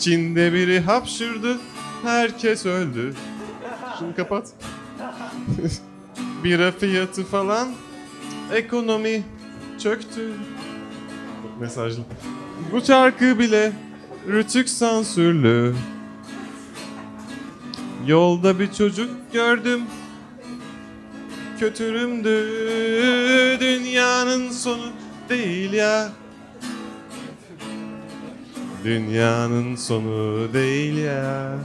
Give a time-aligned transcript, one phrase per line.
[0.00, 1.58] Çin'de biri hapşırdı.
[2.02, 3.14] Herkes öldü.
[3.98, 4.48] Şunu kapat.
[6.44, 7.68] Bira fiyatı falan.
[8.52, 9.22] Ekonomi
[9.78, 10.32] çöktü.
[11.60, 12.02] Mesajlı.
[12.72, 13.72] Bu şarkı bile
[14.28, 15.74] rütük sansürlü.
[18.06, 19.80] Yolda bir çocuk gördüm.
[21.58, 22.48] Kötürümdü.
[23.60, 24.92] Dünyanın sonu
[25.28, 26.08] değil ya.
[28.84, 31.58] Dünyanın sonu değil ya.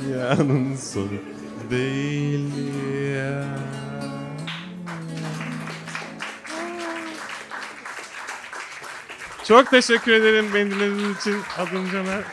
[0.00, 1.08] Dünyanın sonu
[1.70, 2.50] değil
[3.16, 3.44] ya.
[9.44, 11.36] Çok teşekkür ederim beni dinlediğiniz için.
[11.58, 12.24] Adım Caner.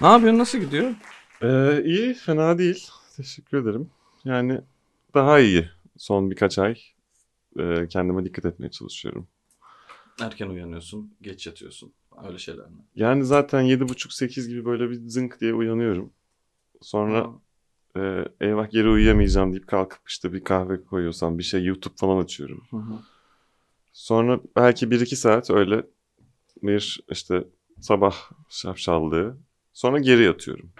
[0.00, 0.38] Ne yapıyorsun?
[0.38, 0.94] Nasıl gidiyor?
[1.42, 2.88] Ee, iyi, fena değil.
[3.16, 3.90] Teşekkür ederim.
[4.24, 4.60] Yani
[5.14, 6.76] daha iyi son birkaç ay.
[7.58, 9.28] Ee, kendime dikkat etmeye çalışıyorum.
[10.20, 11.92] Erken uyanıyorsun, geç yatıyorsun.
[12.24, 12.76] Öyle şeyler mi?
[12.94, 16.12] Yani zaten 7.30-8 gibi böyle bir zınk diye uyanıyorum.
[16.82, 17.30] Sonra
[17.96, 22.62] e, eyvah geri uyuyamayacağım deyip kalkıp işte bir kahve koyuyorsam bir şey YouTube falan açıyorum.
[22.70, 23.00] Hı hı.
[23.92, 25.86] Sonra belki 1-2 saat öyle
[26.62, 27.44] bir işte
[27.80, 28.16] sabah
[28.48, 29.36] şapşallığı.
[29.72, 30.70] Sonra geri yatıyorum.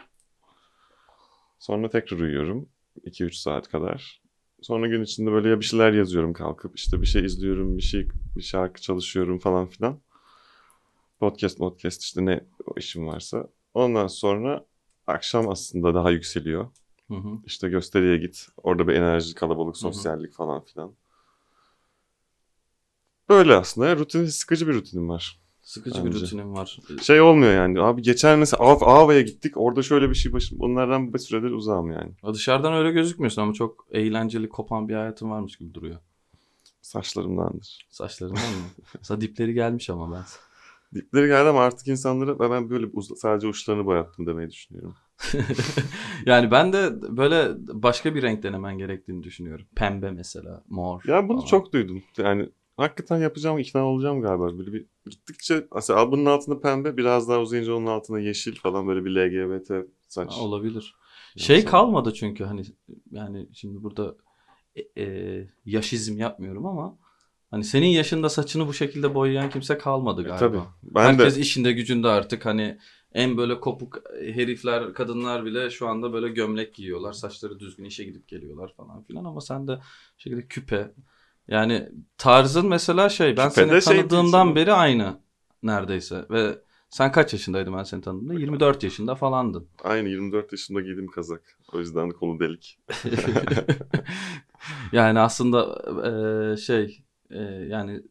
[1.58, 2.68] Sonra tekrar uyuyorum.
[3.04, 4.22] 2-3 saat kadar.
[4.62, 8.08] Sonra gün içinde böyle ya bir şeyler yazıyorum kalkıp işte bir şey izliyorum, bir şey
[8.36, 10.00] bir şarkı çalışıyorum falan filan.
[11.20, 12.44] Podcast, podcast işte ne
[12.76, 13.48] işim varsa.
[13.74, 14.66] Ondan sonra
[15.06, 16.68] akşam aslında daha yükseliyor.
[17.08, 17.38] Hı hı.
[17.46, 18.48] İşte gösteriye git.
[18.56, 19.80] Orada bir enerji, kalabalık, hı.
[19.80, 20.94] sosyallik falan filan.
[23.28, 23.96] Böyle aslında.
[23.96, 25.40] Rutin, sıkıcı bir rutinim var.
[25.68, 26.20] Sıkıcı bir Bence.
[26.20, 26.78] rutinim var.
[27.02, 27.80] Şey olmuyor yani.
[27.80, 29.56] Abi geçen mesela Av, Ava'ya gittik.
[29.56, 30.60] Orada şöyle bir şey başım.
[30.60, 32.12] Onlardan bir süredir uzağım yani.
[32.34, 35.98] Dışarıdan öyle gözükmüyorsun ama çok eğlenceli, kopan bir hayatın varmış gibi duruyor.
[36.82, 37.86] Saçlarımdandır.
[37.90, 38.64] Saçlarından mı?
[39.02, 40.22] Sana dipleri gelmiş ama ben.
[41.00, 44.94] Dipleri geldi ama artık insanlara "Ben- ben böyle sadece uçlarını boyattım demeyi düşünüyorum.
[46.26, 49.66] yani ben de böyle başka bir renk denemen gerektiğini düşünüyorum.
[49.76, 51.02] Pembe mesela, mor.
[51.06, 51.46] Ya bunu falan.
[51.48, 52.02] çok duydum.
[52.18, 52.48] Yani
[52.78, 54.58] hakikaten yapacağım, ikna olacağım galiba.
[54.58, 59.04] Böyle bir gittikçe mesela bunun altında pembe, biraz daha uzayınca onun altında yeşil falan böyle
[59.04, 59.70] bir LGBT
[60.08, 60.32] saç.
[60.32, 60.94] Ha, olabilir.
[61.36, 61.70] Şey Yapsam.
[61.70, 62.62] kalmadı çünkü hani
[63.10, 64.16] yani şimdi burada
[64.76, 66.98] e, e, yaşizm yapmıyorum ama
[67.50, 70.38] hani senin yaşında saçını bu şekilde boyayan kimse kalmadı E, galiba.
[70.38, 70.60] tabii.
[70.82, 72.78] Ben Herkes de işinde gücünde artık hani
[73.12, 77.12] en böyle kopuk herifler, kadınlar bile şu anda böyle gömlek giyiyorlar.
[77.12, 79.78] Saçları düzgün işe gidip geliyorlar falan filan ama sen de
[80.16, 80.92] şekilde küpe.
[81.48, 81.88] Yani
[82.18, 85.20] tarzın mesela şey ben Küpe seni şey tanıdığımdan beri aynı
[85.62, 86.58] neredeyse ve
[86.90, 88.34] sen kaç yaşındaydın ben seni tanıdığımda?
[88.34, 89.68] 24 yaşında falandın.
[89.84, 91.58] aynı 24 yaşında giydim kazak.
[91.72, 92.78] O yüzden kolu delik.
[94.92, 95.82] yani aslında
[96.50, 98.02] eee, şey eee, yani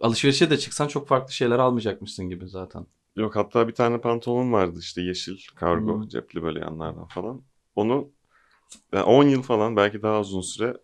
[0.00, 2.86] alışverişe de çıksan çok farklı şeyler almayacakmışsın gibi zaten.
[3.16, 6.08] Yok hatta bir tane pantolon vardı işte yeşil kargo Hı.
[6.08, 7.42] cepli böyle yanlardan falan.
[7.76, 8.08] Onu
[8.92, 10.76] yani 10 yıl falan belki daha uzun süre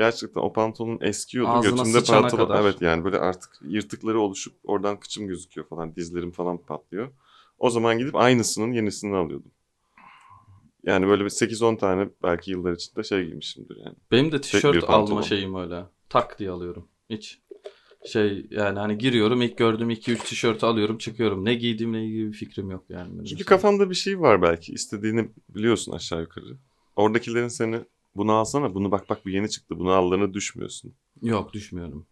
[0.00, 1.50] gerçekten o pantolon eskiyordu.
[1.50, 2.60] Ağzına Götümde pantolon kadar.
[2.62, 7.12] evet yani böyle artık yırtıkları oluşup oradan kıçım gözüküyor falan dizlerim falan patlıyor.
[7.58, 9.50] O zaman gidip aynısının yenisini alıyordum.
[10.84, 13.96] Yani böyle bir 8-10 tane belki yıllar içinde şey giymişimdir yani.
[14.10, 15.84] Benim de tişört alma şeyim öyle.
[16.08, 16.88] Tak diye alıyorum.
[17.10, 17.40] Hiç
[18.06, 21.44] şey yani hani giriyorum ilk gördüğüm 2-3 tişörtü alıyorum çıkıyorum.
[21.44, 23.12] Ne giydiğimle ilgili bir fikrim yok yani.
[23.12, 23.56] benim Çünkü mesela.
[23.56, 26.56] kafanda bir şey var belki istediğini biliyorsun aşağı yukarı.
[26.96, 27.80] Oradakilerin seni
[28.16, 30.94] bunu alsana bunu bak bak bu yeni çıktı bunu allarına düşmüyorsun.
[31.22, 32.06] Yok düşmüyorum.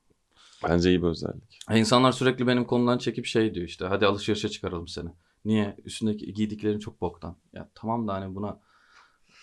[0.69, 1.59] Bence iyi bir özellik.
[1.67, 5.09] Ha, İnsanlar sürekli benim konudan çekip şey diyor işte hadi alışverişe çıkaralım seni.
[5.45, 5.77] Niye?
[5.85, 7.37] Üstündeki giydiklerin çok boktan.
[7.53, 8.61] Ya tamam da hani buna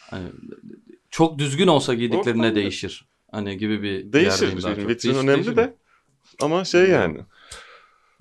[0.09, 0.27] hani
[1.09, 3.07] çok düzgün olsa giydiklerin Boktan ne da- değişir?
[3.31, 4.61] Hani gibi bir Değişir.
[4.61, 4.77] çok.
[4.77, 5.65] vitrin Değiş- önemli değişir de.
[5.65, 5.73] mi?
[6.41, 7.19] Ama şey yani.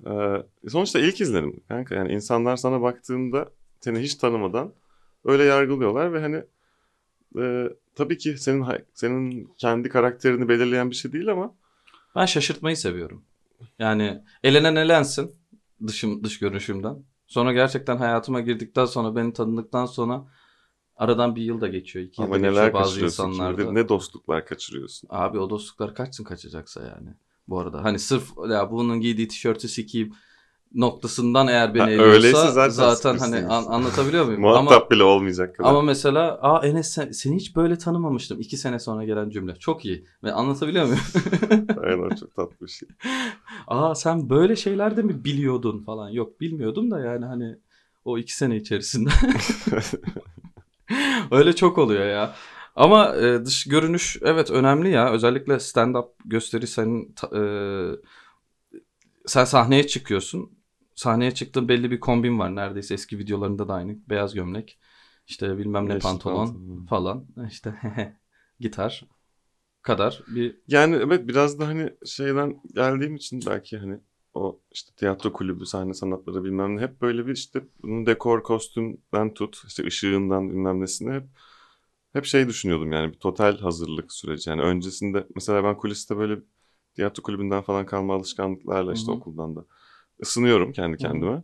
[0.05, 1.95] e, sonuçta ilk izlenim kanka.
[1.95, 4.73] Yani insanlar sana baktığında seni hiç tanımadan
[5.25, 6.43] öyle yargılıyorlar ve hani
[7.41, 11.55] e, tabii ki senin senin kendi karakterini belirleyen bir şey değil ama
[12.15, 13.23] Ben şaşırtmayı seviyorum.
[13.79, 15.35] Yani elenen elensin
[15.87, 17.03] dışım dış görünüşümden.
[17.27, 20.25] Sonra gerçekten hayatıma girdikten sonra beni tanıdıktan sonra
[20.95, 22.05] aradan bir yıl da geçiyor.
[22.05, 23.71] iki yıl ama da neler geçiyor bazı insanlarda.
[23.71, 25.09] ne dostluklar kaçırıyorsun.
[25.11, 27.09] Abi o dostluklar kaçsın kaçacaksa yani.
[27.47, 30.13] Bu arada hani sırf ya bunun giydiği tişörtü sikeyim
[30.75, 34.41] noktasından eğer beni Ha, öyleyse zaten, zaten hani an- anlatabiliyor muyum?
[34.41, 35.69] Muhatap ama bile olmayacak kadar.
[35.69, 38.41] ama mesela aa Enes sen- seni hiç böyle tanımamıştım.
[38.41, 39.55] iki sene sonra gelen cümle.
[39.55, 40.05] Çok iyi.
[40.23, 40.99] Ve anlatabiliyor muyum?
[41.83, 42.89] Aynen çok tatlı bir şey.
[43.67, 46.09] aa sen böyle şeyler de mi biliyordun falan.
[46.09, 47.55] Yok bilmiyordum da yani hani
[48.05, 49.09] o iki sene içerisinde.
[51.31, 52.35] Öyle çok oluyor ya.
[52.75, 55.11] Ama e, dış görünüş evet önemli ya.
[55.11, 57.41] Özellikle stand-up gösteri senin ta- e,
[59.25, 60.49] sen sahneye çıkıyorsun.
[60.95, 62.55] Sahneye çıktığın belli bir kombin var.
[62.55, 63.97] Neredeyse eski videolarında da aynı.
[64.09, 64.79] Beyaz gömlek.
[65.27, 67.25] işte bilmem ne pantolon falan.
[67.49, 67.75] İşte
[68.59, 69.05] gitar
[69.81, 73.99] kadar bir Yani evet biraz da hani şeyden geldiğim için belki hani
[74.33, 79.33] o işte tiyatro kulübü, sahne sanatları bilmem ne hep böyle bir işte bunun dekor, kostümden
[79.33, 81.23] tut, işte ışığından bilmem nesine hep
[82.13, 84.49] hep şey düşünüyordum yani bir total hazırlık süreci.
[84.49, 86.39] Yani öncesinde mesela ben kuliste böyle
[86.95, 89.19] tiyatro kulübünden falan kalma alışkanlıklarla işte Hı hı.
[89.19, 89.65] okuldan da
[90.21, 91.43] ısınıyorum kendi kendime.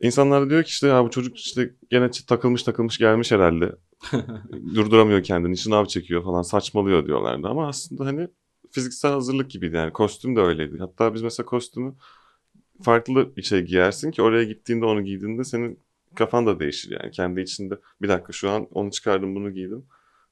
[0.00, 3.76] İnsanlar diyor ki işte ya bu çocuk işte gene takılmış takılmış gelmiş herhalde.
[4.74, 7.48] Durduramıyor kendini, şınav çekiyor falan saçmalıyor diyorlardı.
[7.48, 8.28] Ama aslında hani
[8.70, 10.78] fiziksel hazırlık gibiydi yani kostüm de öyleydi.
[10.78, 11.94] Hatta biz mesela kostümü
[12.82, 15.78] farklı bir şey giyersin ki oraya gittiğinde onu giydiğinde senin
[16.14, 17.10] kafan da değişir yani.
[17.10, 19.86] Kendi içinde bir dakika şu an onu çıkardım bunu giydim.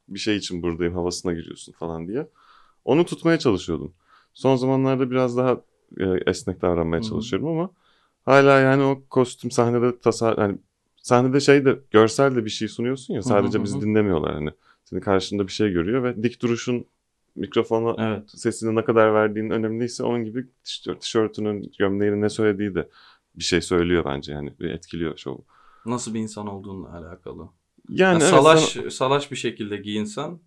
[0.09, 2.29] Bir şey için buradayım havasına giriyorsun falan diye.
[2.85, 3.95] Onu tutmaya çalışıyordum.
[4.35, 5.61] Son zamanlarda biraz daha
[6.01, 7.71] e, esnek davranmaya çalışıyorum ama
[8.25, 10.59] hala yani o kostüm sahnede tasar yani
[10.97, 14.51] sahnede şey de görsel de bir şey sunuyorsun ya sadece bizi dinlemiyorlar hani.
[14.85, 16.85] Senin karşında bir şey görüyor ve dik duruşun
[17.37, 18.31] mikrofona evet.
[18.31, 22.89] sesini ne kadar verdiğin önemliyse onun gibi tişört- tişörtünün, gömleğinin ne söylediği de
[23.35, 25.45] bir şey söylüyor bence yani etkiliyor şovu.
[25.87, 27.49] Nasıl bir insan olduğunla alakalı.
[27.89, 30.39] Yani Yani evet, salaş sana- salaş bir şekilde giyinsen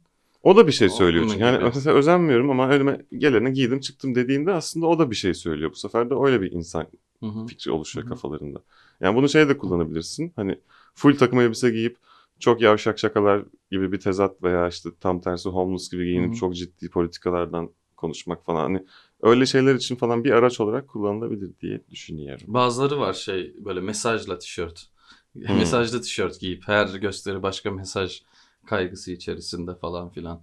[0.45, 1.43] o da bir şey söylüyor çünkü.
[1.43, 5.71] Yani mesela özenmiyorum ama önüme geleni giydim çıktım dediğinde aslında o da bir şey söylüyor.
[5.71, 6.87] Bu sefer de öyle bir insan
[7.19, 7.45] hı hı.
[7.45, 8.13] fikri oluşuyor Hı hı.
[8.13, 8.59] kafalarında.
[9.01, 10.33] Yani bunu şey de kullanabilirsin.
[10.35, 10.59] Hani
[10.95, 11.97] full takım elbise giyip
[12.39, 16.39] çok yavşak şakalar gibi bir tezat veya işte tam tersi homeless gibi giyinip Hı hı.
[16.39, 18.63] çok ciddi politikalardan konuşmak falan.
[18.63, 18.85] Hani
[19.21, 22.45] öyle şeyler için falan bir araç olarak kullanılabilir diye düşünüyorum.
[22.47, 24.87] Bazıları var şey böyle mesajla tişört.
[25.33, 25.57] Hmm.
[25.57, 28.21] Mesajlı tişört giyip her gösteri başka mesaj
[28.65, 30.41] kaygısı içerisinde falan filan.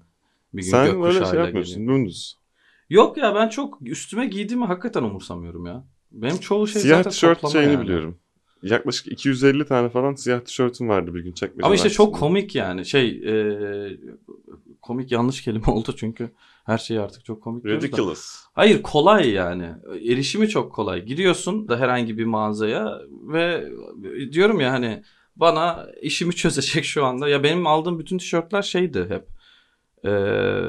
[0.54, 1.96] Bir gün Sen öyle gökkuşağıyla şey yapmıyorsun geliyor.
[1.98, 2.36] dümdüz.
[2.90, 5.84] Yok ya ben çok üstüme giydiğimi hakikaten umursamıyorum ya.
[6.12, 7.82] Benim çoğu şey siyah zaten tişört şeyini yani.
[7.82, 8.18] biliyorum.
[8.62, 11.66] Yaklaşık 250 tane falan siyah tişörtüm vardı bir gün çekmece.
[11.66, 12.86] Ama işte çok komik yani.
[12.86, 13.98] Şey e,
[14.82, 16.30] komik yanlış kelime oldu çünkü
[16.64, 17.86] her şey artık çok komik diyoruz da.
[17.86, 18.44] Ridiculous.
[18.52, 19.68] Hayır kolay yani.
[19.88, 21.04] Erişimi çok kolay.
[21.04, 23.68] Giriyorsun da herhangi bir mağazaya ve
[24.32, 25.02] diyorum ya hani
[25.42, 27.28] bana işimi çözecek şu anda.
[27.28, 29.28] Ya benim aldığım bütün tişörtler şeydi hep.
[30.04, 30.62] Ee,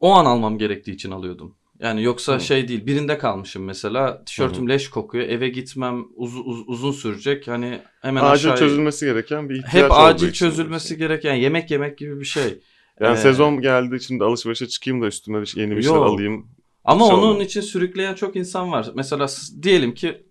[0.00, 1.54] o an almam gerektiği için alıyordum.
[1.80, 2.40] Yani yoksa Hı.
[2.40, 2.86] şey değil.
[2.86, 4.24] Birinde kalmışım mesela.
[4.24, 5.28] Tişörtüm leş kokuyor.
[5.28, 7.48] Eve gitmem uz- uz- uzun sürecek.
[7.48, 8.56] Hani hemen Acil aşağıya...
[8.56, 10.98] çözülmesi gereken bir ihtiyaç Hep acil çözülmesi böyle.
[11.04, 12.58] gereken yemek yemek gibi bir şey.
[13.00, 16.46] Yani Ee, sezon geldi şimdi alışverişe çıkayım da üstüme bir şey- yeni bir şeyler alayım.
[16.84, 17.46] Ama Hiç onun olmaz.
[17.46, 18.90] için sürükleyen çok insan var.
[18.94, 19.26] Mesela
[19.62, 20.26] diyelim ki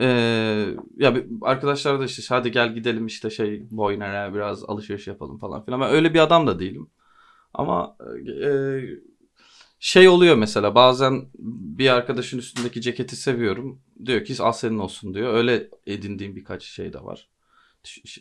[0.00, 5.38] eee, ya bir- arkadaşlar da işte hadi gel gidelim işte şey Boyner'e biraz alışveriş yapalım
[5.38, 5.80] falan filan.
[5.80, 6.90] Ben öyle bir adam da değilim.
[7.54, 7.96] Ama
[8.26, 9.00] eee,
[9.80, 11.28] şey oluyor mesela bazen
[11.78, 13.80] bir arkadaşın üstündeki ceketi seviyorum.
[14.06, 15.34] Diyor ki al senin olsun diyor.
[15.34, 17.28] Öyle edindiğim birkaç şey de var.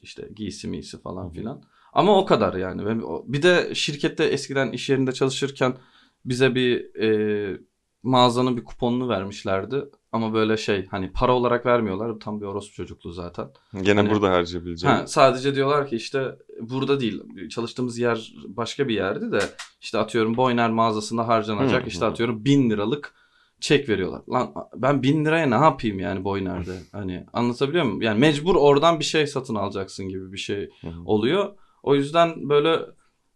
[0.04, 1.64] İşte giysi miysi falan filan.
[1.94, 3.02] Ama o kadar yani.
[3.26, 5.78] Bir de şirkette eskiden iş yerinde çalışırken
[6.26, 7.60] bize bir e,
[8.04, 9.84] mağazanın bir kuponunu vermişlerdi.
[10.12, 12.20] Ama böyle şey hani para olarak vermiyorlar.
[12.20, 13.48] Tam bir orospu çocukluğu zaten.
[13.82, 14.96] Gene Hani- burada harcayabileceğim.
[14.98, 17.24] Ha, sadece diyorlar ki işte burada değil.
[17.50, 19.40] Çalıştığımız yer başka bir yerdi de
[19.82, 22.10] işte atıyorum Boyner mağazasında harcanacak Hı, işte hı.
[22.10, 23.14] atıyorum bin liralık
[23.60, 24.22] çek veriyorlar.
[24.30, 26.76] Lan ben bin liraya ne yapayım yani Boyner'de?
[26.92, 28.02] Hani anlatabiliyor muyum?
[28.02, 31.02] Yani mecbur oradan bir şey satın alacaksın gibi bir şey Hı hı.
[31.06, 31.54] oluyor.
[31.84, 32.80] O yüzden böyle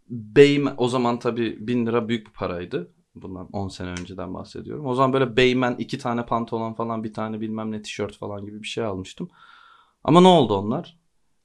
[0.09, 2.91] Beymen o zaman tabii bin lira büyük bir paraydı.
[3.15, 4.85] Bundan 10 sene önceden bahsediyorum.
[4.85, 8.61] O zaman böyle Beymen iki tane pantolon falan bir tane bilmem ne tişört falan gibi
[8.61, 9.29] bir şey almıştım.
[10.03, 10.97] Ama ne oldu onlar?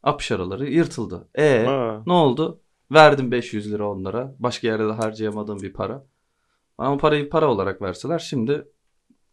[0.03, 1.29] Apış araları yırtıldı.
[1.39, 2.61] E Aa, ne oldu?
[2.93, 4.35] Verdim 500 lira onlara.
[4.39, 6.05] Başka yerde de harcayamadığım bir para.
[6.79, 8.69] Ama parayı para olarak verseler şimdi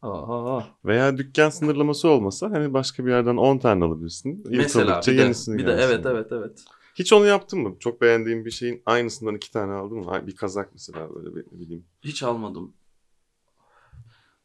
[0.02, 0.68] Aha.
[0.86, 4.44] veya dükkan sınırlaması olmasa hani başka bir yerden 10 tane alabilirsin.
[4.46, 6.66] Mesela bir de, yenisini bir de evet evet evet.
[6.96, 7.76] Hiç onu yaptın mı?
[7.80, 10.28] Çok beğendiğin bir şeyin aynısından iki tane aldın mı?
[10.28, 11.86] Bir kazak mesela böyle bir, ne bileyim.
[12.02, 12.74] Hiç almadım.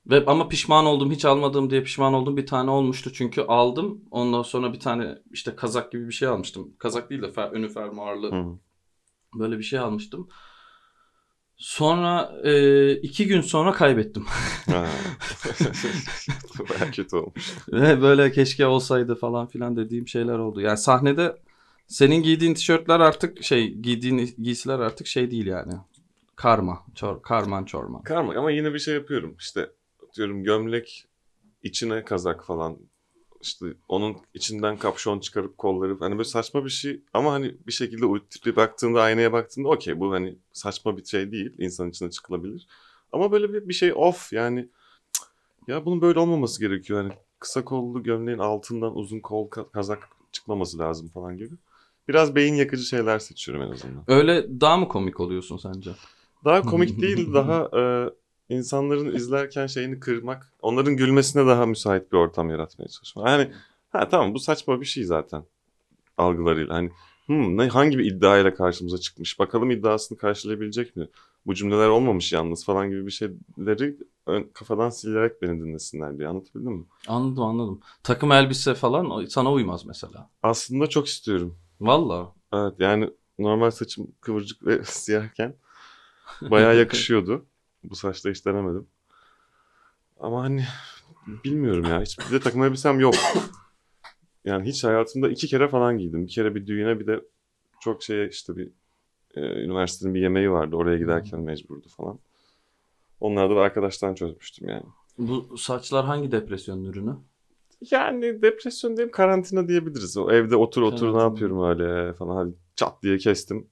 [0.06, 4.42] Ve ama pişman oldum hiç almadığım diye pişman oldum bir tane olmuştu çünkü aldım ondan
[4.42, 8.32] sonra bir tane işte kazak gibi bir şey almıştım kazak değil de fer, önü fermuarlı
[8.32, 8.44] Hı.
[9.34, 10.28] böyle bir şey almıştım
[11.56, 14.26] sonra e, iki gün sonra kaybettim.
[16.68, 17.54] Baya kötü olmuş.
[17.72, 21.36] ve böyle keşke olsaydı falan filan dediğim şeyler oldu yani sahnede
[21.90, 25.72] senin giydiğin tişörtler artık şey giydiğin giysiler artık şey değil yani
[26.36, 29.36] karma çor, karman çorman Karma ama yine bir şey yapıyorum.
[29.38, 29.70] İşte
[30.16, 31.06] diyorum gömlek
[31.62, 32.76] içine kazak falan.
[33.42, 38.06] İşte onun içinden kapşon çıkarıp kolları hani böyle saçma bir şey ama hani bir şekilde
[38.06, 42.66] uyutup baktığında aynaya baktığında okey bu hani saçma bir şey değil insan içine çıkılabilir.
[43.12, 44.68] Ama böyle bir, bir şey off yani
[45.68, 47.02] ya bunun böyle olmaması gerekiyor.
[47.02, 51.54] Yani kısa kollu gömleğin altından uzun kol ka- kazak çıkmaması lazım falan gibi.
[52.08, 54.04] Biraz beyin yakıcı şeyler seçiyorum en azından.
[54.06, 55.90] Öyle daha mı komik oluyorsun sence?
[56.44, 58.10] Daha komik değil, daha e,
[58.54, 63.28] insanların izlerken şeyini kırmak, onların gülmesine daha müsait bir ortam yaratmaya çalışmak.
[63.28, 63.50] Yani
[63.90, 65.44] ha tamam bu saçma bir şey zaten
[66.18, 66.74] algılarıyla.
[66.74, 66.90] Hani
[67.26, 71.08] hmm, ne, hangi bir iddiayla karşımıza çıkmış, bakalım iddiasını karşılayabilecek mi?
[71.46, 76.72] Bu cümleler olmamış yalnız falan gibi bir şeyleri ön, kafadan silerek beni dinlesinler diye anlatabildim
[76.72, 76.84] mi?
[77.08, 77.80] Anladım anladım.
[78.02, 80.30] Takım elbise falan sana uymaz mesela.
[80.42, 81.56] Aslında çok istiyorum.
[81.80, 82.34] Valla.
[82.52, 85.54] Evet yani normal saçım kıvırcık ve siyahken
[86.42, 87.46] bayağı yakışıyordu.
[87.84, 88.86] Bu saçta hiç denemedim.
[90.20, 90.64] Ama hani
[91.26, 92.00] bilmiyorum ya.
[92.02, 93.14] Hiç bir de takım elbisem yok.
[94.44, 96.26] Yani hiç hayatımda iki kere falan giydim.
[96.26, 97.20] Bir kere bir düğüne bir de
[97.80, 98.70] çok şey işte bir
[99.34, 100.76] e, üniversitenin bir yemeği vardı.
[100.76, 102.18] Oraya giderken mecburdu falan.
[103.20, 104.84] Onlarda da arkadaştan çözmüştüm yani.
[105.18, 107.16] Bu saçlar hangi depresyonun ürünü?
[107.90, 110.16] Yani depresyon değil karantina diyebiliriz.
[110.16, 111.22] O evde otur otur ne Karantina.
[111.22, 112.36] yapıyorum öyle falan.
[112.36, 113.66] Hadi çat diye kestim.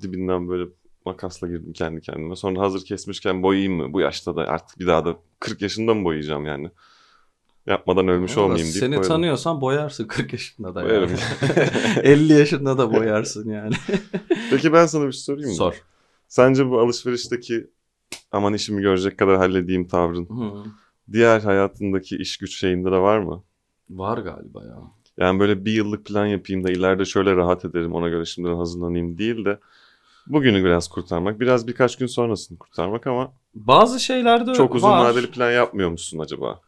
[0.00, 0.70] Dibinden böyle
[1.06, 2.36] makasla girdim kendi kendime.
[2.36, 3.92] Sonra hazır kesmişken boyayayım mı?
[3.92, 6.70] Bu yaşta da artık bir daha da 40 yaşında mı boyayacağım yani?
[7.66, 9.08] Yapmadan ölmüş Valla olmayayım deyip Seni boyadım.
[9.08, 10.90] tanıyorsan boyarsın 40 yaşında da yani.
[10.90, 11.10] Boyarım.
[12.02, 13.74] 50 yaşında da boyarsın yani.
[14.50, 15.54] Peki ben sana bir şey sorayım mı?
[15.56, 15.82] Sor.
[16.28, 17.66] Sence bu alışverişteki
[18.32, 20.64] aman işimi görecek kadar halledeyim tavrın Hı.
[21.12, 23.44] diğer hayatındaki iş güç şeyinde de var mı?
[23.90, 24.78] Var galiba ya.
[25.18, 29.18] Yani böyle bir yıllık plan yapayım da ileride şöyle rahat ederim ona göre şimdiden hazırlanayım
[29.18, 29.58] değil de
[30.26, 31.40] bugünü biraz kurtarmak.
[31.40, 35.04] Biraz birkaç gün sonrasını kurtarmak ama Bazı şeylerde çok uzun var.
[35.04, 36.60] vadeli plan yapmıyor musun acaba?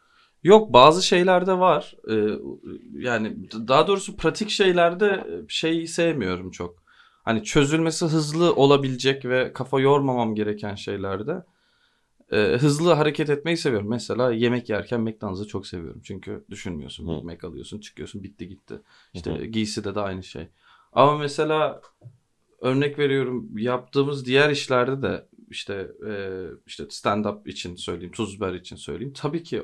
[0.42, 1.94] Yok bazı şeylerde var.
[2.10, 2.14] Ee,
[2.98, 3.36] yani
[3.68, 6.74] daha doğrusu pratik şeylerde şeyi sevmiyorum çok.
[7.24, 11.42] Hani çözülmesi hızlı olabilecek ve kafa yormamam gereken şeylerde
[12.32, 13.88] e, hızlı hareket etmeyi seviyorum.
[13.88, 16.00] Mesela yemek yerken McDonald's'ı çok seviyorum.
[16.04, 17.08] Çünkü düşünmüyorsun.
[17.08, 17.12] Hı.
[17.12, 18.80] Yemek alıyorsun, çıkıyorsun, bitti gitti.
[19.14, 19.44] İşte Hı hı.
[19.44, 20.49] giyside de aynı şey.
[20.92, 21.80] Ama mesela
[22.60, 26.12] örnek veriyorum yaptığımız diğer işlerde de işte e,
[26.66, 29.12] işte stand up için söyleyeyim, tuzber için söyleyeyim.
[29.16, 29.62] Tabii ki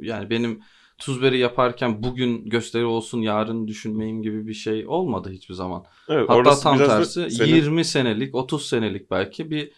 [0.00, 0.60] yani benim
[0.98, 5.84] tuzberi yaparken bugün gösteri olsun yarın düşünmeyeyim gibi bir şey olmadı hiçbir zaman.
[6.08, 9.72] Evet, Hatta tam tersi senin- 20 senelik 30 senelik belki bir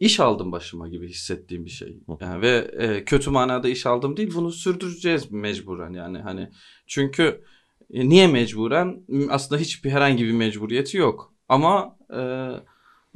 [0.00, 1.98] iş aldım başıma gibi hissettiğim bir şey.
[2.20, 6.18] Yani ve e, kötü manada iş aldım değil bunu sürdüreceğiz mecburen yani.
[6.18, 6.50] Hani
[6.86, 7.44] çünkü
[7.90, 9.02] e, niye mecburen?
[9.30, 11.34] Aslında hiçbir herhangi bir mecburiyeti yok.
[11.48, 12.18] Ama e,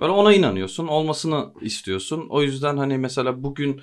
[0.00, 2.26] böyle ona inanıyorsun olmasını istiyorsun.
[2.30, 3.80] O yüzden hani mesela bugün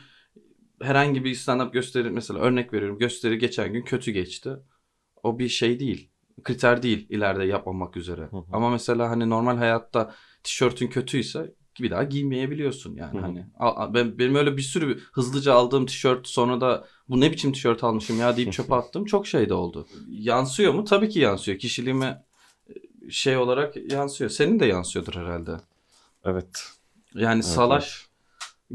[0.81, 4.49] herhangi bir stand-up gösteri mesela örnek veriyorum gösteri geçen gün kötü geçti.
[5.23, 6.11] O bir şey değil
[6.43, 8.29] kriter değil ileride yapmamak üzere.
[8.51, 13.21] Ama mesela hani normal hayatta tişörtün kötüyse bir daha giymeyebiliyorsun yani Hı hı.
[13.21, 13.45] hani.
[13.59, 17.83] Al- Ben benim öyle bir sürü hızlıca aldığım tişört sonra da bu ne biçim tişört
[17.83, 19.87] almışım ya deyip çöpe attım çok şey de oldu.
[20.11, 20.83] Yansıyor mu?
[20.83, 21.59] Tabii ki yansıyor.
[21.59, 22.25] Kişiliğime
[23.07, 24.29] e, şey olarak yansıyor.
[24.29, 25.57] Senin de yansıyordur herhalde.
[26.25, 26.63] Evet.
[27.15, 28.08] Yani Evet, salaş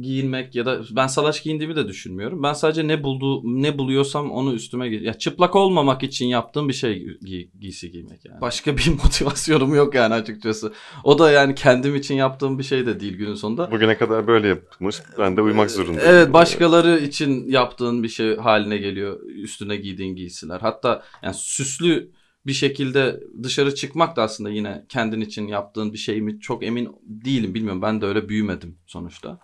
[0.00, 2.42] giyinmek ya da ben salaş giyindiğimi de düşünmüyorum.
[2.42, 5.04] Ben sadece ne bulduğu ne buluyorsam onu üstüme giy.
[5.04, 8.40] Ya çıplak olmamak için yaptığım bir şey giy- giysi giymek yani.
[8.40, 10.72] Başka bir motivasyonum yok yani açıkçası.
[11.04, 13.70] O da yani kendim için yaptığım bir şey de değil günün sonunda.
[13.70, 14.96] Bugüne kadar böyle yapılmış.
[15.18, 16.00] Ben de uymak zorundayım.
[16.06, 20.60] Evet başkaları için yaptığın bir şey haline geliyor üstüne giydiğin giysiler.
[20.60, 22.10] Hatta yani süslü
[22.46, 26.88] bir şekilde dışarı çıkmak da aslında yine kendin için yaptığın bir şey mi çok emin
[27.06, 29.38] değilim bilmiyorum ben de öyle büyümedim sonuçta.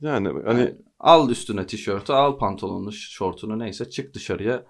[0.00, 4.66] Yani hani Yani al üstüne tişörtü, al pantolonunu, şortunu neyse çık dışarıya.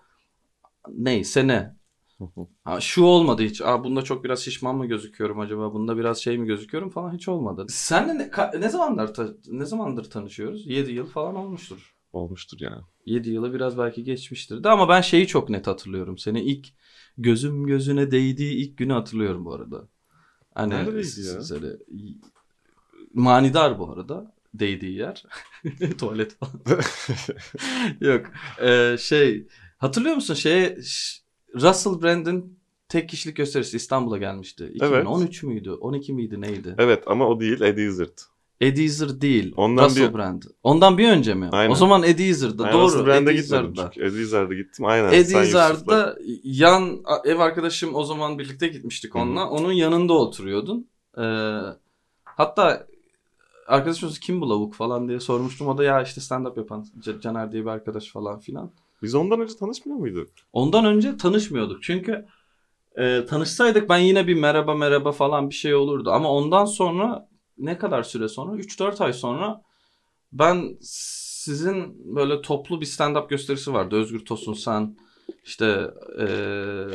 [0.88, 1.76] Neyse ne.
[2.64, 3.60] Ha, şu olmadı hiç.
[3.62, 5.74] Aa, bunda çok biraz şişman mı gözüküyorum acaba?
[5.74, 7.66] Bunda biraz şey mi gözüküyorum falan hiç olmadı.
[7.68, 10.66] Senle ne, ka- ne zamandır ta- ne zamandır tanışıyoruz?
[10.66, 11.94] 7 yıl falan olmuştur.
[12.12, 12.82] olmuştur yani.
[13.06, 16.18] 7 yılı biraz belki geçmiştir de ama ben şeyi çok net hatırlıyorum.
[16.18, 16.68] Seni ilk
[17.18, 19.88] gözüm gözüne değdiği ilk günü hatırlıyorum bu arada.
[20.54, 21.50] Hani Neredeydi ya?
[21.50, 21.76] Böyle,
[23.14, 25.24] manidar bu arada değdiği yer.
[25.98, 26.60] Tuvalet falan.
[28.00, 28.26] Yok.
[28.62, 29.46] Ee, şey
[29.78, 30.76] hatırlıyor musun şeye
[31.54, 32.58] Russell Brand'in
[32.88, 34.70] tek kişilik gösterisi İstanbul'a gelmişti.
[34.74, 35.72] 2013 müydü?
[35.72, 36.74] 12 miydi neydi?
[36.78, 38.18] evet ama o değil Eddie Izzard.
[38.60, 39.52] Eddie Izzard değil.
[39.56, 40.42] Ondan Russell bir- Brand.
[40.62, 41.48] Ondan bir önce mi?
[41.52, 41.70] Aynen.
[41.70, 42.72] O zaman Eddie Izzard'da.
[42.72, 42.82] Doğru.
[42.82, 44.06] Russell Brand'e gitmedim çünkü.
[44.06, 45.12] Eddie Izzard'a gittim aynen.
[45.12, 45.42] Eddie.
[45.42, 49.50] Izzard'da yan ev arkadaşım o zaman birlikte gitmiştik onunla.
[49.50, 50.88] Onun yanında oturuyordun.
[51.18, 51.22] Ee,
[52.24, 52.86] hatta
[53.66, 55.68] arkadaşımız kim bu lavuk falan diye sormuştum.
[55.68, 58.70] O da ya işte stand up yapan C- Caner diye bir arkadaş falan filan.
[59.02, 60.28] Biz ondan önce tanışmıyor muyduk?
[60.52, 61.82] Ondan önce tanışmıyorduk.
[61.82, 62.26] Çünkü
[62.96, 66.10] e, tanışsaydık ben yine bir merhaba merhaba falan bir şey olurdu.
[66.10, 67.28] Ama ondan sonra
[67.58, 68.56] ne kadar süre sonra?
[68.56, 69.62] 3-4 ay sonra
[70.32, 73.96] ben sizin böyle toplu bir stand-up gösterisi vardı.
[73.96, 74.96] Özgür Tosun sen
[75.44, 76.86] işte eee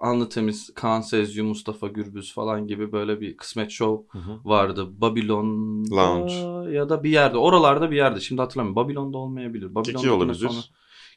[0.00, 5.00] Anlı Temiz, Kaan Sezgü, Mustafa Gürbüz falan gibi böyle bir kısmet show vardı.
[5.00, 5.46] Babylon
[5.90, 6.34] Lounge.
[6.76, 7.38] ya da bir yerde.
[7.38, 8.20] Oralarda bir yerde.
[8.20, 8.76] Şimdi hatırlamıyorum.
[8.76, 9.74] Babylon'da olmayabilir.
[9.74, 10.48] Babylon'da Kiki olabilir.
[10.48, 10.60] Sonra...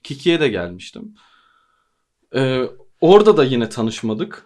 [0.04, 1.16] Kiki'ye de gelmiştim.
[2.36, 2.70] Ee,
[3.02, 4.46] orada da yine tanışmadık.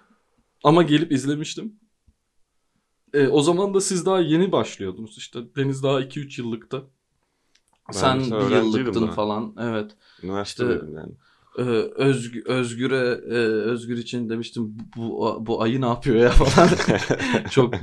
[0.63, 1.79] Ama gelip izlemiştim.
[3.13, 5.17] Ee, o zaman da siz daha yeni başlıyordunuz.
[5.17, 6.81] İşte Deniz daha 2-3 yıllıkta.
[7.87, 9.55] Ben Sen bir yıllıktın falan.
[9.59, 9.91] Evet.
[10.23, 11.11] Üniversitedeydim yani.
[11.57, 11.61] Ee,
[11.95, 16.69] Özgü, Özgür'e e, Özgür için demiştim bu bu ayı ne yapıyor ya falan.
[17.51, 17.73] çok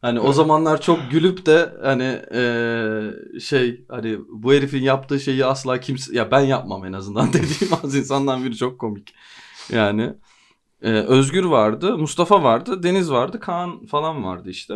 [0.00, 5.80] hani o zamanlar çok gülüp de hani e, şey hani bu herifin yaptığı şeyi asla
[5.80, 9.14] kimse ya ben yapmam en azından dediğim az insandan biri çok komik.
[9.72, 10.14] Yani
[10.82, 14.74] e, Özgür vardı, Mustafa vardı, Deniz vardı, Kaan falan vardı işte.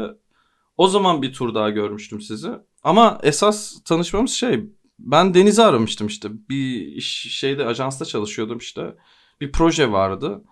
[0.77, 2.51] O zaman bir tur daha görmüştüm sizi.
[2.85, 4.65] Ama esas tanışmamız şey
[4.99, 6.29] ben Deniz'i aramıştım işte.
[6.49, 8.95] Bir iş, şeyde ajansta çalışıyordum işte.
[9.41, 10.45] Bir proje vardı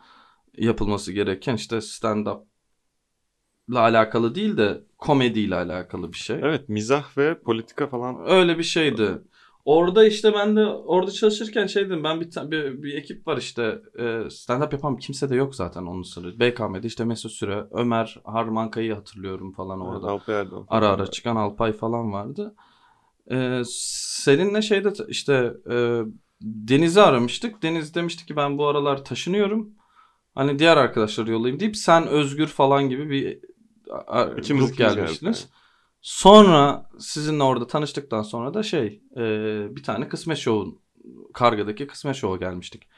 [0.56, 2.46] yapılması gereken işte stand up
[3.68, 6.36] ile alakalı değil de komediyle alakalı bir şey.
[6.42, 8.30] Evet mizah ve politika falan.
[8.30, 9.18] Öyle bir şeydi.
[9.64, 13.82] Orada işte ben de orada çalışırken şey dedim ben bir, bir, bir ekip var işte
[13.98, 16.40] e, stand up yapan kimse de yok zaten onun sırrı.
[16.40, 20.06] BKM'de işte Mesut Süre, Ömer Harmankay'ı hatırlıyorum falan orada.
[20.06, 20.66] Alpay Erdoğan.
[20.68, 22.54] Ara ara çıkan Alpay falan vardı.
[23.30, 26.02] Ee, seninle şeyde işte e,
[26.40, 27.62] Deniz'i aramıştık.
[27.62, 29.70] Deniz demişti ki ben bu aralar taşınıyorum.
[30.34, 33.38] Hani diğer arkadaşları yollayayım deyip sen Özgür falan gibi bir
[34.38, 35.40] İkimiz grup gelmiştiniz.
[35.40, 35.50] geldik,
[36.00, 39.20] Sonra sizinle orada tanıştıktan sonra da şey e,
[39.76, 40.78] bir tane kısmet şovun
[41.34, 42.88] kargadaki kısmet şova gelmiştik.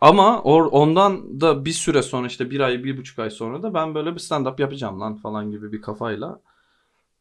[0.00, 3.74] Ama or, ondan da bir süre sonra işte bir ay bir buçuk ay sonra da
[3.74, 6.40] ben böyle bir stand-up yapacağım lan falan gibi bir kafayla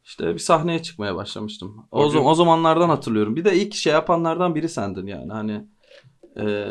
[0.07, 1.87] işte bir sahneye çıkmaya başlamıştım.
[1.91, 3.35] O, zaman, o zamanlardan hatırlıyorum.
[3.35, 5.67] Bir de ilk şey yapanlardan biri sendin yani hani
[6.39, 6.65] e,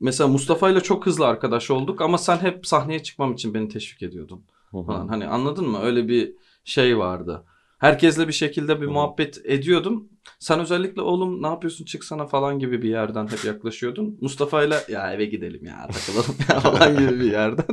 [0.00, 4.02] mesela Mustafa ile çok hızlı arkadaş olduk ama sen hep sahneye çıkmam için beni teşvik
[4.02, 5.08] ediyordun falan.
[5.08, 5.78] Hani anladın mı?
[5.82, 7.44] Öyle bir şey vardı.
[7.78, 10.08] Herkesle bir şekilde bir muhabbet ediyordum.
[10.38, 14.18] Sen özellikle oğlum ne yapıyorsun çıksana falan gibi bir yerden hep yaklaşıyordun.
[14.20, 17.66] Mustafa ile ya eve gidelim ya takılalım ya falan gibi bir yerden.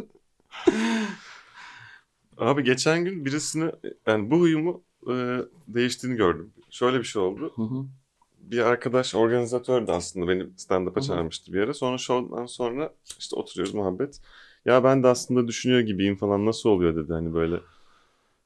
[2.41, 3.71] Abi geçen gün birisini
[4.07, 5.13] yani bu huyumu e,
[5.67, 6.53] değiştiğini gördüm.
[6.69, 7.53] Şöyle bir şey oldu.
[7.55, 7.85] Hı hı.
[8.39, 11.73] Bir arkadaş organizatördü aslında beni stand-up'a çağırmıştı bir yere.
[11.73, 14.21] Sonra show'dan sonra işte oturuyoruz muhabbet.
[14.65, 17.59] Ya ben de aslında düşünüyor gibiyim falan nasıl oluyor dedi hani böyle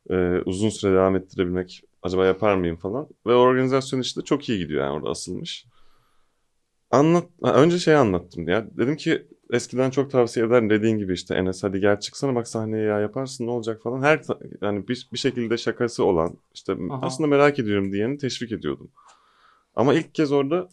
[0.09, 3.07] e, uzun süre devam ettirebilmek acaba yapar mıyım falan.
[3.25, 5.65] Ve organizasyon işte çok iyi gidiyor yani orada asılmış.
[6.91, 8.67] Anlat, önce şey anlattım ya.
[8.77, 12.83] Dedim ki eskiden çok tavsiye ederim dediğin gibi işte Enes hadi gel çıksana bak sahneye
[12.83, 14.01] ya yaparsın ne olacak falan.
[14.01, 14.21] Her
[14.61, 16.99] yani bir, bir şekilde şakası olan işte Aha.
[17.01, 18.91] aslında merak ediyorum diyeni teşvik ediyordum.
[19.75, 20.69] Ama ilk kez orada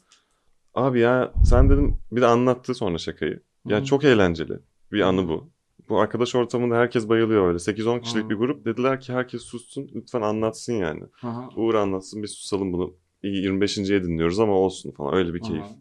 [0.75, 3.41] abi ya sen dedim bir de anlattı sonra şakayı.
[3.67, 3.85] Ya Hı.
[3.85, 4.59] çok eğlenceli
[4.93, 5.51] bir anı bu.
[5.89, 7.59] Bu arkadaş ortamında herkes bayılıyor öyle.
[7.59, 8.31] 8-10 kişilik Hı.
[8.31, 8.65] bir grup.
[8.65, 11.03] Dediler ki herkes sussun lütfen anlatsın yani.
[11.23, 11.49] Aha.
[11.57, 12.95] Uğur anlatsın biz susalım bunu.
[13.23, 15.63] İyi 25.ye dinliyoruz ama olsun falan öyle bir keyif.
[15.63, 15.75] Aha.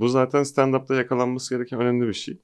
[0.00, 2.38] Bu zaten stand-up'ta yakalanması gereken önemli bir şey.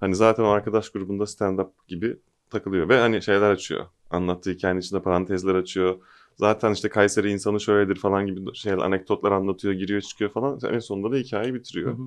[0.00, 2.16] Hani zaten o arkadaş grubunda stand-up gibi
[2.50, 2.88] takılıyor.
[2.88, 3.86] Ve hani şeyler açıyor.
[4.10, 5.96] Anlattığı hikayenin içinde parantezler açıyor.
[6.36, 10.58] Zaten işte Kayseri insanı şöyledir falan gibi şeyler, anekdotlar anlatıyor, giriyor çıkıyor falan.
[10.70, 11.98] En sonunda da hikayeyi bitiriyor.
[11.98, 12.06] Hı hı.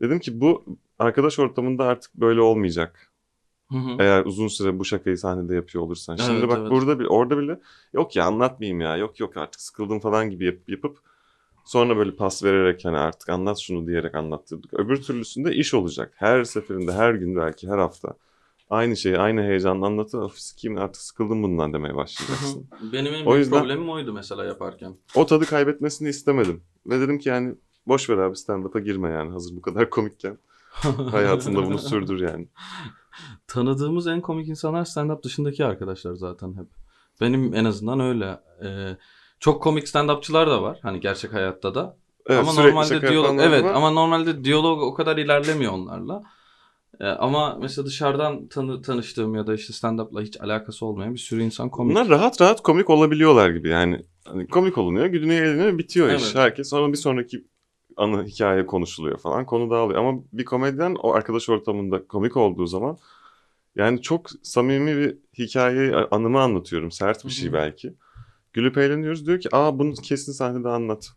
[0.00, 0.64] Dedim ki bu
[0.98, 3.12] arkadaş ortamında artık böyle olmayacak.
[3.70, 3.96] Hı hı.
[3.98, 6.16] Eğer uzun süre bu şakayı sahnede yapıyor olursan.
[6.16, 6.70] Şimdi Evet, bak evet.
[6.70, 7.60] burada bir orada bile
[7.92, 8.96] yok ya anlatmayayım ya.
[8.96, 10.98] Yok yok artık sıkıldım falan gibi yap- yapıp
[11.64, 14.74] sonra böyle pas vererek hani artık anlat şunu diyerek anlattırdık.
[14.74, 16.12] Öbür türlüsünde iş olacak.
[16.16, 18.14] Her seferinde her gün belki her hafta
[18.70, 20.18] aynı şeyi aynı heyecanla anlatır.
[20.18, 22.68] Of sikeyim artık sıkıldım bundan demeye başlayacaksın.
[22.92, 24.96] Benim en büyük yüzden- problemim oydu mesela yaparken.
[25.14, 26.62] o tadı kaybetmesini istemedim.
[26.86, 27.54] Ve dedim ki yani
[27.86, 30.38] boş ver abi stand-up'a girme yani hazır bu kadar komikken.
[31.10, 32.48] Hayatında bunu sürdür yani.
[33.46, 36.66] Tanıdığımız en komik insanlar stand-up dışındaki arkadaşlar zaten hep.
[37.20, 38.40] Benim en azından öyle.
[38.64, 38.96] Ee,
[39.42, 40.78] çok komik stand-upçılar da var.
[40.82, 41.96] Hani gerçek hayatta da.
[42.26, 43.74] Evet, ama normalde diyalog evet var.
[43.74, 46.22] ama normalde diyalog o kadar ilerlemiyor onlarla.
[47.00, 51.42] Ee, ama mesela dışarıdan tanı, tanıştığım ya da işte stand-up'la hiç alakası olmayan bir sürü
[51.42, 51.90] insan komik.
[51.90, 54.02] Bunlar rahat rahat komik olabiliyorlar gibi yani.
[54.24, 56.22] Hani komik olunuyor, gülünüyor, eğleniyor, bitiyor iş.
[56.22, 56.34] Evet.
[56.34, 57.44] Herkes sonra bir sonraki
[57.96, 59.46] anı hikaye konuşuluyor falan.
[59.46, 60.00] Konu dağılıyor.
[60.00, 62.98] Ama bir komedyen o arkadaş ortamında komik olduğu zaman
[63.76, 66.90] yani çok samimi bir hikayeyi, anımı anlatıyorum.
[66.90, 67.94] Sert bir şey belki.
[68.52, 69.26] Gülüp eğleniyoruz.
[69.26, 71.08] Diyor ki aa bunu kesin sahnede anlat.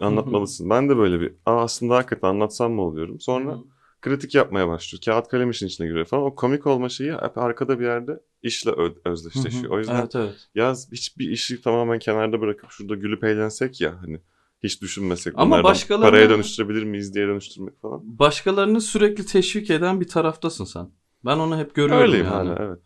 [0.00, 0.70] Anlatmalısın.
[0.70, 3.20] Ben de böyle bir aa aslında hakikaten anlatsam mı oluyorum.
[3.20, 3.58] Sonra
[4.00, 5.02] kritik yapmaya başlıyor.
[5.04, 6.24] Kağıt kalem işin içine giriyor falan.
[6.24, 8.70] O komik olma şeyi hep arkada bir yerde işle
[9.04, 9.72] özdeşleşiyor.
[9.72, 10.48] O yüzden Evet evet.
[10.54, 14.20] yaz hiçbir işi tamamen kenarda bırakıp şurada gülüp eğlensek ya hani
[14.62, 15.32] hiç düşünmesek.
[15.36, 18.00] Ama bunlardan başkalarına- Paraya dönüştürebilir miyiz diye dönüştürmek falan.
[18.18, 20.88] Başkalarını sürekli teşvik eden bir taraftasın sen.
[21.24, 22.34] Ben onu hep görüyorum Öyleyim yani.
[22.48, 22.78] hala evet.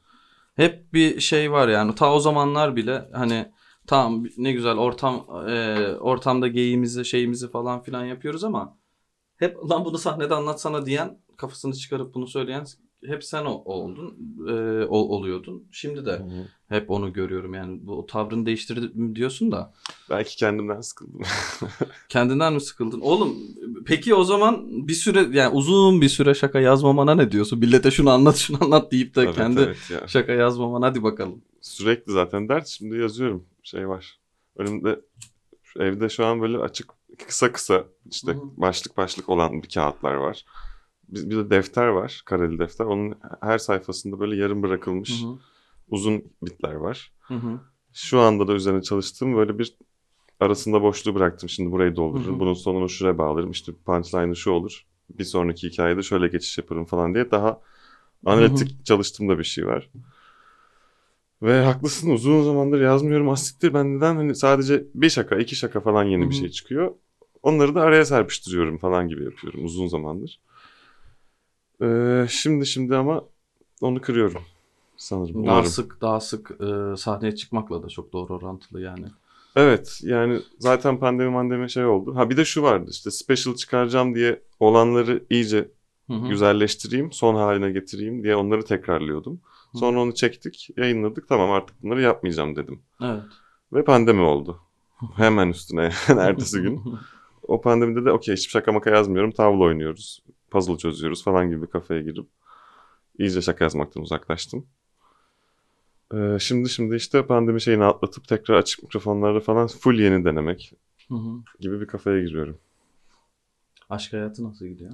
[0.56, 1.94] Hep bir şey var yani.
[1.94, 3.52] Ta o zamanlar bile hani
[3.86, 8.76] tamam ne güzel ortam e, ortamda geyiğimizi şeyimizi falan filan yapıyoruz ama
[9.36, 12.66] hep lan bunu sahnede anlatsana diyen kafasını çıkarıp bunu söyleyen
[13.06, 14.16] hep sen o, oldun
[14.48, 15.64] e, o, oluyordun.
[15.70, 16.22] Şimdi de
[16.68, 19.72] hep onu görüyorum yani bu tavrını değiştirdim diyorsun da
[20.10, 21.20] Belki kendimden sıkıldım.
[22.08, 23.00] kendinden mi sıkıldın?
[23.00, 23.36] Oğlum
[23.86, 27.58] peki o zaman bir süre yani uzun bir süre şaka yazmamana ne diyorsun?
[27.58, 30.08] Millete şunu anlat şunu anlat deyip de Evet, kendi evet ya.
[30.08, 31.42] şaka yazmaman hadi bakalım.
[31.66, 32.66] Sürekli zaten dert.
[32.66, 33.46] Şimdi yazıyorum.
[33.62, 34.20] Şey var.
[34.56, 35.00] Önümde
[35.78, 36.90] evde şu an böyle açık
[37.26, 38.40] kısa kısa işte Hı hı.
[38.56, 40.44] başlık başlık olan bir kağıtlar var.
[41.08, 42.22] Bir, bir de defter var.
[42.24, 42.84] Kareli defter.
[42.84, 45.38] Onun her sayfasında böyle yarım bırakılmış Hı hı.
[45.88, 47.12] uzun bitler var.
[47.20, 47.60] Hı hı.
[47.92, 49.76] Şu anda da üzerine çalıştığım böyle bir
[50.40, 51.48] arasında boşluğu bıraktım.
[51.48, 52.32] Şimdi burayı doldururum.
[52.32, 52.40] Hı hı.
[52.40, 53.50] Bunun sonunu şuraya bağlarım.
[53.50, 54.86] İşte punchline'ı şu olur.
[55.10, 57.60] Bir sonraki hikayede şöyle geçiş yaparım falan diye daha
[58.24, 59.90] analitik çalıştığım da bir şey var.
[61.42, 63.28] Ve haklısın uzun zamandır yazmıyorum.
[63.28, 66.94] Asittir ben neden hani sadece bir şaka iki şaka falan yeni Hı bir şey çıkıyor.
[67.42, 70.40] Onları da araya serpiştiriyorum falan gibi yapıyorum uzun zamandır.
[71.82, 73.24] Ee, şimdi şimdi ama
[73.80, 74.42] onu kırıyorum
[74.96, 75.34] sanırım.
[75.34, 75.66] Daha umarım.
[75.66, 79.06] sık daha sık e, sahneye çıkmakla da çok doğru orantılı yani.
[79.56, 82.16] Evet yani zaten pandemi mandemi şey oldu.
[82.16, 85.68] Ha bir de şu vardı işte special çıkaracağım diye olanları iyice
[86.06, 86.28] Hı hı.
[86.28, 89.40] güzelleştireyim, son haline getireyim diye onları tekrarlıyordum.
[89.76, 91.28] Sonra onu çektik, yayınladık.
[91.28, 92.82] Tamam artık bunları yapmayacağım dedim.
[93.02, 93.22] Evet.
[93.72, 94.60] Ve pandemi oldu.
[95.16, 96.82] Hemen üstüne yani ertesi gün.
[97.48, 99.30] O pandemide de okey hiçbir şaka maka yazmıyorum.
[99.30, 100.22] Tavla oynuyoruz.
[100.50, 102.26] Puzzle çözüyoruz falan gibi bir kafeye girip
[103.18, 104.66] iyice şaka yazmaktan uzaklaştım.
[106.14, 110.72] Ee, şimdi şimdi işte pandemi şeyini atlatıp tekrar açık mikrofonlarda falan full yeni denemek
[111.08, 111.30] Hı hı.
[111.60, 112.58] gibi bir kafeye giriyorum.
[113.90, 114.92] Aşk hayatı nasıl gidiyor?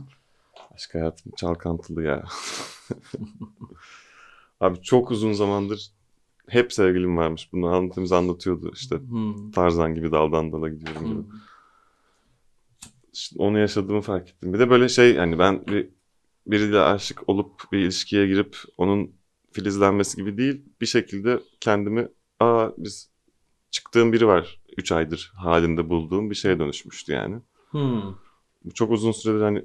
[0.75, 2.25] Aşk hayatım çalkantılı ya.
[4.63, 5.93] Abi çok uzun zamandır
[6.49, 7.53] hep sevgilim varmış.
[7.53, 8.97] Bunu anlatımız anlatıyordu işte.
[8.97, 9.51] Hı.
[9.55, 11.19] Tarzan gibi daldan dala gidiyorum gibi.
[11.19, 11.37] Hı.
[13.13, 14.55] İşte onu yaşadığımı fark ettim.
[14.55, 15.89] Bir de böyle şey hani ben bir
[16.47, 19.11] biriyle aşık olup bir ilişkiye girip onun
[19.53, 20.65] filizlenmesi gibi değil.
[20.81, 22.09] Bir şekilde kendimi
[22.41, 23.11] aa biz
[23.71, 27.37] çıktığım biri var 3 aydır halinde bulduğum bir şeye dönüşmüştü yani.
[28.65, 29.65] Bu çok uzun süredir hani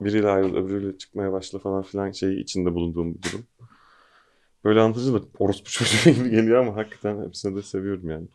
[0.00, 3.46] biriyle ayrıl öbürüyle çıkmaya başla falan filan şeyi içinde bulunduğum bir durum.
[4.64, 8.26] Böyle anlatınca da orospu çocuğu gibi geliyor ama hakikaten hepsini de seviyorum yani.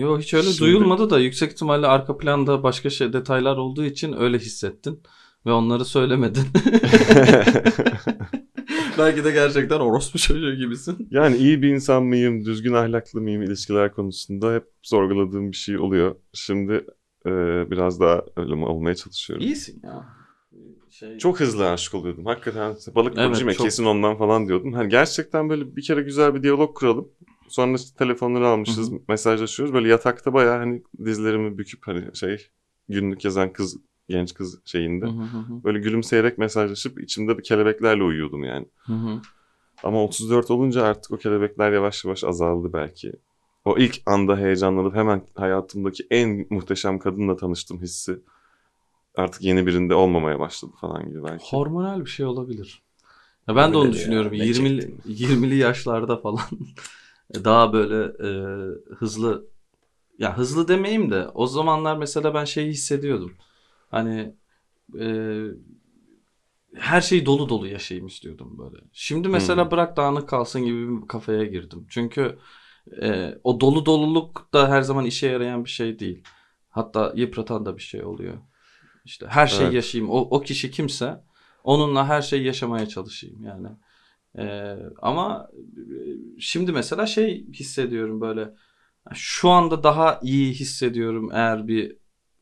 [0.00, 4.12] Yo hiç öyle Şimdi- duyulmadı da yüksek ihtimalle arka planda başka şey detaylar olduğu için
[4.20, 5.00] öyle hissettin
[5.46, 6.44] ve onları söylemedin.
[8.98, 11.08] Belki de gerçekten orospu çocuğu gibisin.
[11.10, 16.16] yani iyi bir insan mıyım, düzgün ahlaklı mıyım ilişkiler konusunda hep sorguladığım bir şey oluyor.
[16.32, 16.72] Şimdi
[17.26, 17.30] e,
[17.70, 19.46] biraz daha öyle olmaya çalışıyorum.
[19.46, 20.04] İyisin ya.
[20.98, 21.18] Şey...
[21.18, 22.26] Çok hızlı aşık oluyordum.
[22.26, 23.66] Hakikaten balık Evet, burcuyum ya, çok.
[23.66, 24.72] kesin ondan falan diyordum.
[24.72, 27.08] Hani gerçekten böyle bir kere güzel bir diyalog kuralım.
[27.48, 29.74] Sonra işte telefonları almışız, mesajlaşıyoruz.
[29.74, 32.46] Böyle yatakta bayağı hani dizlerimi büküp hani şey
[32.88, 33.76] günlük yazan kız,
[34.08, 35.06] genç kız şeyinde.
[35.06, 35.64] Hı hı hı hı.
[35.64, 38.66] Böyle gülümseyerek mesajlaşıp içimde bir kelebeklerle uyuyordum yani.
[38.78, 39.20] Hı hı.
[39.82, 43.12] Ama 34 olunca artık o kelebekler yavaş yavaş azaldı belki.
[43.64, 48.18] O ilk anda heyecanlanıp hemen hayatımdaki en muhteşem kadınla tanıştım hissi
[49.16, 51.44] artık yeni birinde olmamaya başladı falan gibi belki.
[51.44, 52.82] Hormonal bir şey olabilir.
[53.48, 54.32] Ya ben de onu ya, düşünüyorum.
[54.32, 55.00] 20'li çektin?
[55.04, 56.40] 20'li yaşlarda falan
[57.34, 58.30] daha böyle e,
[58.94, 59.46] hızlı
[60.18, 63.32] ya hızlı demeyeyim de o zamanlar mesela ben şeyi hissediyordum.
[63.90, 64.34] Hani
[65.00, 65.06] e,
[66.74, 68.76] her şeyi dolu dolu yaşayayım istiyordum böyle.
[68.92, 69.70] Şimdi mesela Hmm.
[69.70, 71.86] bırak dağınık kalsın gibi bir kafaya girdim.
[71.90, 72.38] Çünkü
[73.02, 76.22] e, o dolu doluluk da her zaman işe yarayan bir şey değil.
[76.70, 78.38] Hatta yıpratan da bir şey oluyor.
[79.06, 79.74] İşte her şeyi Evet.
[79.74, 80.10] yaşayayım.
[80.12, 81.24] O, o kişi kimse
[81.64, 83.68] onunla her şeyi yaşamaya çalışayım yani.
[84.38, 88.50] Ee, ama e, şimdi mesela şey hissediyorum böyle
[89.14, 91.96] şu anda daha iyi hissediyorum eğer bir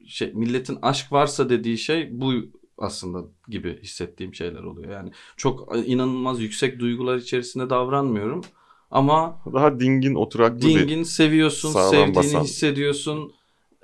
[0.06, 2.32] şey milletin aşk varsa dediği şey bu
[2.78, 4.92] aslında gibi hissettiğim şeyler oluyor.
[4.92, 8.44] Yani çok inanılmaz yüksek duygular içerisinde davranmıyorum
[8.90, 10.80] ama Daha dingin, oturaklı bir...
[10.80, 12.42] dingin seviyorsun, sağlam sevdiğini basan.
[12.42, 13.32] hissediyorsun e,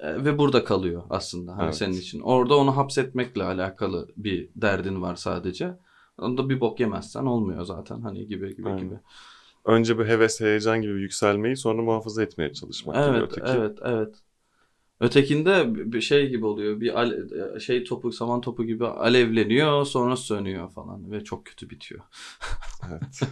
[0.02, 1.76] ve burada kalıyor aslında hani Evet.
[1.76, 2.20] senin için.
[2.20, 5.78] Orada onu hapsetmekle alakalı bir derdin var sadece.
[6.18, 8.78] Onda bir bok yemezsen olmuyor zaten hani gibi gibi Aynen.
[8.84, 8.94] gibi.
[9.64, 13.46] Önce bir heves, heyecan gibi yükselmeyi sonra muhafaza etmeye çalışmak gibi Evet, öteki.
[13.46, 14.14] evet, evet.
[15.00, 16.80] Ötekinde bir şey gibi oluyor.
[16.80, 22.00] Bir ale- şey topu, saman topu gibi alevleniyor, sonra sönüyor falan ve çok kötü bitiyor.
[22.90, 23.20] Evet.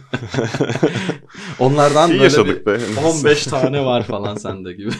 [1.59, 2.79] Onlardan İyi böyle bir be.
[3.07, 4.91] 15 tane var falan sende gibi.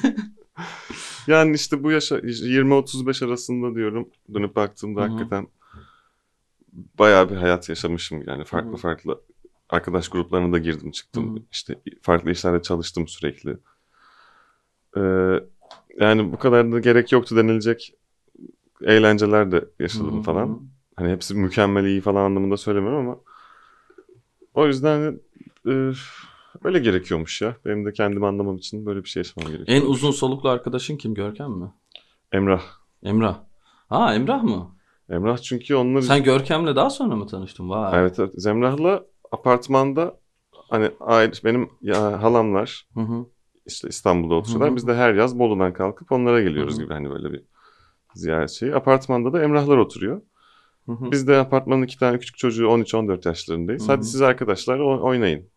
[1.28, 5.10] Yani işte bu yaşa 20-35 arasında diyorum dönüp baktığımda Hı hı.
[5.10, 5.48] hakikaten
[7.00, 8.78] bayağı bir hayat yaşamışım yani farklı Hı hı.
[8.78, 9.22] farklı
[9.70, 11.44] arkadaş gruplarına da girdim çıktım Hı hı.
[11.52, 13.58] işte farklı işlerde çalıştım sürekli.
[14.98, 15.02] Ee,
[16.00, 17.94] yani bu kadar da gerek yoktu denilecek
[18.82, 20.24] eğlenceler de yaşadım Hı hı.
[20.24, 20.62] falan.
[20.96, 23.20] Hani hepsi mükemmel iyi falan anlamında söylemiyorum ama
[24.54, 25.20] o yüzden
[25.68, 25.92] e,
[26.64, 27.56] öyle gerekiyormuş ya.
[27.66, 29.82] Benim de kendimi anlamam için böyle bir şey yaşamam gerekiyor.
[29.82, 31.14] En uzun soluklu arkadaşın kim?
[31.14, 31.74] Görkem mi?
[32.32, 32.62] Emrah.
[33.04, 33.40] Emrah.
[33.90, 34.76] Ha Emrah mı?
[35.10, 37.70] Emrah çünkü onları Sen Görkem'le daha sonra mı tanıştın?
[37.70, 38.00] Vay.
[38.00, 38.34] Evet, evet.
[38.38, 40.20] Zemrah'la apartmanda
[40.70, 43.26] hani aile, benim ya, halamlar Hı hı.
[43.66, 44.76] işte İstanbul'da oturuyorlar.
[44.76, 46.84] Biz de her yaz Bolu'dan kalkıp onlara geliyoruz Hı hı.
[46.84, 47.44] gibi hani böyle bir
[48.16, 48.76] ziyaret şeyi.
[48.76, 50.22] Apartmanda da Emrahlar oturuyor.
[50.86, 51.12] Hı hı.
[51.12, 53.84] Biz de apartmanın iki tane küçük çocuğu 13-14 yaşlarındayız.
[53.84, 53.92] Hı hı.
[53.92, 55.50] Hadi siz arkadaşlar oynayın.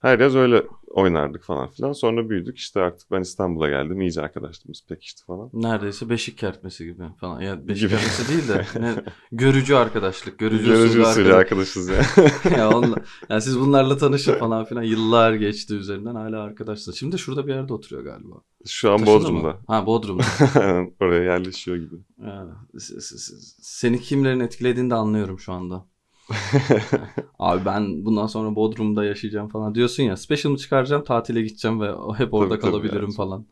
[0.00, 1.92] Her yaz öyle oynardık falan filan.
[1.92, 4.00] Sonra büyüdük işte artık ben İstanbul'a geldim.
[4.00, 5.50] İyice arkadaşlığımız pekişti falan.
[5.52, 7.40] Neredeyse beşik kertmesi gibi falan.
[7.40, 8.00] Ya beşik Gibi.
[8.00, 8.94] kertmesi değil de ne,
[9.32, 12.02] görücü arkadaşlık, görücü, Görücü usulü arkadaşız ya.
[12.56, 12.96] ya, onunla,
[13.30, 14.82] ya siz bunlarla tanışın falan filan.
[14.82, 16.98] Yıllar geçti üzerinden hala arkadaşsınız.
[16.98, 18.34] Şimdi de şurada bir yerde oturuyor galiba.
[18.66, 19.42] Şu an Taşındı Bodrum'da.
[19.48, 19.56] mı?
[19.66, 20.24] Ha Bodrum'da.
[21.00, 21.94] Oraya yerleşiyor gibi.
[22.22, 22.46] Ya,
[22.78, 25.86] s- s- s- Seni kimlerin etkilediğini de anlıyorum şu anda.
[27.38, 30.16] Abi ben bundan sonra Bodrum'da yaşayacağım falan diyorsun ya.
[30.16, 33.14] Special'ımı çıkaracağım, tatile gideceğim ve hep orada Tabii, tabii kalabilirim yani.
[33.14, 33.46] falan.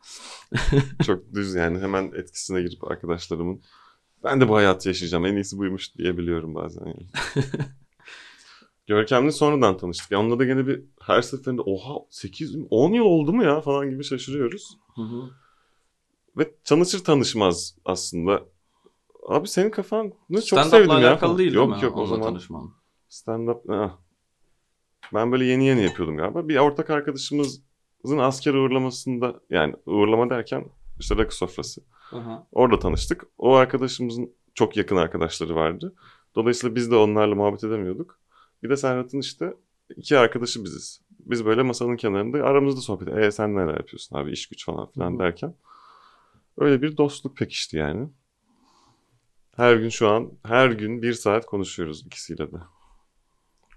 [1.05, 3.61] Çok düz yani hemen etkisine girip arkadaşlarımın
[4.23, 7.07] ben de bu hayatı yaşayacağım en iyisi buymuş diyebiliyorum bazen yani.
[8.87, 10.11] Görkem'le sonradan tanıştık.
[10.11, 13.89] Ya onunla da gene bir her seferinde oha 8 10 yıl oldu mu ya falan
[13.89, 14.77] gibi şaşırıyoruz.
[14.95, 15.29] Hı hı.
[16.37, 18.54] Ve tanışır tanışmaz aslında.
[19.25, 20.97] Abi senin kafan ne çok Stand-up'la sevdim ya.
[20.97, 21.85] alakalı değil yok değil mi?
[21.85, 22.71] yok o Onunla zaman tanışman.
[23.09, 23.97] stand up ah.
[25.13, 26.47] ben böyle yeni yeni yapıyordum galiba.
[26.47, 30.65] Bir ortak arkadaşımızın asker uğurlamasında yani uğurlama derken
[30.99, 31.81] işte rakı sofrası.
[32.11, 32.47] Aha.
[32.51, 33.27] Orada tanıştık.
[33.37, 35.95] O arkadaşımızın çok yakın arkadaşları vardı.
[36.35, 38.19] Dolayısıyla biz de onlarla muhabbet edemiyorduk.
[38.63, 39.53] Bir de Serhat'ın işte
[39.95, 41.01] iki arkadaşı biziz.
[41.19, 45.13] Biz böyle masanın kenarında aramızda sohbet E sen neler yapıyorsun abi iş güç falan filan
[45.13, 45.19] hı.
[45.19, 45.55] derken.
[46.57, 48.09] Öyle bir dostluk pekişti yani.
[49.55, 52.57] Her gün şu an her gün bir saat konuşuyoruz ikisiyle de.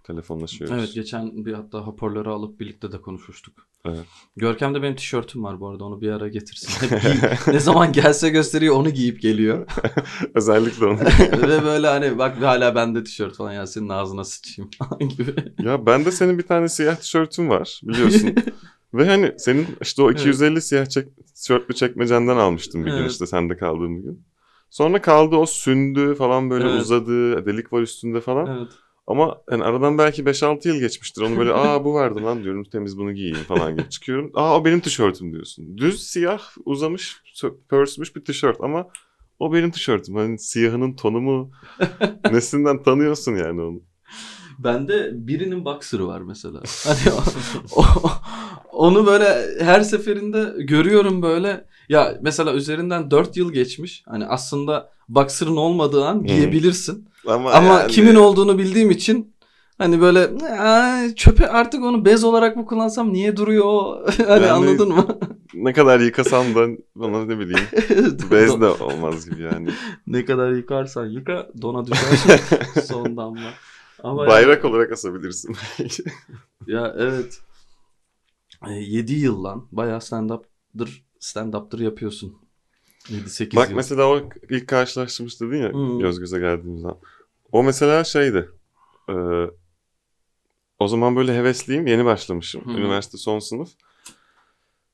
[0.04, 0.76] Telefonlaşıyoruz.
[0.78, 3.54] Evet geçen bir hatta hoparlörü alıp birlikte de konuşmuştuk.
[3.84, 4.04] Evet.
[4.36, 6.88] Görkem'de benim tişörtüm var bu arada onu bir ara getirsin.
[7.52, 9.66] Ne zaman gelse gösteriyor onu giyip geliyor.
[10.34, 10.98] Özellikle onu.
[11.48, 15.34] Ve böyle hani bak hala bende tişört falan ya senin ağzına sıçayım falan gibi.
[15.58, 18.34] ya ben de senin bir tane siyah tişörtün var biliyorsun.
[18.94, 23.10] Ve hani senin işte o 250 siyah çek, tişörtlü çekmecenden almıştım bir gün Evet.
[23.10, 24.24] işte sende kaldığım bir gün.
[24.70, 26.82] Sonra kaldı o sündü falan böyle Evet.
[26.82, 28.46] uzadı delik var üstünde falan.
[28.58, 28.72] evet.
[29.06, 31.22] Ama yani aradan belki 5-6 yıl geçmiştir.
[31.22, 34.30] Onu böyle aa bu vardı lan diyorum temiz bunu giyeyim falan gibi çıkıyorum.
[34.34, 35.78] Aa o benim tişörtüm diyorsun.
[35.78, 37.22] Düz siyah uzamış
[37.68, 38.88] pörsmüş bir tişört ama
[39.38, 40.14] o benim tişörtüm.
[40.14, 41.50] Hani siyahının tonu mu
[42.30, 43.80] neslinden tanıyorsun yani onu.
[44.58, 46.62] Bende birinin boxer'ı var mesela.
[46.84, 47.14] Hani
[47.76, 48.10] o- o-
[48.72, 51.64] onu böyle her seferinde görüyorum böyle.
[51.88, 54.02] Ya mesela üzerinden 4 yıl geçmiş.
[54.06, 57.08] Hani aslında boxer'ın olmadığı an giyebilirsin.
[57.26, 59.34] Ama, Ama yani- kimin olduğunu bildiğim için
[59.78, 64.50] hani böyle "Aa, çöpe artık onu bez olarak mı kullansam niye duruyor o?" hani Yani-
[64.50, 65.06] anladın mı?
[65.54, 67.66] ne kadar yıkasam da bana ne bileyim
[68.30, 69.68] bez de olmaz gibi yani.
[70.06, 72.40] ne kadar yıkarsan yıka dona düşer
[72.84, 73.50] son damla.
[74.02, 75.56] Ama Bayrak olarak asabilirsin.
[76.66, 77.38] Ya evet.
[78.68, 79.66] 7 yıl lan.
[79.72, 82.36] Bayağı stand-up'dır, stand-up'tır yapıyorsun.
[83.08, 83.76] 7-8 Bak yıl.
[83.76, 85.98] mesela o ilk karşılaştığımız dedin ya Hı.
[86.00, 86.88] göz göze geldiğimizde.
[87.52, 88.48] O mesela şeydi.
[89.08, 89.14] e,
[90.78, 91.86] o zaman böyle hevesliyim.
[91.86, 92.62] Yeni başlamışım.
[92.66, 92.70] Hı.
[92.70, 93.68] Üniversite son sınıf.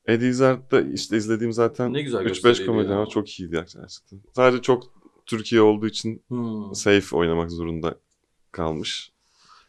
[0.07, 4.19] Eddie Izzard'da işte izlediğim zaten Ne güzel 3-5 gösteriydi komedi ama çok iyiydi gerçekten.
[4.35, 4.83] Sadece çok
[5.25, 6.75] Türkiye olduğu için Hmm.
[6.75, 7.95] safe oynamak zorunda
[8.51, 9.11] kalmış.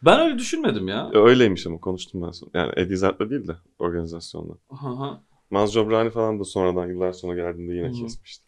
[0.05, 1.11] Ben öyle düşünmedim ya.
[1.13, 2.51] E, Öyleymiş ama konuştum ben sonra.
[2.53, 4.53] Yani Eddie Izzard'la değil de organizasyonla.
[4.69, 5.23] Aha.
[5.49, 7.93] Maz Jobrani falan da sonradan yıllar sonra geldiğinde yine Hı hı.
[7.93, 8.47] kesmişti.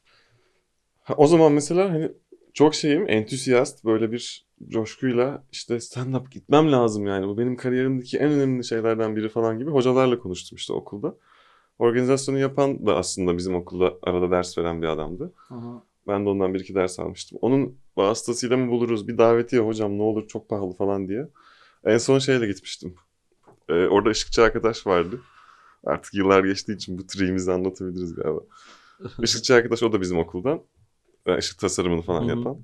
[1.03, 2.11] Ha, o zaman mesela hani
[2.53, 7.27] çok şeyim entüsiyast böyle bir coşkuyla işte stand-up gitmem lazım yani.
[7.27, 11.15] Bu benim kariyerimdeki en önemli şeylerden biri falan gibi hocalarla konuştum işte okulda.
[11.79, 15.33] Organizasyonu yapan da aslında bizim okulda arada ders veren bir adamdı.
[15.49, 15.83] Aha.
[16.07, 17.37] Ben de ondan bir iki ders almıştım.
[17.41, 21.27] Onun vasıtasıyla mı buluruz bir davetiye hocam ne olur çok pahalı falan diye.
[21.85, 22.95] En son şeyle gitmiştim.
[23.69, 25.21] Ee, orada ışıkçı arkadaş vardı.
[25.85, 28.39] Artık yıllar geçtiği için bu triğimizi anlatabiliriz galiba.
[29.23, 30.61] Işıkçı arkadaş o da bizim okuldan.
[31.39, 32.29] Işık tasarımını falan Hı hı.
[32.29, 32.57] yapan.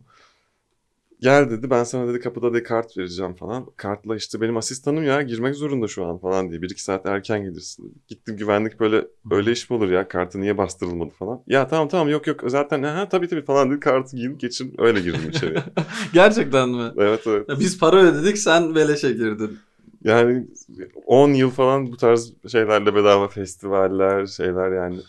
[1.22, 3.66] Gel dedi ben sana dedi kapıda dedi kart vereceğim falan.
[3.78, 6.62] Kartla işte benim asistanım ya girmek zorunda şu an falan diye.
[6.62, 7.84] Bir iki saat erken gelirsin.
[7.90, 7.94] dedi.
[8.08, 11.42] Gittim güvenlik böyle öyle iş mi olur ya kartı niye bastırılmadı falan.
[11.48, 15.02] Ya tamam tamam yok yok zaten ha tabii tabii falan dedi kartı giydim geçin öyle
[15.02, 15.64] girdim içeriye.
[16.14, 16.92] Gerçekten mi?
[16.98, 17.50] evet evet.
[17.50, 19.60] Ya Biz para ödedik sen beleşe girdin.
[20.06, 20.48] Yani
[21.06, 25.00] 10 yıl falan bu tarz şeylerle bedava festivaller şeyler yani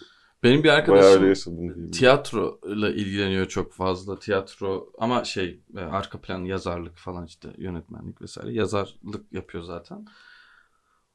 [0.43, 1.91] Benim bir arkadaşım yaşadım diyeyim.
[1.91, 4.19] tiyatro ile ilgileniyor çok fazla.
[4.19, 10.07] Tiyatro ama şey e, arka plan yazarlık falan işte yönetmenlik vesaire yazarlık yapıyor zaten.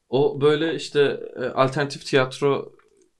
[0.09, 2.71] O böyle işte e, alternatif tiyatro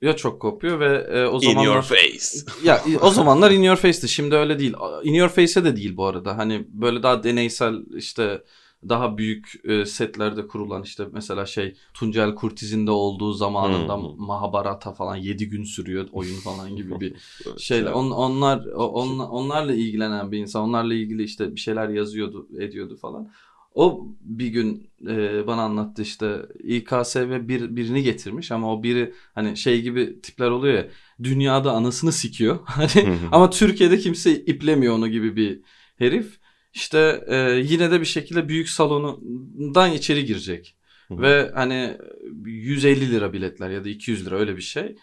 [0.02, 2.38] ya çok kopuyor ve e, o zamanlar face.
[2.64, 4.08] ya o zamanlar In Your Face'ti.
[4.08, 4.74] Şimdi öyle değil.
[5.02, 6.38] In Your Face'e de değil bu arada.
[6.38, 8.42] Hani böyle daha deneysel işte
[8.88, 14.26] daha büyük e, setlerde kurulan işte mesela şey Tuncel Kurtiz'in de olduğu zamanında Hmm.
[14.26, 17.14] Mahabharata falan 7 gün sürüyor oyun falan gibi bir
[17.58, 17.92] şeyler.
[17.92, 20.62] On, onlar on, onlarla ilgilenen bir insan.
[20.62, 23.30] Onlarla ilgili işte bir şeyler yazıyordu, ediyordu falan.
[23.74, 29.14] O bir gün e, bana anlattı işte İKS ve bir, birini getirmiş ama o biri
[29.34, 30.88] hani şey gibi tipler oluyor ya
[31.22, 32.58] dünyada anasını sikiyor.
[32.64, 35.60] Hani ama Türkiye'de kimse iplemiyor onu gibi bir
[35.96, 36.41] herif.
[36.74, 40.76] İşte e, yine de bir şekilde büyük salonundan içeri girecek.
[41.08, 41.22] Hı.
[41.22, 41.96] Ve hani
[42.44, 44.96] 150 lira biletler ya da 200 lira öyle bir şey.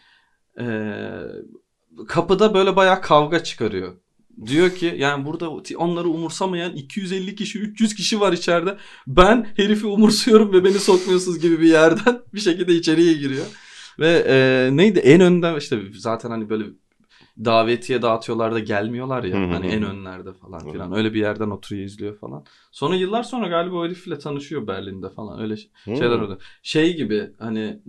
[0.59, 0.65] E,
[2.07, 3.93] kapıda böyle bayağı kavga çıkarıyor.
[4.45, 8.77] Diyor ki yani burada onları umursamayan 250 kişi 300 kişi var içeride.
[9.07, 13.45] Ben herifi umursuyorum ve beni sokmuyorsunuz gibi bir yerden bir şekilde içeriye giriyor.
[13.99, 16.65] Ve e, neydi en önden işte zaten hani böyle
[17.45, 19.35] davetiye dağıtıyorlar da gelmiyorlar ya.
[19.53, 20.93] Hani en önlerde falan filan.
[20.93, 22.45] Öyle bir yerden oturuyor izliyor falan.
[22.71, 25.41] Sonra yıllar sonra galiba o herifle tanışıyor Berlin'de falan.
[25.41, 26.39] Öyle şeyler oldu.
[26.63, 27.79] Şey gibi hani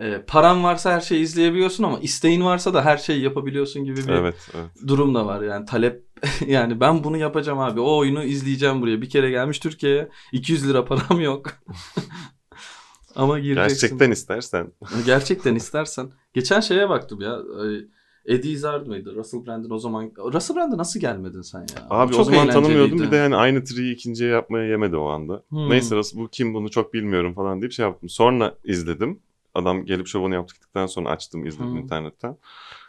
[0.00, 4.08] e, paran varsa her şeyi izleyebiliyorsun ama isteğin varsa da her şeyi yapabiliyorsun gibi bir
[4.08, 4.70] Evet, evet.
[4.86, 6.04] durum da var yani talep
[6.46, 10.84] yani ben bunu yapacağım abi o oyunu izleyeceğim buraya bir kere gelmiş Türkiye'ye 200 lira
[10.84, 11.50] param yok
[13.14, 14.72] ama gireceksin Gerçekten istersen.
[15.06, 17.38] gerçekten istersen geçen şeye baktım ya
[18.30, 22.16] Eddie Izzard mıydı Russell Brand'in o zaman Russell Brand'e nasıl gelmedin sen ya Abi o
[22.16, 22.98] Çok zaman tanımıyordum.
[22.98, 25.42] Bir de yani aynı triyi ikinciye yapmaya yemedi o anda.
[25.48, 25.70] Hmm.
[25.70, 28.08] Neyse Russell bu kim bunu çok bilmiyorum falan deyip şey yaptım.
[28.08, 29.18] Sonra izledim.
[29.54, 31.78] Adam gelip şovunu yaptıktan sonra açtım izledim Hmm.
[31.80, 32.36] internetten.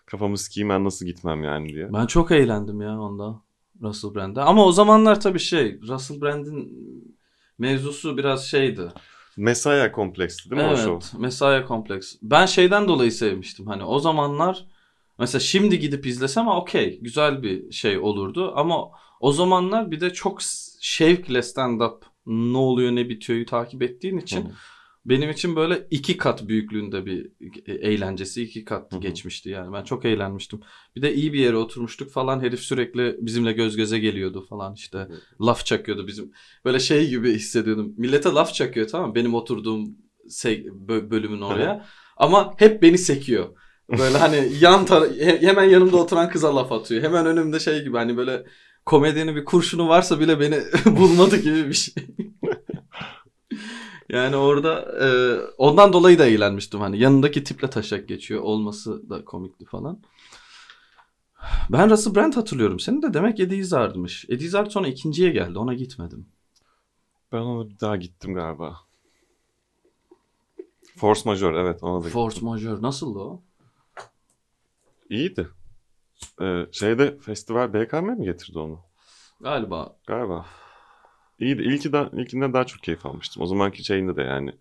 [0.06, 1.94] Kafamı sikeyim ben nasıl gitmem yani diye.
[1.94, 3.36] Ben çok eğlendim ya onda
[3.82, 4.42] Russell Brand'e.
[4.42, 6.74] Ama o zamanlar tabii şey Russell Brand'in
[7.58, 8.82] mevzusu biraz şeydi.
[9.38, 10.92] Mesaya kompleksli değil mi o şov?
[10.94, 12.16] evet, Mesaya kompleks.
[12.22, 13.68] Ben şeyden dolayı sevmiştim.
[13.68, 14.66] Hani o zamanlar
[15.22, 20.40] mesela şimdi gidip izlesem okey güzel bir şey olurdu ama o zamanlar bir de çok
[20.82, 24.52] şevkle stand-up ne oluyor ne bitiyor'yu takip ettiğin için Hı.
[25.06, 27.32] benim için böyle iki kat büyüklüğünde bir
[27.66, 29.02] e- eğlencesi iki kat Hı hı.
[29.02, 30.60] geçmişti yani ben çok eğlenmiştim.
[30.96, 35.08] Bir de iyi bir yere oturmuştuk falan herif sürekli bizimle göz göze geliyordu falan işte
[35.42, 36.32] laf çakıyordu bizim
[36.66, 37.94] böyle şey gibi hissediyordum.
[37.98, 39.98] Millete laf çakıyor tamam benim oturduğum
[40.88, 41.86] bölümün oraya
[42.18, 43.56] ama hep beni sekiyor.
[44.00, 44.86] Böyle hani yan
[45.20, 47.04] he- hemen yanımda oturan kıza laf atıyor.
[47.04, 48.44] Hemen önümde şey gibi hani böyle
[48.86, 50.60] komedyenin bir kurşunu varsa bile beni
[51.00, 51.94] bulmadı gibi bir şey.
[54.10, 55.08] Yani orada e,
[55.58, 60.00] ondan dolayı da eğlenmiştim hani yanındaki tiple taşak geçiyor olması da komikti falan.
[61.70, 62.80] Ben Russell Brand hatırlıyorum.
[62.80, 64.26] Senin de demek Eddie Izzard'mış.
[64.30, 65.60] Eddie Izzard sonra ikinciye geldi.
[65.60, 66.26] Ona gitmedim.
[67.32, 68.78] Ben ona bir daha gittim galiba.
[70.98, 72.12] Force Major evet ona da gittim.
[72.14, 73.42] Force Majeure nasıldı o?
[75.12, 75.47] İyiydi.
[76.41, 78.80] Ee, şeyde festival BKM mi getirdi onu?
[79.41, 79.95] Galiba.
[80.08, 80.45] Galiba.
[81.39, 81.62] İyiydi.
[81.62, 83.43] İlki de, ilkinde daha çok keyif almıştım.
[83.43, 84.52] O zamanki şeyinde de yani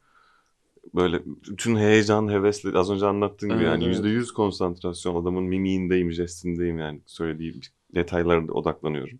[0.95, 3.95] böyle bütün heyecan, hevesli az önce anlattığım gibi Evet, yani evet.
[3.95, 7.61] yüzde yüz konsantrasyon adamın mimiğindeyim, jestindeyim yani söylediği
[7.95, 9.19] detaylara odaklanıyorum.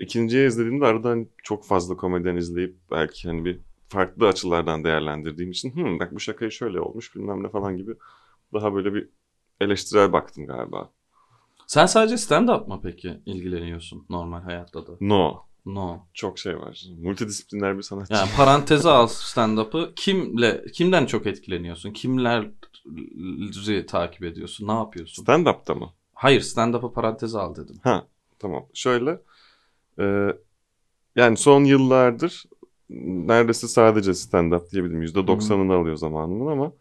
[0.00, 5.70] İkinciye izlediğimde arada hani çok fazla komedyen izleyip belki hani bir farklı açılardan değerlendirdiğim için
[5.76, 7.94] "Hı, bak bu şakayı şöyle olmuş bilmem ne falan gibi
[8.52, 9.08] daha böyle bir
[9.60, 10.90] eleştirel baktım galiba.
[11.66, 14.92] Sen sadece stand-up mı peki ilgileniyorsun normal hayatta da?
[15.00, 15.42] No.
[15.66, 15.98] No.
[16.14, 16.84] Çok şey var.
[16.98, 18.14] Multidisipliner bir sanatçı.
[18.14, 19.92] Yani paranteze al stand-up'ı.
[19.96, 21.90] Kimle, kimden çok etkileniyorsun?
[21.90, 24.68] Kimleri takip ediyorsun?
[24.68, 25.24] Ne yapıyorsun?
[25.24, 25.92] Stand-up'ta mı?
[26.14, 27.76] Hayır stand-up'ı paranteze al dedim.
[27.82, 28.06] Ha
[28.38, 28.66] tamam.
[28.74, 29.20] Şöyle
[29.98, 30.28] e,
[31.16, 32.44] yani son yıllardır
[32.90, 35.02] neredeyse sadece stand-up diyebilirim.
[35.02, 36.72] %90'ını alıyor zamanımın ama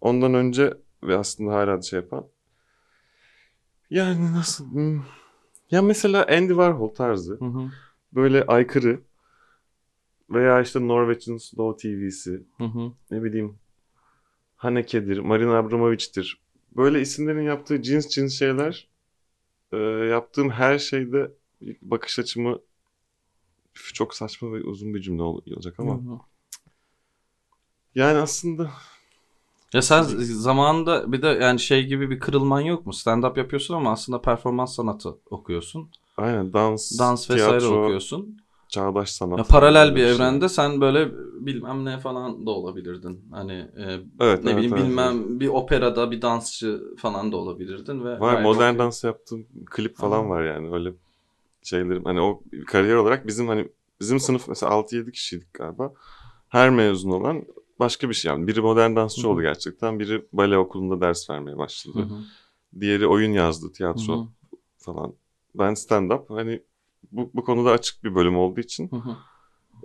[0.00, 0.74] ondan önce
[1.04, 2.26] ve aslında hala da şey yapan
[3.90, 5.00] yani nasıl hmm,
[5.70, 7.70] ya mesela Andy Warhol tarzı Hı hı.
[8.12, 9.00] böyle aykırı
[10.30, 12.92] veya işte Norwegian Slow TV'si Hı hı.
[13.10, 13.58] ne bileyim
[14.56, 16.42] Haneke'dir, Marina Abramovich'tir.
[16.76, 18.88] böyle isimlerin yaptığı cins cins şeyler
[19.72, 19.76] e,
[20.10, 21.30] yaptığım her şeyde
[21.82, 22.58] bakış açımı
[23.74, 26.20] çok saçma ve uzun bir cümle olacak ama
[27.94, 28.70] yani aslında
[29.74, 32.92] ya sen zamanında bir de yani şey gibi bir kırılman yok mu?
[32.92, 35.88] Stand-up yapıyorsun ama aslında performans sanatı okuyorsun.
[36.16, 38.38] Aynen dans, Dans vesaire tiyatro, okuyorsun.
[38.68, 39.38] Çağdaş sanat.
[39.38, 40.12] Ya paralel bir şey.
[40.12, 41.10] evrende sen böyle
[41.46, 43.24] bilmem ne falan da olabilirdin.
[43.30, 45.40] Hani e, evet, ne evet, bileyim evet, bilmem evet.
[45.40, 48.78] bir operada bir dansçı falan da olabilirdin ve var modern okey.
[48.78, 50.28] dans yaptığım klip falan Aha.
[50.28, 50.92] var yani öyle
[51.62, 53.68] şeylerim hani o kariyer olarak bizim hani
[54.00, 55.92] bizim sınıf mesela 6-7 kişiydik galiba.
[56.48, 57.44] Her mezun olan
[57.78, 58.46] başka bir şey yani.
[58.46, 59.30] Biri modern dansçı Hı-hı.
[59.30, 60.00] oldu gerçekten.
[60.00, 61.98] Biri bale okulunda ders vermeye başladı.
[61.98, 62.20] Hı-hı.
[62.80, 64.26] Diğeri oyun yazdı, tiyatro Hı-hı.
[64.78, 65.14] falan.
[65.54, 66.62] Ben stand up hani
[67.12, 68.90] bu, bu konuda açık bir bölüm olduğu için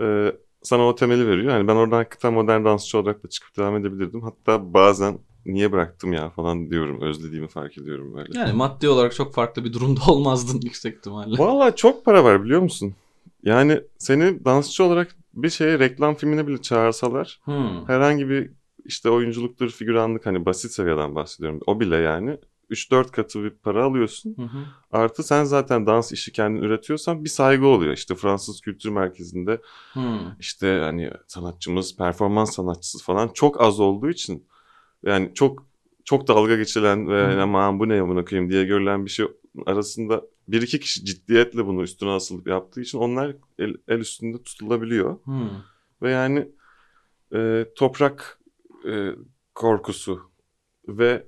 [0.01, 1.53] e, sana o temeli veriyor.
[1.53, 4.21] Yani ben oradan hakikaten modern dansçı olarak da çıkıp devam edebilirdim.
[4.21, 7.01] Hatta bazen niye bıraktım ya falan diyorum.
[7.01, 8.39] Özlediğimi fark ediyorum böyle.
[8.39, 11.37] Yani maddi olarak çok farklı bir durumda olmazdın yüksek ihtimalle.
[11.37, 12.95] Valla çok para var biliyor musun?
[13.43, 17.87] Yani seni dansçı olarak bir şeye reklam filmine bile çağırsalar hmm.
[17.87, 18.51] herhangi bir
[18.85, 21.59] işte oyunculuktur, figüranlık hani basit seviyeden bahsediyorum.
[21.67, 22.37] O bile yani
[22.71, 24.35] 3-4 katı bir para alıyorsun.
[24.37, 24.65] Hı hı.
[24.91, 27.93] Artı sen zaten dans işi kendin üretiyorsan bir saygı oluyor.
[27.93, 29.61] İşte Fransız Kültür Merkezi'nde
[29.93, 30.01] hı.
[30.39, 34.47] işte hani sanatçımız, performans sanatçısı falan çok az olduğu için
[35.03, 35.69] yani çok
[36.05, 39.25] çok dalga geçilen ve aman bu ne bunu koyayım diye görülen bir şey
[39.65, 40.21] arasında
[40.51, 45.23] bir iki kişi ciddiyetle bunu üstüne asılıp yaptığı için onlar el, el üstünde tutulabiliyor.
[45.23, 45.49] Hmm.
[46.01, 46.51] Ve yani
[47.33, 48.39] e, toprak
[48.91, 49.11] e,
[49.55, 50.31] korkusu
[50.87, 51.27] ve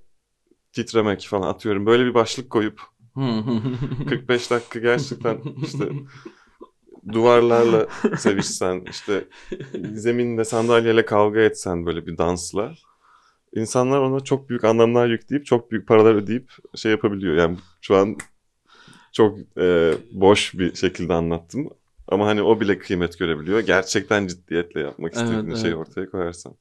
[0.74, 1.86] titremek falan atıyorum.
[1.86, 2.82] Böyle bir başlık koyup
[4.10, 5.90] 45 dakika gerçekten işte
[7.12, 9.28] duvarlarla sevişsen işte
[9.94, 12.74] zeminde sandalyeyle kavga etsen böyle bir dansla
[13.56, 17.36] insanlar ona çok büyük anlamlar yükleyip çok büyük paralar ödeyip şey yapabiliyor.
[17.36, 18.18] Yani şu an
[19.12, 21.70] çok e, boş bir şekilde anlattım.
[22.08, 23.60] Ama hani o bile kıymet görebiliyor.
[23.60, 25.78] Gerçekten ciddiyetle yapmak istediğin evet, şeyi evet.
[25.78, 26.56] ortaya koyarsan.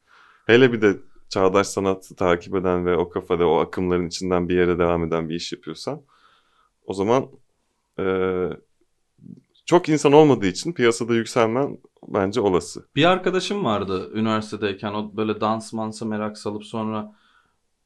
[0.46, 0.96] Hele bir de
[1.28, 5.34] çağdaş sanatı takip eden ve o kafada o akımların içinden bir yere devam eden bir
[5.34, 6.02] iş yapıyorsan
[6.86, 7.28] o zaman
[7.98, 8.04] e,
[9.66, 11.78] çok insan olmadığı için piyasada yükselmen
[12.08, 12.86] bence olası.
[12.96, 17.16] Bir arkadaşım vardı üniversitedeyken o böyle dans mansa merak salıp sonra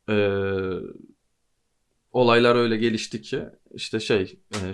[0.09, 0.17] e,
[2.13, 3.43] olaylar öyle gelişti ki
[3.75, 4.71] işte şey e,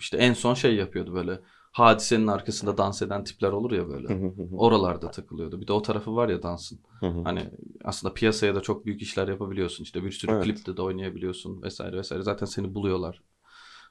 [0.00, 1.40] işte en son şey yapıyordu böyle
[1.72, 4.32] hadisenin arkasında dans eden tipler olur ya böyle.
[4.52, 5.60] Oralarda takılıyordu.
[5.60, 6.80] Bir de o tarafı var ya dansın.
[7.00, 7.50] hani
[7.84, 9.84] aslında piyasaya da çok büyük işler yapabiliyorsun.
[9.84, 10.44] İşte bir sürü evet.
[10.44, 12.22] klipte de oynayabiliyorsun vesaire vesaire.
[12.22, 13.22] Zaten seni buluyorlar.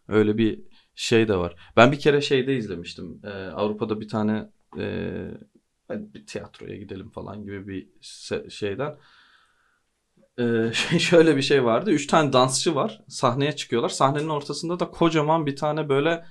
[0.08, 0.62] Öyle bir
[0.96, 1.56] şey de var.
[1.78, 3.22] Ben bir kere şeyde izlemiştim.
[3.24, 5.12] Ee, Avrupa'da bir tane e,
[5.90, 7.88] bir tiyatroya gidelim falan gibi bir
[8.50, 8.98] şeyden
[10.42, 11.92] ee, şöyle bir şey vardı.
[11.92, 13.02] Üç tane dansçı var.
[13.08, 13.90] Sahneye çıkıyorlar.
[13.90, 16.26] Sahnenin ortasında da kocaman bir tane böyle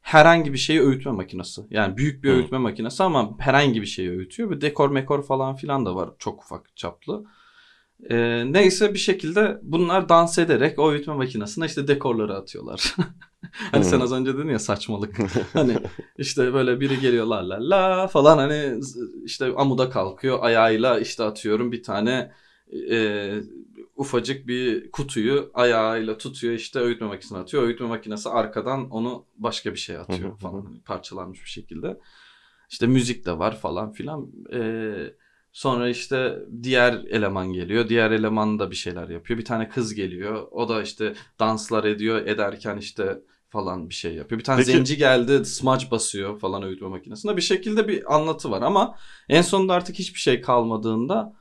[0.00, 1.62] herhangi bir şeyi öğütme makinesi.
[1.70, 2.62] Yani büyük bir öğütme Hı.
[2.62, 4.50] makinesi ama herhangi bir şeyi öğütüyor.
[4.50, 7.24] Bir dekor mekor falan filan da var çok ufak çaplı.
[8.10, 12.94] Ee, neyse bir şekilde bunlar dans ederek o öğütme makinesine işte dekorları atıyorlar.
[13.72, 15.16] hani sen az önce dedin ya saçmalık.
[15.52, 15.76] hani
[16.18, 18.80] işte böyle biri geliyor la la la falan hani
[19.24, 22.32] işte amuda kalkıyor ayağıyla işte atıyorum bir tane
[22.90, 23.32] e,
[23.96, 27.62] ufacık bir kutuyu ayağıyla tutuyor işte öğütme makinesine atıyor.
[27.62, 32.00] Öğütme makinesi arkadan onu başka bir şey atıyor falan hani parçalanmış bir şekilde.
[32.70, 34.30] İşte müzik de var falan filan.
[34.52, 35.14] Ee,
[35.52, 37.88] sonra işte diğer eleman geliyor.
[37.88, 39.38] Diğer eleman da bir şeyler yapıyor.
[39.38, 40.48] Bir tane kız geliyor.
[40.50, 42.26] O da işte danslar ediyor.
[42.26, 44.38] Ederken işte falan bir şey yapıyor.
[44.38, 44.72] Bir tane Peki.
[44.72, 47.36] zenci geldi smudge basıyor falan öğütme makinesinde.
[47.36, 48.94] Bir şekilde bir anlatı var ama
[49.28, 51.39] en sonunda artık hiçbir şey kalmadığında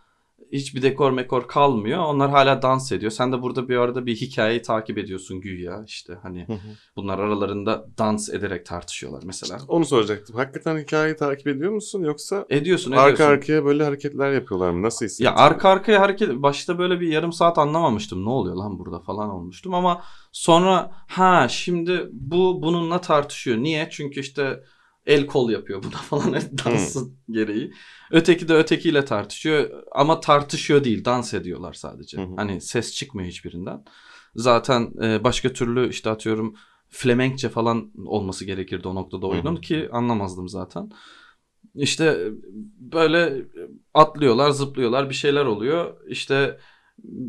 [0.51, 1.99] hiçbir dekor mekor kalmıyor.
[1.99, 3.11] Onlar hala dans ediyor.
[3.11, 6.47] Sen de burada bir arada bir hikayeyi takip ediyorsun güya işte hani
[6.95, 9.57] bunlar aralarında dans ederek tartışıyorlar mesela.
[9.57, 10.35] İşte onu soracaktım.
[10.35, 13.33] Hakikaten hikayeyi takip ediyor musun yoksa ediyorsun, arka ediyorsun.
[13.33, 14.81] arkaya böyle hareketler yapıyorlar mı?
[14.81, 15.37] Nasıl hissediyorsun?
[15.37, 18.25] Ya arka arkaya hareket başta böyle bir yarım saat anlamamıştım.
[18.25, 23.57] Ne oluyor lan burada falan olmuştum ama sonra ha şimdi bu bununla tartışıyor.
[23.57, 23.87] Niye?
[23.91, 24.63] Çünkü işte
[25.09, 26.33] el kol yapıyor buna falan
[26.65, 27.35] dansın hmm.
[27.35, 27.73] gereği.
[28.11, 32.17] Öteki de ötekiyle tartışıyor ama tartışıyor değil dans ediyorlar sadece.
[32.17, 32.37] Hmm.
[32.37, 33.83] Hani ses çıkmıyor hiçbirinden.
[34.35, 36.55] Zaten e, başka türlü işte atıyorum
[36.89, 39.61] Flemenkçe falan olması gerekirdi o noktada oyunun hmm.
[39.61, 40.91] ki anlamazdım zaten.
[41.75, 42.31] İşte
[42.79, 43.45] böyle
[43.93, 45.97] atlıyorlar, zıplıyorlar, bir şeyler oluyor.
[46.07, 46.59] İşte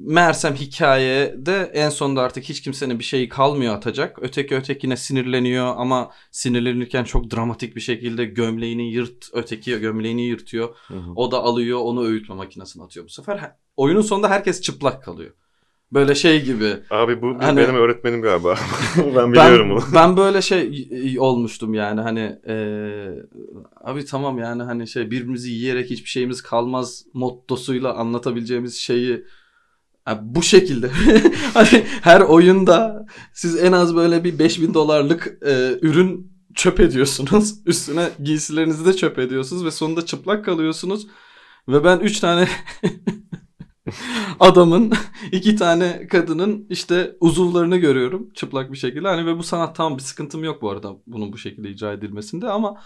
[0.06, 4.18] Meğersem hikayede en sonunda artık hiç kimsenin bir şeyi kalmıyor atacak.
[4.22, 10.76] Öteki ötekine sinirleniyor ama sinirlenirken çok dramatik bir şekilde gömleğini yırt, öteki gömleğini yırtıyor.
[10.88, 11.12] Hı hı.
[11.16, 13.52] O da alıyor onu öğütme makinesine atıyor bu sefer.
[13.76, 15.30] Oyunun sonunda herkes çıplak kalıyor.
[15.92, 16.76] Böyle şey gibi.
[16.90, 18.58] Abi bu Hani- benim öğretmenim galiba.
[19.16, 19.84] ben biliyorum ben, bunu.
[19.94, 23.22] ben böyle şey olmuştum yani hani eee,
[23.84, 29.24] abi tamam yani hani şey birbirimizi yiyerek hiçbir şeyimiz kalmaz mottosuyla anlatabileceğimiz şeyi
[30.10, 30.90] ha, bu şekilde
[31.54, 37.54] hani her oyunda siz en az böyle bir 5000 dolarlık eee, ürün çöp ediyorsunuz.
[37.66, 41.06] Üstüne giysilerinizi de çöp ediyorsunuz ve sonunda çıplak kalıyorsunuz.
[41.68, 42.48] Ve ben 3 tane
[44.40, 44.92] adamın
[45.32, 49.08] iki tane kadının işte uzuvlarını görüyorum çıplak bir şekilde.
[49.08, 52.48] Hani ve bu sanat tamam bir sıkıntım yok bu arada bunun bu şekilde icra edilmesinde
[52.48, 52.80] ama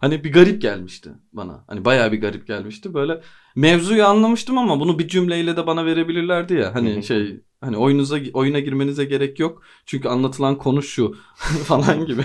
[0.00, 1.64] hani bir garip gelmişti bana.
[1.66, 2.94] Hani bayağı bir garip gelmişti.
[2.94, 3.20] Böyle
[3.56, 6.74] mevzuyu anlamıştım ama bunu bir cümleyle de bana verebilirlerdi ya.
[6.74, 9.62] Hani şey hani oyunuza oyuna girmenize gerek yok.
[9.86, 11.16] Çünkü anlatılan konu şu
[11.64, 12.22] falan gibi.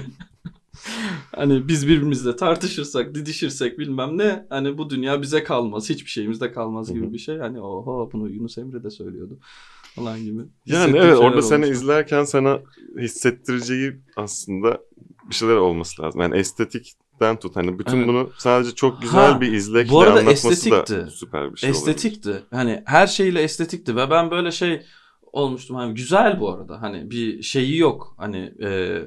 [1.36, 5.90] hani biz birbirimizle tartışırsak, didişirsek bilmem ne hani bu dünya bize kalmaz.
[5.90, 7.38] Hiçbir şeyimiz de kalmaz gibi bir şey.
[7.38, 9.40] Hani oho bunu Yunus Emre de söylüyordu
[9.96, 10.42] falan gibi.
[10.66, 11.74] Yani evet orada seni olmuştu.
[11.74, 12.60] izlerken sana
[13.00, 14.82] hissettireceği aslında
[15.30, 16.22] bir şeyler olması lazım.
[16.22, 16.38] Yani
[17.16, 17.56] estetikten tut.
[17.56, 18.08] Hani bütün Evet.
[18.08, 20.96] bunu sadece çok güzel Ha, bir izlekle bu arada anlatması estetikti.
[20.96, 21.88] da süper bir şey olabilir.
[21.88, 22.44] Estetikti.
[22.52, 24.82] Hani her şeyle estetikti ve ben böyle şey
[25.34, 25.76] olmuştum.
[25.76, 26.82] Hani güzel bu arada.
[26.82, 28.16] Hani bir şeyi yok.
[28.18, 29.00] Hani e,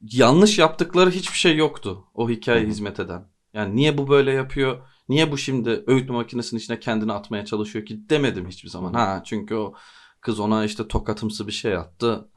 [0.00, 2.68] yanlış yaptıkları hiçbir şey yoktu o hikaye Hı hı.
[2.70, 3.28] hizmet eden.
[3.54, 4.78] Yani niye bu böyle yapıyor?
[5.08, 8.92] Niye bu şimdi öğütme makinesinin içine kendini atmaya çalışıyor ki demedim hiçbir zaman.
[8.94, 9.74] Ha çünkü o
[10.20, 12.28] kız ona işte tokatımsı bir şey attı.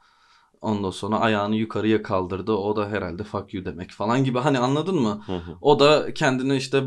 [0.63, 2.51] Ondan sonra ayağını yukarıya kaldırdı.
[2.51, 4.39] O da herhalde fuck you demek falan gibi.
[4.39, 5.23] Hani anladın mı?
[5.25, 5.57] Hı hı.
[5.61, 6.83] O da kendini işte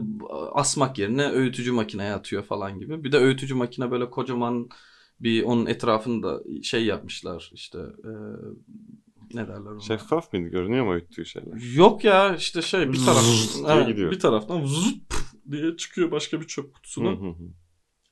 [0.53, 3.05] asmak yerine öğütücü makineye atıyor falan gibi.
[3.05, 4.69] Bir de öğütücü makine böyle kocaman
[5.21, 8.13] bir onun etrafında şey yapmışlar işte e,
[9.35, 9.81] ne derler ona?
[9.81, 10.49] Şeffaf mıydı?
[10.49, 11.75] Görünüyor mu öğüttüğü şeyler?
[11.75, 13.25] Yok ya işte şey bir taraf
[13.69, 14.11] evet, gidiyor.
[14.11, 15.15] bir taraftan zup
[15.51, 17.11] diye çıkıyor başka bir çöp kutusuna.
[17.11, 17.45] Hı hı hı.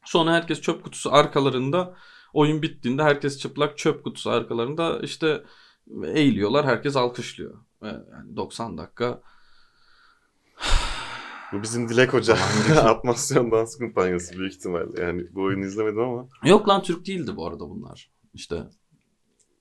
[0.05, 1.95] Sonra herkes çöp kutusu arkalarında
[2.35, 5.43] oyun bittiğinde herkes çıplak çöp kutusu arkalarında işte
[6.07, 7.55] eğiliyorlar herkes alkışlıyor.
[7.83, 9.21] Yani 90 dakika
[11.53, 12.37] Bu bizim Dilek Hoca
[12.85, 15.03] atmasyon dans kumpanyası büyük ihtimalle.
[15.03, 18.11] Yani bu oyunu izlemedim ama Yok lan Türk değildi bu arada bunlar.
[18.35, 18.65] İşte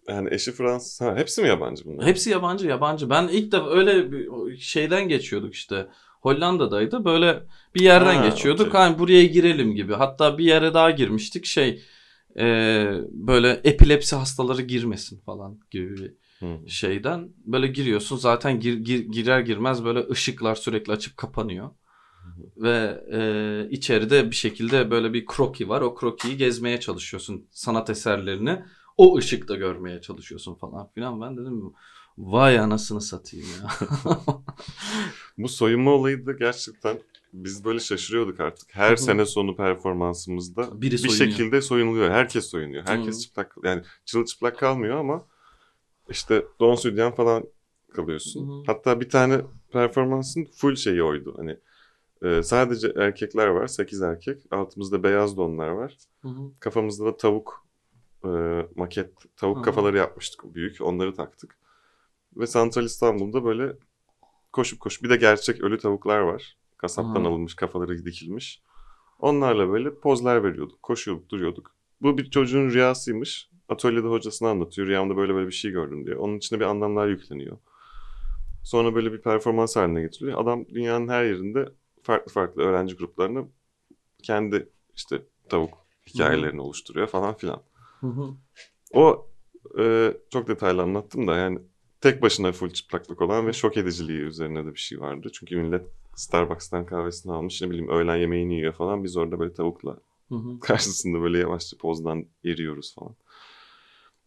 [0.07, 1.01] yani eşi Fransız.
[1.01, 2.05] Ha, hepsi mi yabancı bunlar?
[2.05, 3.09] hepsi yabancı yabancı.
[3.09, 5.87] Ben ilk de öyle bir şeyden geçiyorduk işte.
[6.21, 7.05] Hollanda'daydı.
[7.05, 7.43] Böyle
[7.75, 8.67] bir yerden Ha, geçiyorduk.
[8.67, 8.81] okey.
[8.81, 9.93] Hani buraya girelim gibi.
[9.93, 11.45] Hatta bir yere daha girmiştik.
[11.45, 11.83] Şey
[12.39, 12.45] e,
[13.11, 16.69] böyle epilepsi hastaları girmesin falan gibi bir Hı.
[16.69, 17.29] şeyden.
[17.45, 21.69] Böyle giriyorsun zaten gir, gir- girer girmez böyle ışıklar sürekli açıp kapanıyor.
[22.57, 25.81] Ve e, içeride bir şekilde böyle bir kroki var.
[25.81, 27.47] O krokiyi gezmeye çalışıyorsun.
[27.51, 28.63] Sanat eserlerini
[28.97, 31.21] o ışıkta görmeye çalışıyorsun falan filan.
[31.21, 31.73] Ben dedim
[32.17, 33.69] vay anasını satayım ya.
[35.37, 36.99] Bu soyunma olayı da gerçekten
[37.33, 38.75] biz böyle şaşırıyorduk artık.
[38.75, 38.97] Her Hı hı.
[38.97, 41.29] sene sonu performansımızda Biri bir soyunuyor.
[41.31, 42.11] şekilde soyunuluyor.
[42.11, 42.83] Herkes soyunuyor.
[42.87, 43.21] Herkes Hı.
[43.21, 45.25] çıplak yani çırılçıplak kalmıyor ama
[46.09, 47.43] işte don sütyen falan
[47.93, 48.47] kalıyorsun.
[48.47, 48.63] Hı hı.
[48.67, 51.33] Hatta bir tane performansın full şeyi oydu.
[51.37, 51.57] Hani
[52.23, 53.67] e, sadece erkekler var.
[53.67, 54.41] 8 erkek.
[54.51, 55.97] Altımızda beyaz donlar var.
[56.21, 56.51] Hı hı.
[56.59, 57.65] Kafamızda da tavuk
[58.25, 58.29] e,
[58.75, 59.65] maket tavuk Hı hı.
[59.65, 60.81] kafaları yapmıştık büyük.
[60.81, 61.57] Onları taktık.
[62.37, 63.73] Ve Santral İstanbul'da böyle
[64.51, 66.57] koşup koşup bir de gerçek ölü tavuklar var.
[66.83, 67.27] Kasaptan Hı.
[67.27, 68.61] alınmış kafaları dikilmiş.
[69.19, 70.83] Onlarla böyle pozlar veriyorduk.
[70.83, 71.75] Koşuyorduk duruyorduk.
[72.01, 73.49] Bu bir çocuğun rüyasıymış.
[73.69, 74.87] Atölyede hocasına anlatıyor.
[74.87, 76.15] Rüyamda böyle böyle bir şey gördüm diye.
[76.15, 77.57] Onun içine bir anlamlar yükleniyor.
[78.63, 80.41] Sonra böyle bir performans haline getiriliyor.
[80.41, 81.69] Adam dünyanın her yerinde
[82.01, 83.47] farklı farklı öğrenci gruplarını
[84.23, 85.73] kendi işte tavuk
[86.07, 87.61] hikayelerini oluşturuyor falan filan.
[87.99, 88.29] Hı hı.
[88.93, 89.27] O
[89.79, 91.59] e, çok detaylı anlattım da yani
[92.01, 95.29] tek başına full çıplaklık olan ve şok ediciliği üzerine de bir şey vardı.
[95.33, 99.03] Çünkü millet Starbucks'tan kahvesini almış ne bileyim öğlen yemeğini yiyor falan.
[99.03, 99.97] Biz orada böyle tavukla
[100.29, 100.59] Hı hı.
[100.61, 103.15] karşısında böyle yavaşça pozdan eriyoruz falan.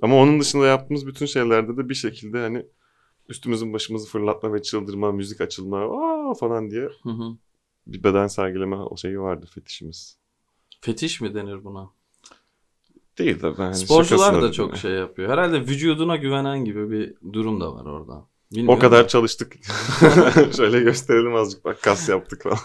[0.03, 2.67] Ama onun dışında yaptığımız bütün şeylerde de bir şekilde hani
[3.29, 7.37] üstümüzün başımızı fırlatma ve çıldırma, müzik açılma aa falan diye Hı hı.
[7.87, 10.17] bir beden sergileme o şeyi vardı fetişimiz.
[10.81, 11.91] Fetiş mi denir buna?
[13.19, 14.77] Değil de ben hani Sporcular da çok ya.
[14.77, 15.31] şey yapıyor.
[15.31, 18.27] Herhalde vücuduna güvenen gibi bir durum da var orada.
[18.57, 19.09] O Bilmiyorum kadar da.
[19.09, 19.57] çalıştık.
[20.57, 22.59] Şöyle gösterelim azıcık bak kas yaptık falan.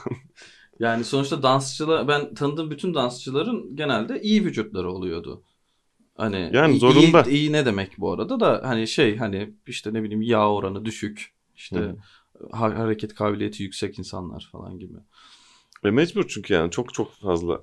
[0.79, 5.43] Yani sonuçta dansçılar ben tanıdığım bütün dansçıların genelde iyi vücutları oluyordu.
[6.17, 7.21] Hani Yani iyi- zorunda.
[7.23, 10.85] iyi, iyi ne demek bu arada da hani şey hani işte ne bileyim yağ oranı
[10.85, 11.95] düşük işte Hı.
[12.51, 14.93] ha- hareket kabiliyeti yüksek insanlar falan gibi.
[15.85, 17.61] Ve mecbur çünkü yani çok çok fazla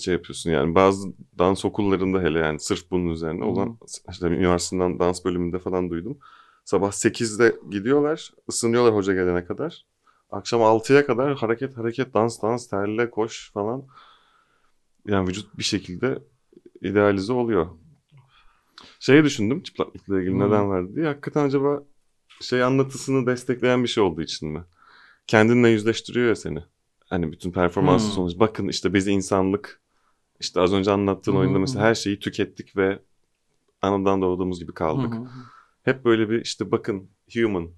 [0.00, 1.08] şey yapıyorsun yani bazı
[1.38, 3.48] dans okullarında hele yani sırf bunun üzerine Hı hı.
[3.48, 3.78] olan
[4.10, 6.18] işte üniversiteden dans bölümünde falan duydum.
[6.64, 9.86] Sabah 8'de gidiyorlar ısınıyorlar hoca gelene kadar.
[10.30, 13.86] Akşam 6'ya kadar hareket hareket dans dans terle koş falan.
[15.06, 16.18] Yani vücut bir şekilde
[16.82, 17.66] idealize oluyor.
[19.00, 20.38] Şeyi düşündüm çıplaklıkla ilgili Hı.
[20.38, 21.06] neden vardı diye.
[21.06, 21.82] Hakikaten acaba
[22.40, 24.64] şey anlatısını destekleyen bir şey olduğu için mi?
[25.26, 26.64] Kendinle yüzleştiriyor ya seni.
[27.06, 28.12] Hani bütün performansı Hı.
[28.12, 28.40] sonucu.
[28.40, 29.80] Bakın işte biz insanlık
[30.40, 31.38] işte az önce anlattığın Hı.
[31.38, 33.02] oyunda mesela her şeyi tükettik ve
[33.82, 35.14] anadan doğduğumuz gibi kaldık.
[35.14, 35.28] Hı.
[35.84, 37.70] Hep böyle bir işte bakın human.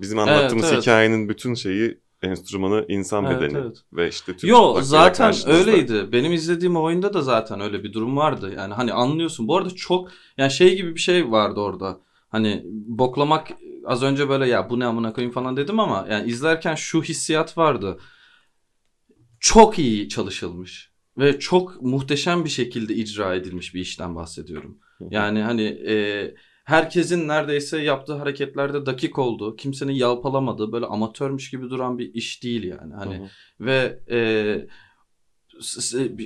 [0.00, 0.82] Bizim anlattığımız evet.
[0.82, 3.76] hikayenin bütün şeyi enstrümanı insan Evet, bedeni evet.
[3.92, 6.12] ve işte tüm Yo zaten öyleydi.
[6.12, 8.52] Benim izlediğim oyunda da zaten öyle bir durum vardı.
[8.56, 9.48] Yani hani anlıyorsun.
[9.48, 12.00] Bu arada çok yani şey gibi bir şey vardı orada.
[12.28, 13.48] Hani boklamak
[13.84, 17.58] az önce böyle ya bu ne amına koyayım falan dedim ama yani izlerken şu hissiyat
[17.58, 17.98] vardı.
[19.40, 24.78] Çok iyi çalışılmış ve çok muhteşem bir şekilde icra edilmiş bir işten bahsediyorum.
[25.10, 26.34] Yani hani e,
[26.64, 29.56] herkesin neredeyse yaptığı hareketlerde dakik oldu.
[29.56, 32.94] Kimsenin yalpalamadığı böyle amatörmüş gibi duran bir iş değil yani.
[32.94, 33.28] Hani Hı hı.
[33.60, 34.20] ve e,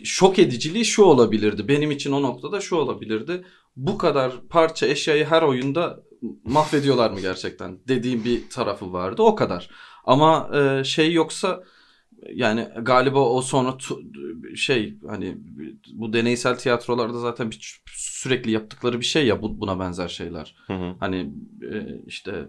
[0.05, 1.69] şok ediciliği şu olabilirdi.
[1.69, 3.45] Benim için o noktada şu olabilirdi.
[3.77, 6.01] Bu kadar parça eşyayı her oyunda
[6.45, 9.23] mahvediyorlar mı gerçekten dediğim bir tarafı vardı.
[9.23, 9.71] O kadar.
[10.05, 11.65] Ama e, şey yoksa
[12.33, 13.77] yani galiba o sonra
[14.57, 15.37] şey hani
[15.93, 20.57] bu deneysel tiyatrolarda zaten bir, sürekli yaptıkları bir şey ya bu, buna benzer şeyler.
[20.67, 20.95] Hı hı.
[21.01, 21.31] Hani
[21.73, 22.49] e, işte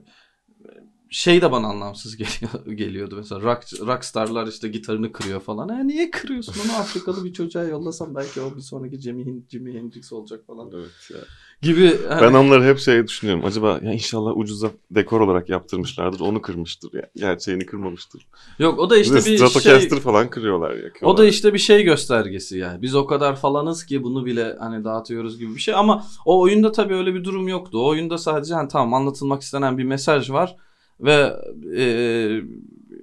[1.16, 5.70] şey de bana anlamsız geliyor, geliyordu mesela rock, rockstarlar işte gitarını kırıyor falan.
[5.70, 10.13] Ha, niye kırıyorsun onu Afrikalı bir çocuğa yollasam belki o bir sonraki Jimi, Jimi Hendrix
[10.13, 11.18] olacak falan Evet ya.
[11.61, 11.97] gibi.
[12.09, 13.45] hani- Ben onları hep şey düşünüyorum.
[13.45, 16.20] Acaba ya inşallah ucuza dekor olarak yaptırmışlardır.
[16.20, 16.93] Onu kırmıştır.
[16.93, 17.09] Ya.
[17.16, 18.28] Gerçeğini kırmamıştır.
[18.59, 20.72] Yok o da işte bir Stratocaster şey falan kırıyorlar.
[20.72, 21.13] Yakıyorlar.
[21.13, 22.82] O da işte bir şey göstergesi yani.
[22.82, 25.74] Biz o kadar falanız ki bunu bile hani dağıtıyoruz gibi bir şey.
[25.74, 27.80] Ama o oyunda tabii öyle bir durum yoktu.
[27.80, 30.55] O oyunda sadece hani tamam anlatılmak istenen bir mesaj var.
[30.99, 31.33] Ve
[31.77, 31.85] e,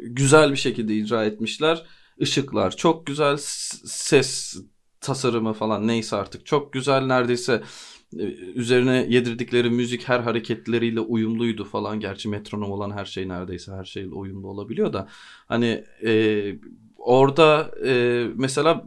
[0.01, 1.85] güzel bir şekilde icra etmişler.
[2.19, 3.37] Işıklar çok güzel.
[3.85, 4.57] Ses
[5.01, 7.07] tasarımı falan neyse artık çok güzel.
[7.07, 7.63] Neredeyse
[8.19, 8.23] e,
[8.55, 12.01] üzerine yedirdikleri müzik her hareketleriyle uyumluydu falan.
[12.01, 15.09] Gerçi metronom olan her şey neredeyse her şeyle uyumlu olabiliyor da.
[15.49, 16.55] Hani e,
[16.97, 18.85] orada e, mesela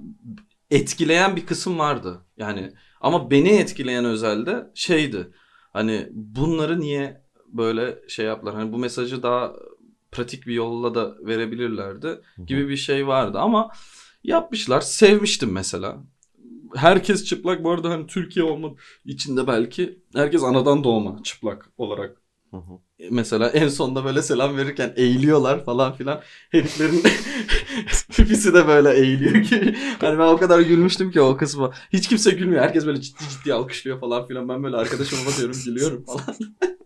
[0.72, 2.26] etkileyen bir kısım vardı.
[2.38, 5.28] Yani ama beni etkileyen özelde şeydi.
[5.74, 7.25] Hani bunları niye
[7.58, 8.56] böyle şey yaptılar?
[8.56, 9.54] Hani bu mesajı daha
[10.12, 13.72] pratik bir yolla da verebilirlerdi gibi bir şey vardı ama
[14.24, 14.82] yapmışlar.
[14.82, 16.04] Sevmiştim mesela.
[16.76, 18.70] Herkes çıplak bu arada hani Türkiye olma
[19.06, 22.22] içinde belki herkes anadan doğma çıplak olarak
[23.12, 26.22] mesela en sonunda böyle selam verirken eğiliyorlar falan filan.
[26.50, 27.04] Heriflerin
[28.16, 29.76] pipisi de böyle eğiliyor ki.
[30.02, 31.74] Hani ben o kadar gülmüştüm ki o kısma.
[31.94, 32.64] Hiç kimse gülmüyor.
[32.64, 34.50] Herkes böyle ciddi ciddi alkışlıyor falan filan.
[34.50, 36.36] Ben böyle arkadaşıma bakıyorum gülüyorum falan.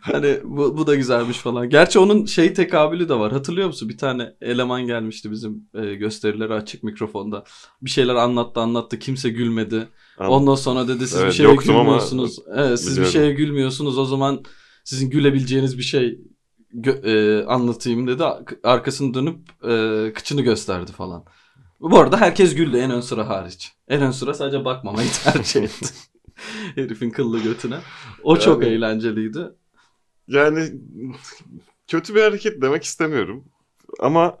[0.00, 1.68] hani bu, bu da güzelmiş falan.
[1.70, 3.32] Gerçi onun şey tekabülü de var.
[3.32, 3.88] Hatırlıyor musun?
[3.88, 7.44] Bir tane eleman gelmişti bizim e, gösterileri açık mikrofonda.
[7.82, 8.98] Bir şeyler anlattı anlattı.
[8.98, 9.88] Kimse gülmedi.
[10.18, 12.38] An- Ondan sonra dedi siz bir Evet, şeye yoktum ama gülmüyorsunuz.
[12.56, 13.12] Evet, siz bir biliyorum.
[13.12, 13.98] şeye gülmüyorsunuz.
[13.98, 14.42] O zaman
[14.84, 16.20] sizin gülebileceğiniz bir şey
[17.04, 18.24] e, anlatayım dedi.
[18.64, 19.38] Arkasını dönüp
[19.68, 21.24] e, kıçını gösterdi falan.
[21.80, 23.72] Bu arada herkes güldü en ön sıra hariç.
[23.88, 25.86] En ön sıra sadece bakmamayı tercih etti.
[26.74, 27.76] Herifin kıllı götüne.
[28.22, 29.38] O çok Yani- eğlenceliydi.
[30.28, 30.72] Yani
[31.86, 33.44] kötü bir hareket demek istemiyorum.
[34.00, 34.38] Ama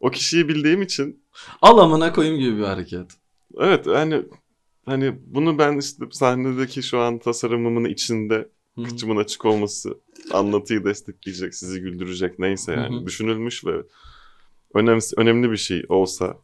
[0.00, 1.24] o kişiyi bildiğim için
[1.62, 3.10] Al amına koyayım gibi bir hareket.
[3.58, 4.22] evet hani
[4.86, 8.84] hani bunu ben işte sahnedeki şu an tasarımımın içinde Hı hı.
[8.84, 9.98] kıçımın açık olması
[10.32, 13.82] anlatıyı destekleyecek, sizi güldürecek neyse yani düşünülmüş ve
[14.74, 16.36] önemli önemli bir şey olsa.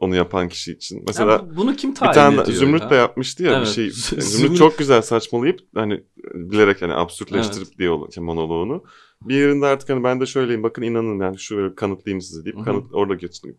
[0.00, 1.04] Onu yapan kişi için.
[1.06, 2.90] Mesela Ya bunu kim bir tayin tane ediyor Zümrüt ya?
[2.90, 3.68] de yapmıştı ya bir Evet.
[3.68, 3.86] şey.
[3.88, 8.84] Z- Zümrüt, çok güzel saçmalayıp hani bilerek hani absürtleştirip diye olan şey, monoloğunu.
[9.22, 12.60] Bir yerinde artık hani ben de şöyleyim bakın inanın yani şu kanıtlayayım size deyip Hı
[12.60, 12.64] hı.
[12.64, 13.14] kanıt orada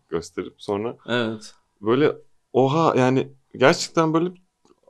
[0.08, 1.54] gösterip sonra Evet.
[1.80, 2.12] böyle
[2.52, 4.30] oha yani gerçekten böyle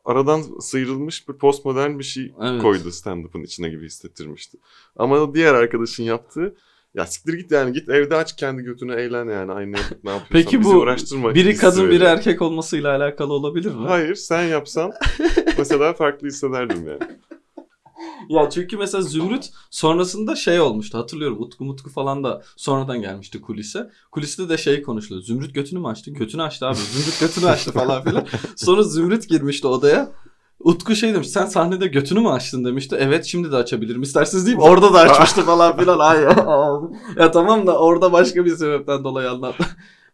[0.04, 2.62] aradan sıyrılmış bir postmodern bir şey Evet.
[2.62, 4.58] koydu stand-up'ın içine gibi hissettirmişti.
[4.96, 6.56] Ama diğer arkadaşın yaptığı
[6.96, 10.60] ya siktir git yani git evde aç kendi götünü eğlen yani aynı ne yapıyorsan Peki
[10.60, 11.34] bizi bu uğraştırma.
[11.34, 13.86] Biri kadın biri erkek olmasıyla alakalı olabilir mi?
[13.86, 14.92] Hayır sen yapsan
[15.58, 17.18] mesela farklı hissederdim yani.
[18.28, 23.90] Ya çünkü mesela Zümrüt sonrasında şey olmuştu hatırlıyorum Utku Mutku falan da sonradan gelmişti kulise.
[24.12, 25.24] Kuliste de şey konuşuluyor.
[25.24, 26.10] Zümrüt götünü mü açtı?
[26.10, 26.76] Götünü açtı abi.
[26.76, 28.26] Zümrüt götünü açtı falan filan.
[28.56, 30.12] Sonra Zümrüt girmişti odaya.
[30.60, 32.96] Utku şey demiş sen sahnede götünü mü açtın demişti.
[33.00, 35.98] Evet şimdi de açabilirim isterseniz deyip orada da açmıştı falan filan.
[35.98, 36.36] Ay ya.
[37.16, 39.54] ya tamam da orada başka bir sebepten dolayı anlat.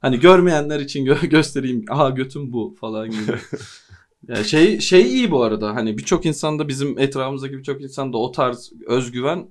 [0.01, 1.85] Hani görmeyenler için gö- göstereyim.
[1.91, 3.33] Aha götüm bu falan gibi.
[4.29, 5.75] Ya şey şey iyi bu arada.
[5.75, 9.49] Hani birçok insanda bizim etrafımızdaki birçok insanda o tarz özgüven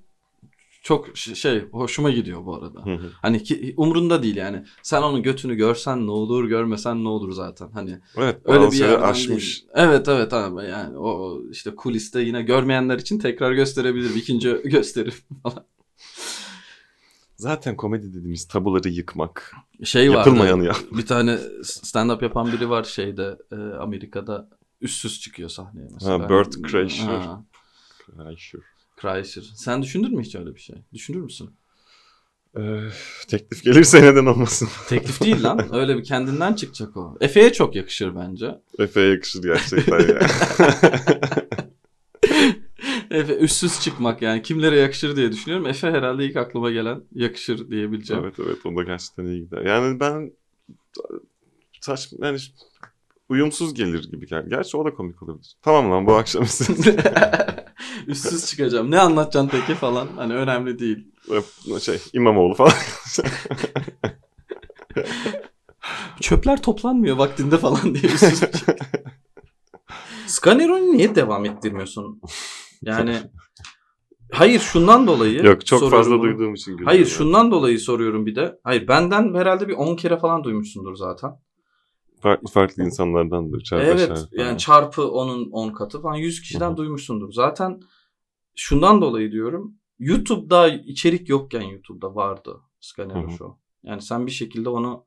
[0.82, 2.86] çok şey hoşuma gidiyor bu arada.
[2.86, 3.10] Hı hı.
[3.22, 4.66] Hani ki umrunda değil yani.
[4.84, 7.70] Sen onun götünü görsen ne olur, görmesen ne olur zaten.
[7.72, 9.62] Hani evet öyle bir yerden aşmış.
[9.62, 9.70] değil.
[9.74, 14.18] Evet evet abi yani o işte kuliste yine görmeyenler için tekrar gösterebilirim.
[14.18, 15.14] ikinci gösterim
[15.44, 15.66] falan.
[17.36, 19.56] Zaten komedi dediğimiz tabuları yıkmak.
[19.84, 20.06] Şey.
[20.06, 20.76] Yapılmayanı ya.
[20.92, 21.32] Bir tane
[21.64, 24.50] stand-up yapan biri var şeyde e, Amerika'da
[24.82, 26.20] üstsüz çıkıyor sahneye mesela.
[26.20, 27.28] Ha, Bert Kreischer.
[28.38, 28.62] Şu.
[29.02, 29.44] Kreischer.
[29.56, 30.76] Sen düşündün mü hiç öyle bir şey?
[30.94, 31.50] Düşünür müsün?
[32.58, 32.90] Ee,
[33.28, 34.70] teklif gelirse neden olmasın.
[34.90, 35.76] Teklif değil lan.
[35.76, 37.18] Öyle bir kendinden çıkacak o.
[37.22, 38.56] Efe'ye çok yakışır bence.
[38.80, 40.20] Efe'ye yakışır gerçekten ya.
[43.12, 45.68] Efe üstsüz çıkmak yani kimlere yakışır diye düşünüyorum.
[45.68, 48.24] Efe herhalde ilk aklıma gelen yakışır diyebileceğim.
[48.24, 49.62] evet evet o da gerçekten iyi gider.
[49.62, 50.32] Yani ben
[51.82, 52.38] saçma yani
[53.32, 54.50] uyumsuz gelir gibi geldi.
[54.50, 55.56] Gerçi o da komik olabilir.
[55.62, 56.44] Tamam lan bu akşam
[58.08, 58.92] üstsüz çıkacağım.
[58.92, 60.08] Ne anlatacaksın peki falan.
[60.16, 61.08] Hani önemli değil.
[61.82, 62.74] şey İmamoğlu falan.
[66.22, 68.80] Çöpler toplanmıyor vaktinde falan diye üstsüz çık-
[70.28, 72.22] Scaneroni niye devam ettirmiyorsun?
[72.82, 73.18] Yani
[74.32, 76.24] hayır şundan dolayı Yok çok fazla bunu.
[76.24, 76.78] duyduğum için.
[76.78, 77.06] Hayır ya.
[77.06, 78.60] şundan dolayı soruyorum bir de.
[78.64, 81.32] Hayır benden herhalde bir 10 kere falan duymuşsundur zaten.
[82.22, 83.64] Farklı farklı insanlardandır.
[83.64, 84.28] Çarpışar evet falan.
[84.32, 86.78] yani çarpı onun 10 katı falan 100 kişiden Hı hı.
[86.78, 87.32] duymuşsundur.
[87.32, 87.82] Zaten
[88.56, 89.76] şundan dolayı diyorum.
[90.00, 92.62] YouTube'da içerik yokken YouTube'da vardı
[93.24, 93.32] hı.
[93.38, 93.62] Show.
[93.84, 95.06] Yani sen bir şekilde onu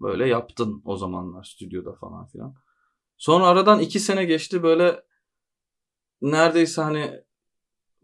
[0.00, 2.54] böyle yaptın o zamanlar stüdyoda falan filan.
[3.16, 5.02] Sonra aradan 2 sene geçti böyle
[6.22, 7.10] neredeyse hani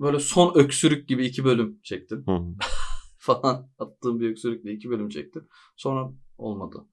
[0.01, 1.81] böyle son öksürük gibi iki bölüm
[2.27, 2.41] hı.
[3.19, 5.49] falan attığım bir öksürükle iki bölüm çektim.
[5.77, 6.87] Sonra olmadı.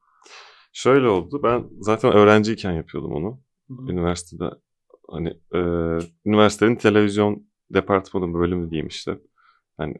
[0.78, 1.39] Şöyle oldu.
[1.43, 3.39] Ben zaten öğrenciyken yapıyordum onu.
[3.67, 3.91] Hı hı.
[3.91, 4.49] Üniversitede
[5.09, 5.59] hani e,
[6.26, 9.19] üniversitenin televizyon departmanı bölümü diyeyim işte.
[9.78, 9.95] Hani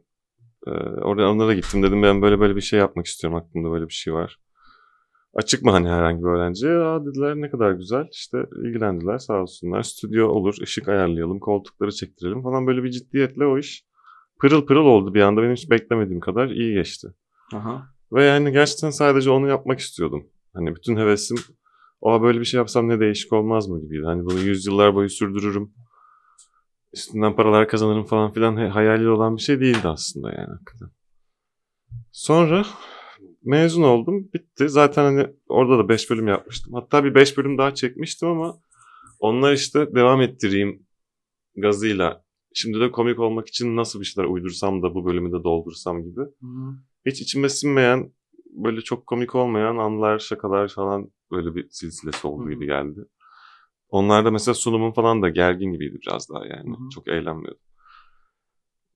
[0.68, 0.72] e,
[1.02, 4.14] oraya onlara gittim dedim ben böyle böyle bir şey yapmak istiyorum aklımda böyle bir şey
[4.14, 4.40] var.
[5.34, 6.74] Açık mı hani herhangi bir öğrenciye?
[6.74, 8.08] Aa dediler ne kadar güzel.
[8.12, 9.84] İşte ilgilendiler sağ olsunlar.
[9.84, 13.86] Stüdyo olur, ışık ayarlayalım, koltukları çektirelim falan böyle bir ciddiyetle o iş
[14.42, 15.42] pırıl pırıl oldu bir anda.
[15.42, 17.08] Benim hiç beklemediğim kadar iyi geçti.
[17.54, 17.88] Aha.
[18.14, 20.28] Ve yani gerçekten sadece onu yapmak istiyordum.
[20.56, 21.38] Hani bütün hevesim
[22.02, 24.06] o böyle bir şey yapsam ne değişik olmaz mı gibiydi.
[24.06, 25.74] Hani bunu yüzyıllar boyu sürdürürüm.
[26.94, 30.90] Üstünden paralar kazanırım falan filan hayali olan bir şey değildi aslında yani hakikaten.
[32.12, 32.66] Sonra
[33.44, 34.30] mezun oldum.
[34.34, 34.70] Bitti.
[34.70, 36.74] Zaten hani orada da 5 bölüm yapmıştım.
[36.74, 38.60] Hatta bir 5 bölüm daha çekmiştim ama
[39.20, 40.88] onlar işte devam ettireyim
[41.56, 42.26] gazıyla.
[42.54, 46.22] Şimdi de komik olmak için nasıl bir şeyler uydursam da bu bölümü de doldursam gibi
[46.22, 46.76] hı.
[47.06, 48.12] hiç içime sinmeyen
[48.56, 52.50] böyle çok komik olmayan anlar, şakalar falan böyle bir silsilesi hı.
[52.50, 53.00] gibi geldi.
[53.90, 56.70] Onlarda mesela sunumum falan da gergin gibiydi biraz daha yani.
[56.70, 56.90] Hı hı.
[56.96, 57.62] Çok eğlenmiyordum.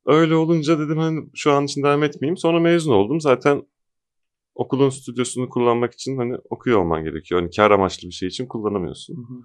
[0.05, 2.37] Öyle olunca dedim hani şu an için devam etmeyeyim.
[2.37, 3.21] Sonra mezun oldum.
[3.21, 3.63] Zaten
[4.55, 7.41] okulun stüdyosunu kullanmak için hani okuyor olman gerekiyor.
[7.41, 9.15] Hani kar amaçlı bir şey için kullanamıyorsun.
[9.15, 9.41] Hı hı.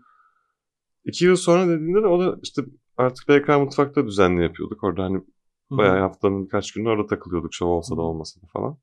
[1.05, 2.63] İki yıl sonra dediğinde de o da işte
[2.97, 4.85] artık BK Mutfak'ta düzenli yapıyorduk.
[4.85, 5.21] Orada hani
[5.69, 5.79] Hı hı.
[5.79, 8.79] Bayağı haftanın birkaç günü orada takılıyorduk şov olsa da olmasa da falan.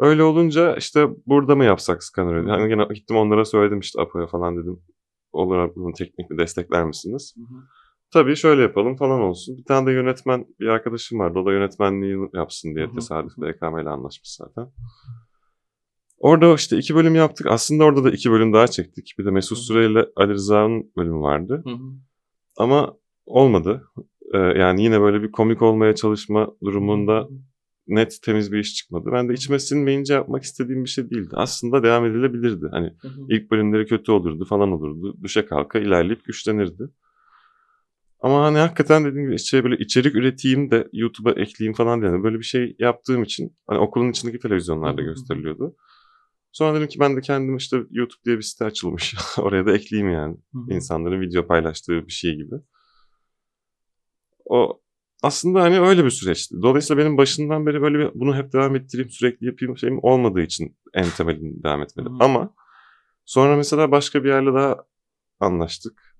[0.00, 2.50] Öyle olunca işte burada mı yapsak Scanner'ı?
[2.50, 4.80] Hani gene gittim onlara söyledim işte Apo'ya falan dedim.
[5.32, 7.34] Olur bunu teknik mi destekler misiniz?
[7.36, 7.60] Hı hı.
[8.12, 9.56] Tabii şöyle yapalım falan olsun.
[9.56, 11.38] Bir tane de yönetmen bir arkadaşım vardı.
[11.38, 12.94] O da yönetmenliği yapsın diye Hı hı.
[12.94, 14.72] tesadüf BKM ile anlaşmış zaten.
[16.18, 17.46] Orada işte iki bölüm yaptık.
[17.46, 19.14] Aslında orada da iki bölüm daha çektik.
[19.18, 19.58] Bir de Mesut.
[19.58, 21.62] Süre ile Ali Rıza'nın bölümü vardı.
[21.64, 21.92] Hı hı.
[22.56, 22.96] Ama
[23.26, 23.82] olmadı.
[24.34, 27.28] Ee, yani yine böyle bir komik olmaya çalışma durumunda
[27.90, 29.10] net temiz bir iş çıkmadı.
[29.12, 31.30] Ben de içime sinmeyince yapmak istediğim bir şey değildi.
[31.32, 32.66] Aslında devam edilebilirdi.
[32.70, 33.26] Hani Hı hı.
[33.28, 35.16] ilk bölümleri kötü olurdu falan olurdu.
[35.22, 36.88] Düşe kalka ilerleyip güçlenirdi.
[38.20, 42.38] Ama hani hakikaten dediğim gibi şey böyle içerik üreteyim de YouTube'a ekleyeyim falan diye böyle
[42.38, 45.76] bir şey yaptığım için hani okulun içindeki televizyonlarda gösteriliyordu.
[46.52, 49.14] Sonra dedim ki ben de kendim işte YouTube diye bir site açılmış.
[49.38, 50.74] Oraya da ekleyeyim yani Hı hı.
[50.74, 52.54] insanların video paylaştığı bir şey gibi.
[54.44, 54.80] O
[55.22, 56.62] aslında hani öyle bir süreçti.
[56.62, 60.76] Dolayısıyla benim başından beri böyle bir, bunu hep devam ettireyim, sürekli yapayım şeyim olmadığı için
[60.94, 62.12] en temelinde devam etmedim.
[62.12, 62.24] Hı.
[62.24, 62.54] Ama
[63.24, 64.84] sonra mesela başka bir yerle daha
[65.40, 66.16] anlaştık.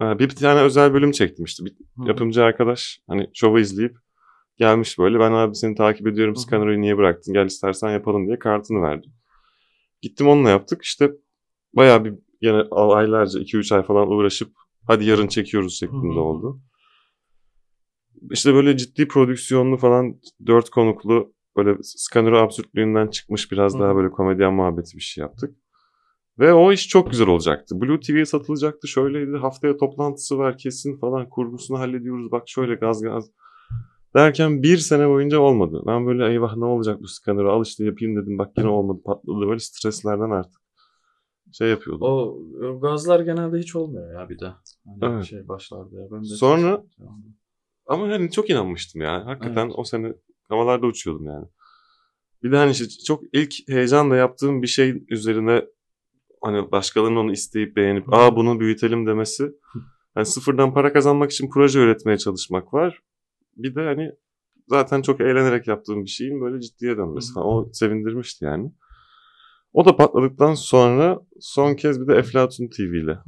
[0.00, 1.64] Bir, tane özel bölüm çektim işte.
[1.64, 1.74] Bir
[2.06, 3.98] yapımcı arkadaş hani şovu izleyip
[4.56, 5.20] gelmiş böyle.
[5.20, 6.36] Ben abi seni takip ediyorum.
[6.36, 7.34] Scanner'ı niye bıraktın?
[7.34, 9.12] Gel istersen yapalım diye kartını verdim.
[10.02, 10.82] Gittim onunla yaptık.
[10.82, 11.12] İşte
[11.72, 14.52] bayağı bir yine aylarca 2-3 ay falan uğraşıp
[14.86, 16.22] hadi yarın çekiyoruz şeklinde Hı hı.
[16.22, 16.60] oldu.
[18.30, 24.10] İşte böyle ciddi prodüksiyonlu falan dört konuklu böyle Scanner'ı absürtlüğünden çıkmış biraz Hı daha böyle
[24.10, 25.54] komedyen muhabbeti bir şey yaptık.
[26.38, 27.80] Ve o iş çok güzel olacaktı.
[27.80, 28.88] Blue TV'ye satılacaktı.
[28.88, 29.36] Şöyleydi.
[29.36, 31.28] Haftaya toplantısı var kesin falan.
[31.28, 32.32] Kurgusunu hallediyoruz.
[32.32, 33.30] Bak şöyle gaz gaz.
[34.14, 35.82] Derken bir sene boyunca olmadı.
[35.86, 38.38] Ben böyle eyvah ne olacak bu skaneri al işte yapayım dedim.
[38.38, 39.48] Bak yine olmadı patladı.
[39.48, 40.60] Böyle streslerden artık
[41.52, 42.02] şey yapıyordum.
[42.02, 42.38] O,
[42.80, 44.46] gazlar genelde hiç olmuyor ya bir de.
[44.84, 45.24] Hani Evet.
[45.24, 46.06] şey başlarda ya.
[46.10, 46.82] Ben de Sonra-
[47.86, 49.24] Ama hani çok inanmıştım yani.
[49.24, 49.74] Hakikaten Evet.
[49.76, 50.12] o sene
[50.48, 51.46] havalarda uçuyordum yani.
[52.42, 55.64] Bir de hani işte çok ilk heyecanla yaptığım bir şey üzerine
[56.42, 59.52] hani başkalarının onu isteyip beğenip aa bunu büyütelim demesi.
[60.14, 63.02] Hani sıfırdan para kazanmak için proje üretmeye çalışmak var.
[63.56, 64.12] Bir de hani
[64.68, 67.46] zaten çok eğlenerek yaptığım bir şeyin böyle ciddiye dönmesi falan.
[67.46, 68.72] O sevindirmişti yani.
[69.72, 73.18] O da patladıktan sonra son kez bir de Eflatun TV ile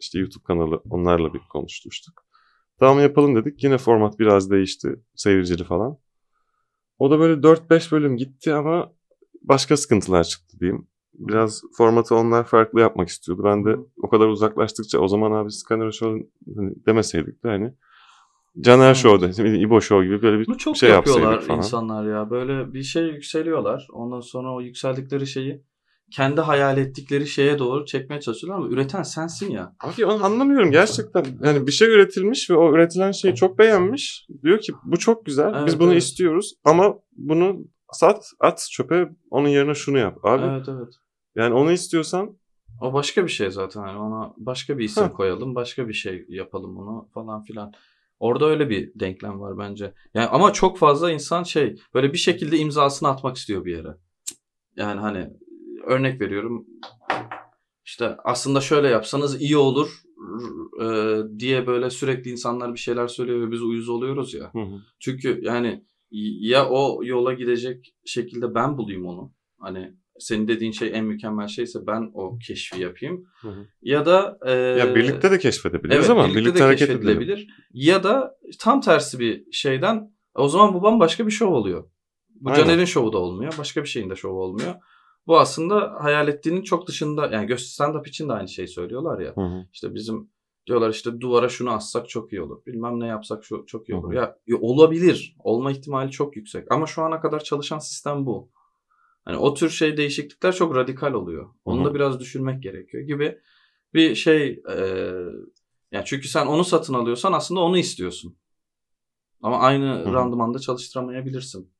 [0.00, 2.27] işte YouTube kanalı onlarla bir konuşmuştuk.
[2.78, 3.64] Tamam yapalım dedik.
[3.64, 4.96] Yine format biraz değişti.
[5.14, 5.98] Seyircili falan.
[6.98, 8.92] O da böyle 4-5 bölüm gitti ama
[9.42, 10.86] başka sıkıntılar çıktı diyeyim.
[11.14, 13.42] Biraz formatı onlar farklı yapmak istiyordu.
[13.44, 16.26] Ben de o kadar uzaklaştıkça o zaman abi Scanner Show
[16.56, 17.74] hani demeseydik de hani
[18.60, 18.96] Caner Evet.
[18.96, 21.58] Show'da, İbo Show gibi böyle bir Bunu çok şey yapıyorlar falan.
[21.58, 22.30] insanlar ya.
[22.30, 23.86] Böyle bir şey yükseliyorlar.
[23.92, 25.62] Ondan sonra o yükseldikleri şeyi
[26.10, 29.76] kendi hayal ettikleri şeye doğru çekmeye çalışıyorlar ama üreten sensin ya.
[29.80, 31.24] Abi onu anlamıyorum gerçekten.
[31.44, 34.26] Yani bir şey üretilmiş ve o üretilen şeyi çok beğenmiş.
[34.42, 35.52] Diyor ki bu çok güzel.
[35.54, 36.02] Evet, Biz bunu evet.
[36.02, 40.18] istiyoruz ama bunu sat at çöpe onun yerine şunu yap.
[40.24, 40.94] Abi Evet evet.
[41.36, 42.38] yani onu istiyorsan
[42.80, 43.86] O başka bir şey zaten.
[43.86, 45.12] Yani ona başka bir isim Heh.
[45.12, 47.72] koyalım, başka bir şey yapalım bunu falan filan.
[48.20, 49.94] Orada öyle bir denklem var bence.
[50.14, 53.96] Yani ama çok fazla insan şey böyle bir şekilde imzasını atmak istiyor bir yere.
[54.76, 55.30] Yani hani
[55.88, 56.66] örnek veriyorum.
[57.84, 60.02] İşte aslında şöyle yapsanız iyi olur
[60.82, 64.52] e, diye böyle sürekli insanlar bir şeyler söylüyor ve biz uyuz oluyoruz ya.
[65.00, 65.84] Çünkü yani
[66.40, 69.32] ya o yola gidecek şekilde ben bulayım onu.
[69.58, 73.24] Hani senin dediğin şey en mükemmel şeyse ben o keşfi yapayım.
[73.40, 73.66] Hı hı.
[73.82, 77.00] Ya da e, ya birlikte de keşfedebiliriz evet, ama birlikte, birlikte, de hareket edelim.
[77.00, 77.48] keşfedilebilir.
[77.72, 81.90] Ya da tam tersi bir şeyden o zaman bu bambaşka bir şov oluyor.
[82.40, 82.62] Bu Aynen.
[82.62, 83.54] Caner'in şovu da olmuyor.
[83.58, 84.74] Başka bir şeyin de şovu olmuyor.
[85.28, 89.36] Bu aslında hayal ettiğinin çok dışında yani stand-up için de aynı şeyi söylüyorlar ya.
[89.36, 89.66] Hı hı.
[89.72, 90.30] İşte bizim
[90.66, 92.66] diyorlar işte duvara şunu assak çok iyi olur.
[92.66, 94.08] Bilmem ne yapsak şu çok iyi olur.
[94.08, 94.16] Hı hı.
[94.16, 95.36] Ya, ya olabilir.
[95.38, 96.72] Olma ihtimali çok yüksek.
[96.72, 98.50] Ama şu ana kadar çalışan sistem bu.
[99.24, 101.48] Hani o tür şey değişiklikler çok radikal oluyor.
[101.64, 101.94] Onu Hı da hı.
[101.94, 103.38] biraz düşünmek gerekiyor gibi
[103.94, 104.62] bir şey.
[104.70, 104.76] E,
[105.92, 108.36] yani çünkü sen onu satın alıyorsan aslında onu istiyorsun.
[109.42, 110.12] Ama aynı hı.
[110.12, 111.72] randımanda çalıştıramayabilirsin.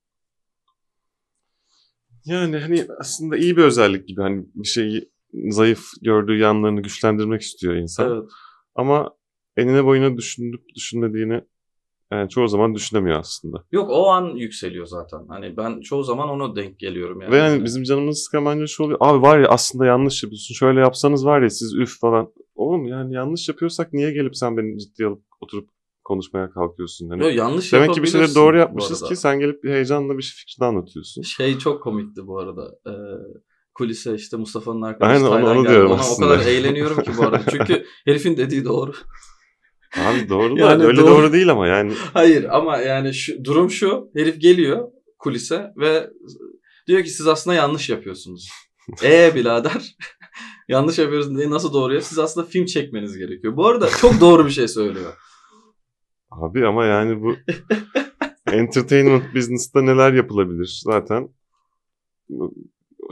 [2.24, 5.10] Yani hani aslında iyi bir özellik gibi hani bir şeyi
[5.48, 8.12] zayıf gördüğü yanlarını güçlendirmek istiyor insan.
[8.12, 8.30] Evet.
[8.74, 9.10] Ama
[9.56, 11.40] enine boyuna düşünüp düşünmediğini
[12.12, 13.64] yani çoğu zaman düşünemiyor aslında.
[13.72, 15.26] Yok o an yükseliyor zaten.
[15.28, 17.32] Hani ben çoğu zaman ona denk geliyorum yani.
[17.32, 18.98] Ve yani bizim canımız sıkan bence şu oluyor.
[19.00, 20.54] Abi var ya aslında yanlış yapıyorsun.
[20.54, 22.32] Şöyle yapsanız var ya siz üf falan.
[22.54, 25.68] Oğlum yani yanlış yapıyorsak niye gelip sen beni ciddiye alıp oturup
[26.09, 27.09] konuşmaya kalkıyorsun?
[27.11, 30.22] Hani Yok, yanlış demek ki bir şeyleri doğru yapmışız ki sen gelip bir heyecanla bir
[30.36, 31.22] fikrini anlatıyorsun.
[31.22, 32.70] Şey çok komikti bu arada.
[32.86, 32.92] Ee,
[33.74, 35.72] kulise işte Mustafa'nın arkadaşı Aynen, onu- Taylan onu geldi.
[35.72, 36.26] diyorum Ona aslında.
[36.26, 37.42] o kadar eğleniyorum ki bu arada.
[37.50, 38.92] Çünkü herifin dediği doğru.
[39.98, 41.06] Abi doğru da Yani öyle doğru.
[41.11, 41.32] doğru.
[41.32, 41.92] değil ama yani.
[42.14, 44.11] Hayır ama yani şu, durum şu.
[44.16, 44.88] Herif geliyor
[45.18, 46.11] kulise ve
[46.86, 48.48] diyor ki siz aslında yanlış yapıyorsunuz.
[49.04, 49.96] Ee birader
[50.68, 52.00] yanlış yapıyorsun diye nasıl doğruya?
[52.00, 53.56] Siz aslında film çekmeniz gerekiyor.
[53.56, 55.12] Bu arada çok doğru bir şey söylüyor.
[56.31, 57.37] Abi ama yani bu
[58.53, 61.29] entertainment business'ta neler yapılabilir zaten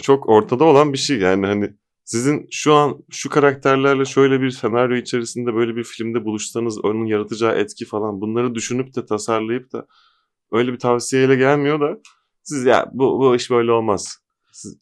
[0.03, 4.97] çok ortada olan bir şey yani hani sizin şu an şu karakterlerle şöyle bir senaryo
[4.97, 9.87] içerisinde böyle bir filmde buluşsanız onun yaratacağı etki falan bunları düşünüp de tasarlayıp da
[10.53, 12.01] öyle bir tavsiyeyle gelmiyor da
[12.43, 14.19] siz ya bu, bu iş böyle olmaz.
[14.53, 14.79] Siz,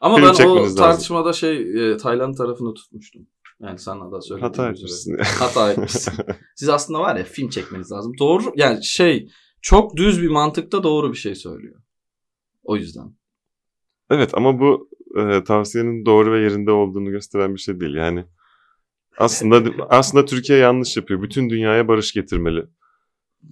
[0.00, 0.76] Ama ben o çekmeniz lazım.
[0.76, 3.26] tartışmada şey e, Tayland tarafını tutmuştum.
[3.60, 5.18] Yani sana da söylediğim hata etmişsin.
[5.38, 6.14] Hata etmişsin.
[6.56, 8.12] Siz aslında var ya film çekmeniz lazım.
[8.18, 9.28] Doğru yani şey
[9.62, 11.80] çok düz bir mantıkta doğru bir şey söylüyor.
[12.64, 13.14] O yüzden.
[14.10, 17.94] Evet ama bu e, tavsiyenin doğru ve yerinde olduğunu gösteren bir şey değil.
[17.94, 18.24] Yani
[19.18, 21.22] aslında aslında Türkiye yanlış yapıyor.
[21.22, 22.64] Bütün dünyaya barış getirmeli.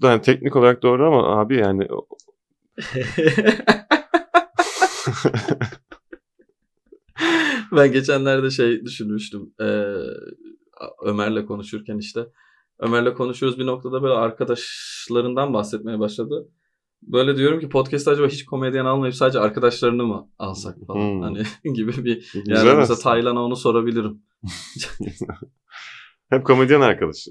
[0.02, 1.88] Yani teknik olarak doğru ama abi yani
[7.76, 9.54] ben geçenlerde şey düşünmüştüm.
[9.60, 9.94] Ee,
[11.04, 12.26] Ömer'le konuşurken işte.
[12.78, 16.48] Ömer'le konuşuyoruz bir noktada böyle arkadaşlarından bahsetmeye başladı.
[17.02, 21.00] Böyle diyorum ki podcast'ta acaba hiç komedyen almayıp sadece arkadaşlarını mı alsak falan.
[21.00, 21.20] Hmm.
[21.20, 21.42] Hani
[21.74, 22.98] gibi bir yani güzel mesela.
[22.98, 24.22] Taylan'a onu sorabilirim.
[26.30, 27.30] Hep komedyen arkadaşı.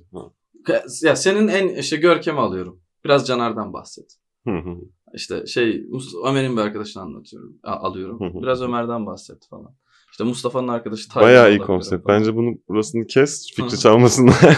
[1.03, 2.79] Ya senin en işte Görkem'i alıyorum.
[3.05, 4.17] Biraz Caner'den bahset.
[5.13, 5.85] İşte şey
[6.25, 7.59] Ömer'in bir arkadaşını anlatıyorum.
[7.63, 8.19] alıyorum.
[8.41, 9.75] Biraz Ömer'den bahset falan.
[10.13, 12.03] İşte Mustafa'nın arkadaşı Taylan Bayağı iyi konsept.
[12.07, 12.19] falan.
[12.19, 13.47] Bence bunu burasını kes.
[13.55, 14.57] Fikri çalmasınlar.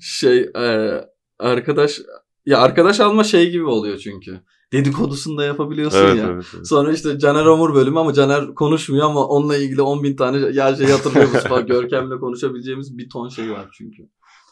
[0.00, 1.00] şey e,
[1.38, 2.00] arkadaş
[2.46, 4.40] ya arkadaş alma şey gibi oluyor çünkü.
[4.72, 6.24] Dedikodusunu da yapabiliyorsun Evet, ya.
[6.26, 6.66] evet, evet.
[6.68, 10.76] Sonra işte Caner Omur bölümü ama Caner konuşmuyor ama onunla ilgili 10 bin tane ya
[10.76, 11.66] şey hatırlıyoruz falan.
[11.66, 14.02] Görkem'le konuşabileceğimiz bir ton şey var çünkü.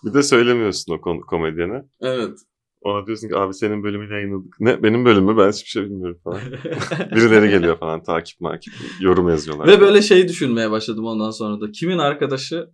[0.05, 1.83] Bir de söylemiyorsun o kon- komedyene.
[2.01, 2.39] Evet.
[2.85, 4.55] Ona diyorsun ki abi senin bölümünü yayınladık.
[4.61, 5.37] Ne benim bölüm mü?
[5.37, 6.41] Ben hiçbir şey bilmiyorum falan.
[7.15, 9.67] Birileri geliyor falan takip makip yorum yazıyorlar.
[9.67, 11.71] Ve böyle şey düşünmeye başladım ondan sonra da.
[11.71, 12.69] Kimin arkadaşı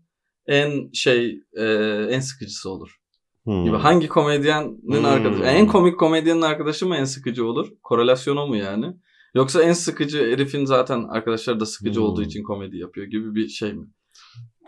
[0.46, 1.64] en şey e,
[2.11, 2.96] en sıkıcısı olur?
[3.44, 3.64] Hmm.
[3.64, 5.04] Gibi hangi komedyenin Hmm.
[5.04, 5.42] arkadaşı?
[5.42, 7.68] En komik komedyenin arkadaşı mı en sıkıcı olur?
[7.82, 8.86] Korelasyon o mu yani?
[9.34, 12.06] Yoksa en sıkıcı herifin zaten arkadaşları da sıkıcı Hmm.
[12.06, 13.86] olduğu için komedi yapıyor gibi bir şey mi?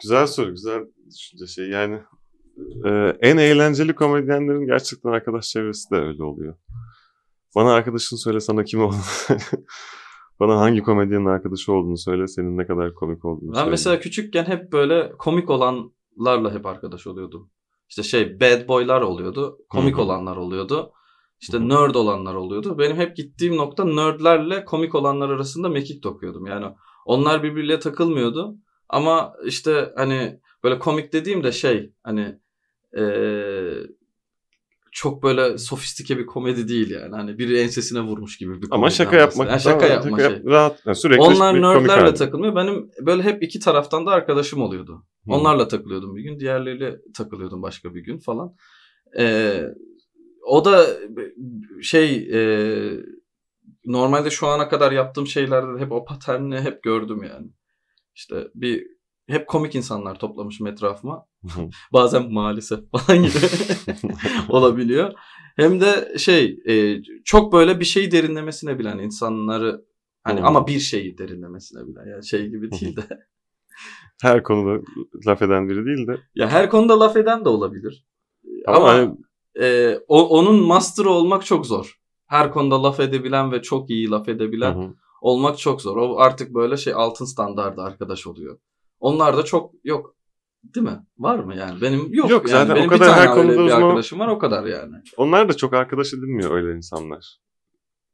[0.02, 0.80] Güzel soru, güzel
[1.14, 1.68] düşünce şey.
[1.68, 2.00] Yani
[2.84, 2.90] e,
[3.20, 6.54] en eğlenceli komedyenlerin gerçekten arkadaş çevresi de öyle oluyor.
[7.56, 9.00] Bana arkadaşını söyle sana kim olduğunu
[10.40, 13.70] Bana hangi komedyenin arkadaşı olduğunu söyle, senin ne kadar komik olduğunu Ben söyle.
[13.70, 17.50] mesela küçükken hep böyle komik olanlarla hep arkadaş oluyordum.
[17.88, 19.58] İşte şey bad boylar oluyordu.
[19.68, 20.02] Komik Hı hı.
[20.02, 20.92] olanlar oluyordu.
[21.40, 21.68] İşte Hı hı.
[21.68, 22.78] nerd olanlar oluyordu.
[22.78, 26.46] Benim hep gittiğim nokta nerdlerle komik olanlar arasında mekik dokuyordum.
[26.46, 26.66] Yani
[27.06, 28.54] onlar birbiriyle takılmıyordu.
[28.88, 32.38] Ama işte hani böyle komik dediğim de şey hani
[32.96, 33.86] eee,
[34.92, 37.16] çok böyle sofistike bir komedi değil yani.
[37.16, 39.48] Hani biri ensesine vurmuş gibi bir Ama komediden şaka yapmak.
[39.50, 40.30] Yani şaka yapma şey.
[40.30, 42.14] yap- rahat, yani sürekli Onlar nerdlerle hali.
[42.14, 42.56] takılmıyor.
[42.56, 45.04] Benim böyle hep iki taraftan da arkadaşım oluyordu.
[45.26, 45.32] Hı.
[45.32, 46.40] Onlarla takılıyordum bir gün.
[46.40, 48.54] Diğerleriyle takılıyordum başka bir gün falan.
[49.18, 49.64] Ee,
[50.46, 50.86] o da
[51.82, 52.40] şey e,
[53.84, 57.46] normalde şu ana kadar yaptığım şeylerde de hep o paterni hep gördüm yani.
[58.14, 58.86] İşte bir
[59.32, 61.26] hep komik insanlar toplamışım etrafıma.
[61.92, 63.36] Bazen maalesef falan gibi
[64.48, 65.12] olabiliyor.
[65.56, 69.84] Hem de şey e, çok böyle bir şeyi derinlemesine bilen insanları
[70.22, 73.02] hani ama bir şeyi derinlemesine bilen yani şey gibi değil de.
[74.22, 74.82] Her konuda
[75.26, 76.20] laf eden biri değil de.
[76.34, 78.06] ya her konuda laf eden de olabilir.
[78.66, 79.16] Ama, Ama, hani
[79.60, 81.98] e, o, onun master'ı olmak çok zor.
[82.26, 85.96] Her konuda laf edebilen ve çok iyi laf edebilen olmak çok zor.
[85.96, 88.58] O artık böyle şey altın standardı arkadaş oluyor.
[89.02, 90.14] Onlar da çok yok.
[90.74, 91.06] Değil mi?
[91.18, 91.80] Var mı yani?
[91.80, 92.30] Benim yok.
[92.30, 92.58] Yok, yani.
[92.58, 94.94] zaten o Benim kadar bir tane her konuda uzman- arkadaşım var o kadar yani.
[95.16, 97.38] onlar da çok arkadaş edinmiyor öyle insanlar.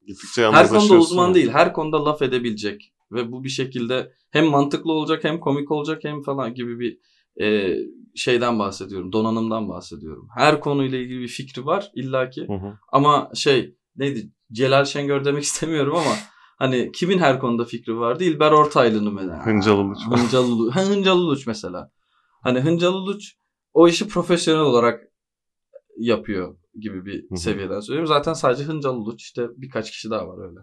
[0.07, 1.51] Gittikçe Her konuda uzman değil.
[1.51, 2.93] Her konuda laf edebilecek.
[3.13, 6.99] Ve bu bir şekilde hem mantıklı olacak hem komik olacak hem falan gibi bir
[7.45, 7.77] e,
[8.15, 9.13] şeyden bahsediyorum.
[9.13, 10.29] Donanımdan bahsediyorum.
[10.37, 12.49] Her konuyla ilgili bir fikri var illaki.
[12.49, 12.79] Hı hı.
[12.93, 14.31] Ama şey neydi?
[14.53, 16.15] Celal Şengör demek istemiyorum ama
[16.59, 18.25] hani kimin her konuda fikri vardı?
[18.25, 19.47] İlber Ortaylı'nın mesela.
[19.47, 19.99] Hıncal Uluç.
[20.11, 20.75] Hıncal Uluç.
[20.75, 21.91] Ha, Hıncal Uluç mesela.
[22.43, 23.35] Hani Hıncal Uluç
[23.75, 25.05] o işi profesyonel olarak
[25.97, 28.07] yapıyor gibi bir seviyeden söylüyorum.
[28.07, 30.61] Zaten sadece Hıncal Uluç işte birkaç kişi daha var öyle.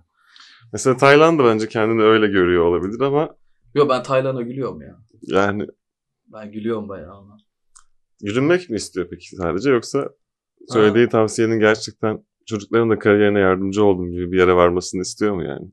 [0.73, 3.29] Mesela Tayland da bence kendini öyle görüyor olabilir ama
[3.75, 4.97] Yo ben Tayland'a gülüyorum ya.
[5.21, 5.67] yani
[6.27, 7.37] Ben gülüyorum bayağı ona.
[8.21, 10.09] yürünmek mi istiyor peki sadece yoksa
[10.67, 15.71] söylediği tavsiyenin gerçekten çocukların da kariyerine yardımcı oldum gibi bir yere varmasını istiyor mu yani?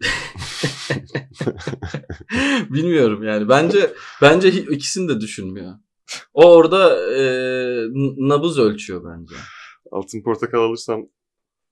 [2.70, 3.48] Bilmiyorum yani.
[3.48, 5.72] Bence bence ikisini de düşünmüyor.
[6.34, 7.20] O orada e,
[8.28, 9.34] nabız ölçüyor bence.
[9.90, 11.06] Altın portakal alırsam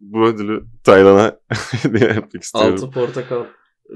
[0.01, 1.41] bu ödülü Tayland'a
[1.83, 2.73] hediye yapmak istiyorum.
[2.73, 3.45] Altın portakal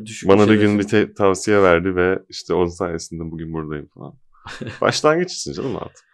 [0.04, 3.88] düşük Bana bir şey gün bir te- tavsiye verdi ve işte onun sayesinde bugün buradayım
[3.94, 4.14] falan.
[4.80, 6.04] Başlangıç için canım altın.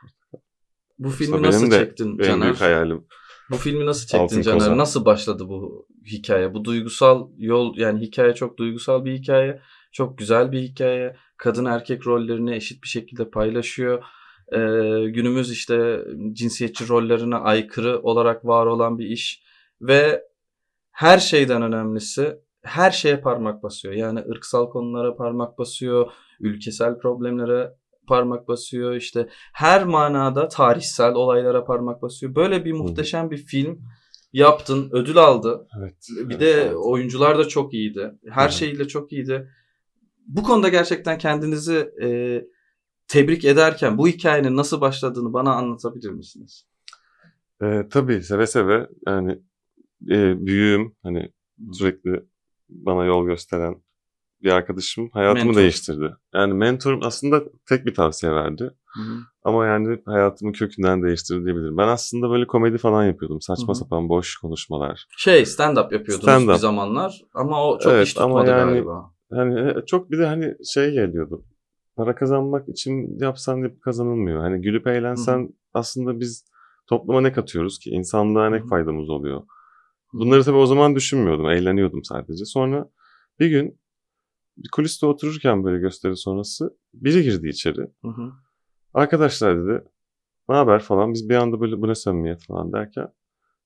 [0.98, 2.42] Bu filmi Benim nasıl de çektin Caner?
[2.42, 3.04] büyük hayalim.
[3.52, 4.58] Bu filmi nasıl çektin Altın Caner?
[4.58, 4.78] Kozan.
[4.78, 6.54] Nasıl başladı bu hikaye?
[6.54, 9.60] Bu duygusal yol yani hikaye çok duygusal bir hikaye.
[9.92, 11.16] Çok güzel bir hikaye.
[11.36, 14.04] Kadın erkek rollerini eşit bir şekilde paylaşıyor.
[14.52, 14.58] Ee,
[15.08, 19.42] günümüz işte cinsiyetçi rollerine aykırı olarak var olan bir iş.
[19.80, 20.22] Ve
[20.90, 23.94] her şeyden önemlisi her şeye parmak basıyor.
[23.94, 26.12] Yani ırksal konulara parmak basıyor.
[26.40, 27.74] Ülkesel problemlere
[28.06, 28.94] parmak basıyor.
[28.94, 32.34] İşte her manada tarihsel olaylara parmak basıyor.
[32.34, 33.82] Böyle bir muhteşem bir film
[34.32, 34.88] yaptın.
[34.92, 35.66] Ödül aldı.
[35.78, 35.96] Evet.
[36.10, 36.74] Bir Evet, de evet.
[36.76, 38.12] oyuncular da çok iyiydi.
[38.30, 38.52] Her hı.
[38.52, 39.48] şeyiyle çok iyiydi.
[40.26, 42.08] Bu konuda gerçekten kendinizi e,
[43.08, 46.66] tebrik ederken bu hikayenin nasıl başladığını bana anlatabilir misiniz?
[47.62, 49.32] Ee, tabii seve seve yani
[50.10, 51.32] e, büyüğüm hani
[51.72, 52.24] sürekli
[52.68, 53.82] bana yol gösteren
[54.42, 55.60] bir arkadaşım hayatımı Mentor.
[55.60, 56.14] değiştirdi.
[56.34, 58.70] Yani mentorum aslında tek bir tavsiye verdi.
[58.94, 59.18] Hı-hı.
[59.44, 61.76] Ama yani hayatımı kökünden değiştirdi diyebilirim.
[61.76, 63.40] Ben aslında böyle komedi falan yapıyordum.
[63.40, 63.74] Saçma Hı hı.
[63.74, 65.06] sapan boş konuşmalar.
[65.18, 66.48] Şey stand-up yapıyordunuz Stand-up.
[66.52, 69.10] bir zamanlar ama o çok Evet, iş ama tutmadı yani- galiba.
[69.30, 71.44] Yani e, çok bir de hani şey geliyordu.
[71.96, 74.40] Para kazanmak için yapsan hep kazanılmıyor.
[74.40, 76.44] Hani gülüp eğlensen aslında biz
[76.86, 77.90] topluma ne katıyoruz ki?
[77.90, 78.66] İnsanlığa ne Hı hı.
[78.68, 79.42] faydamız oluyor?
[80.12, 81.50] Bunları tabii o zaman düşünmüyordum.
[81.50, 82.44] Eğleniyordum sadece.
[82.44, 82.88] Sonra
[83.40, 83.78] bir gün
[84.72, 87.80] kuliste otururken böyle gösteri sonrası biri girdi içeri.
[87.80, 88.32] Hı hı.
[88.94, 89.84] Arkadaşlar dedi
[90.48, 91.12] Ne haber falan.
[91.12, 93.08] Biz bir anda böyle bu ne samimiyet falan derken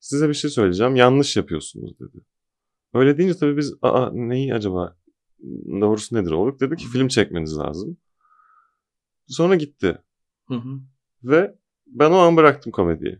[0.01, 0.97] size bir şey söyleyeceğim.
[0.97, 2.25] Yanlış yapıyorsunuz dedi.
[2.95, 4.97] Öyle deyince tabii biz aa neyi acaba
[5.81, 6.61] doğrusu nedir olduk?
[6.61, 7.97] Dedi ki film çekmeniz lazım.
[9.29, 9.99] Sonra gitti.
[10.49, 10.81] Hı hı.
[11.25, 11.55] Ve
[11.87, 13.19] ben o an bıraktım komediyi.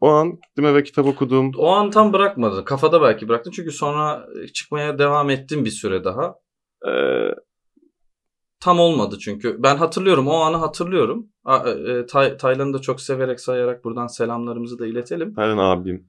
[0.00, 1.52] O an gittim eve kitap okudum.
[1.56, 2.64] O an tam bırakmadı.
[2.64, 3.50] Kafada belki bıraktın.
[3.50, 6.34] Çünkü sonra çıkmaya devam ettin bir süre daha.
[6.88, 7.34] Ee,
[8.60, 9.62] Tam olmadı çünkü.
[9.62, 10.28] Ben hatırlıyorum.
[10.28, 11.28] O anı hatırlıyorum.
[11.44, 15.34] A- e, Tay- Taylan'ı da çok severek sayarak buradan selamlarımızı da iletelim.
[15.34, 16.08] Taylan abim.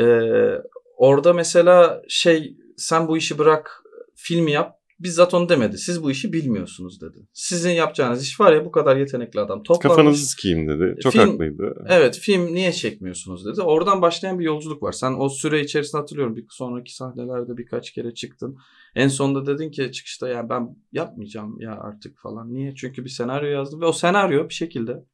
[0.00, 0.58] Ee,
[0.96, 3.82] orada mesela şey sen bu işi bırak
[4.14, 4.78] filmi yap.
[5.02, 5.78] Bizzat onu demedi.
[5.78, 7.18] Siz bu işi bilmiyorsunuz dedi.
[7.32, 9.96] Sizin yapacağınız iş var ya bu kadar yetenekli adam toplanmış.
[9.96, 10.96] Kafanızı sikeyim dedi.
[11.02, 11.84] Çok Film- haklıydı.
[11.88, 13.62] Evet film niye çekmiyorsunuz dedi.
[13.62, 14.92] Oradan başlayan bir yolculuk var.
[14.92, 18.56] Sen o süre içerisinde hatırlıyorum bir sonraki sahnelerde birkaç kere çıktın.
[18.94, 22.54] En sonunda dedin ki çıkışta ya ben yapmayacağım ya artık falan.
[22.54, 22.74] Niye?
[22.74, 25.04] Çünkü bir senaryo yazdım ve o senaryo bir şekilde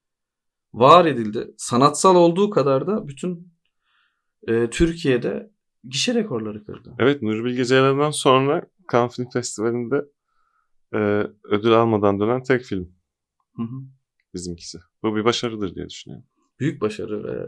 [0.73, 1.55] var edildi.
[1.57, 3.53] Sanatsal olduğu kadar da bütün
[4.49, 5.51] e, Türkiye'de
[5.85, 6.95] gişe rekorları kırdı.
[6.99, 10.05] Evet Nuri Bilge Ceylan'dan sonra Cannes Film Festivali'nde
[10.95, 10.99] e,
[11.45, 12.93] ödül almadan dönen tek film
[13.57, 13.77] Hı hı.
[14.35, 14.79] bizimkisi.
[15.03, 16.27] Bu bir başarıdır diye düşünüyorum.
[16.61, 17.47] Büyük başarı ve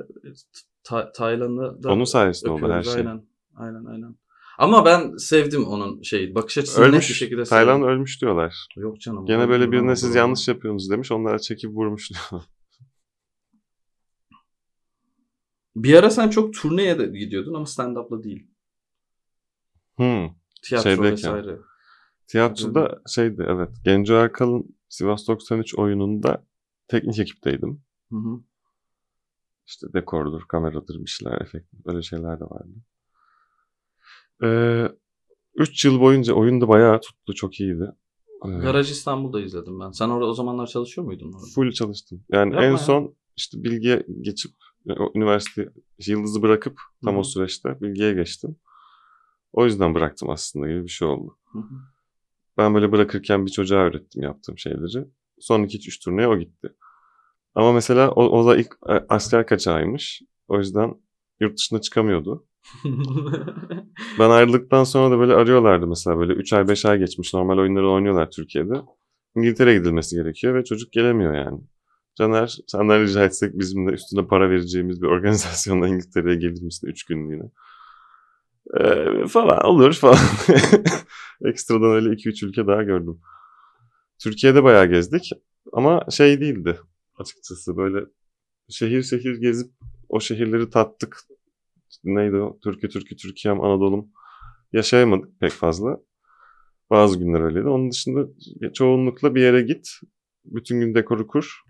[0.84, 2.94] Ta- Tayland'da da Onun sayesinde oldu her şey.
[2.94, 3.22] Aynen.
[3.56, 4.16] Aynen aynen.
[4.58, 7.18] Ama ben sevdim onun şey bakış açısını net bir Ölmüş.
[7.18, 7.88] şekilde Tayland sevdim.
[7.94, 8.66] ölmüş diyorlar.
[8.76, 9.26] Yok canım.
[9.26, 11.12] Gene böyle birine siz yanlış yapıyorsunuz demiş.
[11.12, 12.42] Onlara çekip vurmuş diyor.
[15.76, 18.46] Bir ara sen çok turneye de gidiyordun ama stand-up'la değil.
[19.96, 20.28] hmm.
[20.62, 21.12] Tiyatro Şeydeyken.
[21.12, 21.58] vesaire.
[22.26, 23.70] Tiyatroda şeydi evet.
[23.84, 26.46] Genco Erkal'ın Sivas 93 oyununda
[26.88, 27.82] teknik ekipteydim.
[28.10, 28.40] Hı hı.
[29.66, 32.74] İşte dekordur, kameradır, bir şeyler, efekt böyle şeyler de vardı.
[34.42, 34.88] Ee,
[35.54, 37.92] 3 yıl boyunca oyunda bayağı tuttu, çok iyiydi.
[38.46, 39.90] Ee, Garaj İstanbul'da izledim ben.
[39.90, 41.46] Sen orada o zamanlar çalışıyor muydun orada?
[41.54, 42.24] full çalıştım.
[42.32, 42.78] Yani Yapma en ya.
[42.78, 44.52] son işte bilgiye geçip
[45.14, 45.68] üniversite
[46.06, 48.56] yıldızı bırakıp tam Hı o süreçte bilgiye geçtim.
[49.52, 51.38] O yüzden bıraktım aslında gibi bir şey oldu.
[51.52, 51.74] Hı hı.
[52.56, 55.06] Ben böyle bırakırken bir çocuğa öğrettim yaptığım şeyleri.
[55.38, 56.74] Son 2-3 turneye o gitti.
[57.54, 60.22] Ama mesela o, o da ilk e, asker kaçağıymış.
[60.48, 60.94] O yüzden
[61.40, 62.46] yurt dışına çıkamıyordu.
[64.18, 67.90] Ben ayrıldıktan sonra da böyle arıyorlardı mesela böyle 3 ay 5 ay geçmiş normal oyunları
[67.90, 68.74] oynuyorlar Türkiye'de.
[69.36, 71.60] İngiltere'ye gidilmesi gerekiyor ve çocuk gelemiyor yani.
[72.18, 77.04] Caner senden rica etsek bizim de üstüne para vereceğimiz bir organizasyonla İngiltere'ye gelir misin 3
[77.04, 77.50] günlüğüne?
[78.80, 80.18] Ee, falan olur falan.
[81.44, 83.20] Ekstradan öyle 2-3 ülke daha gördüm.
[84.18, 85.30] Türkiye'de bayağı gezdik
[85.72, 86.78] ama şey değildi
[87.20, 88.06] açıkçası böyle
[88.68, 89.72] şehir şehir gezip
[90.08, 91.16] o şehirleri tattık.
[92.04, 92.58] Neydi o?
[92.64, 94.12] Türkiye, Türkiye, Türkiye'm, Anadolu'm.
[94.72, 96.00] Yaşayamadık pek fazla.
[96.90, 97.68] Bazı günler öyleydi.
[97.68, 98.28] Onun dışında
[98.74, 99.88] çoğunlukla bir yere git.
[100.44, 101.62] Bütün gün dekoru kur.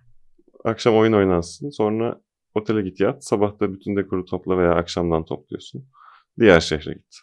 [0.65, 1.71] Akşam oyun oynansın.
[1.71, 2.21] Sonra
[2.55, 3.25] otele git yat.
[3.25, 5.85] Sabah da bütün dekoru topla veya akşamdan topluyorsun.
[6.39, 7.17] Diğer şehre git.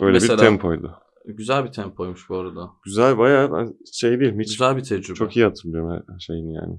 [0.00, 0.96] Böyle Mesela, bir tempoydu.
[1.26, 2.70] Güzel bir tempoymuş bu arada.
[2.84, 4.38] Güzel bayağı şey değil?
[4.38, 5.14] Hiç Güzel bir tecrübe.
[5.14, 6.78] çok iyi hatırlıyorum her şeyini yani.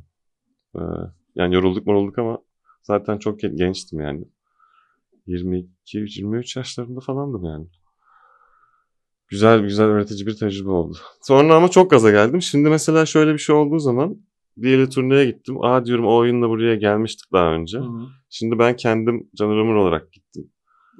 [0.75, 0.79] Ee,
[1.35, 2.37] yani yorulduk morulduk ama
[2.83, 4.25] zaten çok gen- gençtim yani.
[5.27, 7.67] 22-23 yaşlarında falandım yani.
[9.27, 10.97] Güzel güzel öğretici bir tecrübe oldu.
[11.21, 12.41] Sonra ama çok gaza geldim.
[12.41, 14.17] Şimdi mesela şöyle bir şey olduğu zaman
[14.61, 15.63] diğeri turneye gittim.
[15.63, 17.77] Aa diyorum o oyunla buraya gelmiştik daha önce.
[17.77, 18.07] Hı hı.
[18.29, 20.51] Şimdi ben kendim Caner Ömür olarak gittim.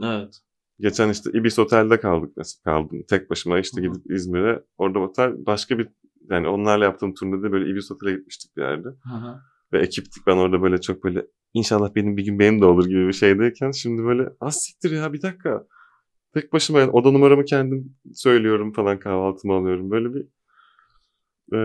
[0.03, 0.37] Evet.
[0.79, 3.03] Geçen işte Ibis Otel'de kaldık mesela kaldım.
[3.09, 3.89] Tek başıma işte Hı hı.
[3.89, 4.63] gidip İzmir'e.
[4.77, 5.87] Orada otel başka bir
[6.29, 8.87] yani onlarla yaptığım turnede böyle Ibis Otel'e gitmiştik bir yerde.
[8.87, 9.39] Hı hı.
[9.73, 13.07] Ve ekiptik ben orada böyle çok böyle inşallah benim bir gün benim de olur gibi
[13.07, 15.67] bir şeydeyken şimdi böyle az siktir ya bir dakika.
[16.33, 19.91] Tek başıma yani oda numaramı kendim söylüyorum falan kahvaltımı alıyorum.
[19.91, 20.27] Böyle bir
[21.53, 21.59] e,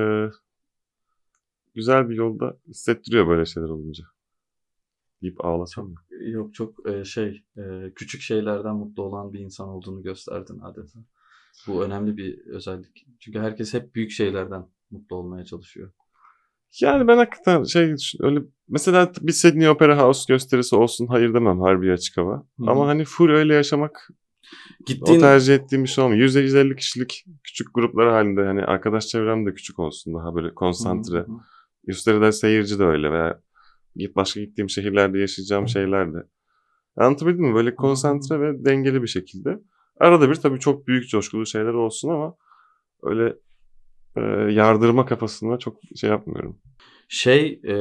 [1.74, 4.04] güzel bir yolda hissettiriyor böyle şeyler olunca.
[5.22, 5.94] Deyip ağlasam mı?
[6.20, 10.98] Yok çok e, şey e, küçük şeylerden mutlu olan bir insan olduğunu gösterdin adeta.
[11.66, 13.06] Bu önemli bir özellik.
[13.20, 15.90] Çünkü herkes hep büyük şeylerden mutlu olmaya çalışıyor.
[16.80, 21.92] Yani ben hakikaten şey öyle mesela bir Sydney Opera House gösterisi olsun hayır demem harbi
[21.92, 22.36] açık hava.
[22.36, 22.70] Hı.
[22.70, 24.10] Ama hani full öyle yaşamak
[24.86, 26.28] Gittiğin O tercih ettiğim bir şey olmuyor.
[26.28, 31.18] 100-150 kişilik küçük gruplar halinde hani arkadaş çevrem de küçük olsun daha böyle konsantre.
[31.18, 31.26] Hı
[31.86, 33.40] Üstleri de seyirci de öyle veya
[33.96, 36.18] git başka gittiğim şehirlerde yaşayacağım şeyler de.
[36.96, 37.54] Anlatabildim mi?
[37.54, 39.58] Böyle konsantre ve dengeli bir şekilde.
[40.00, 42.36] Arada bir tabii çok büyük coşkulu şeyler olsun ama
[43.02, 43.36] öyle
[44.16, 44.20] e,
[44.52, 46.58] yardırma kafasında çok şey yapmıyorum.
[47.08, 47.74] Şey e,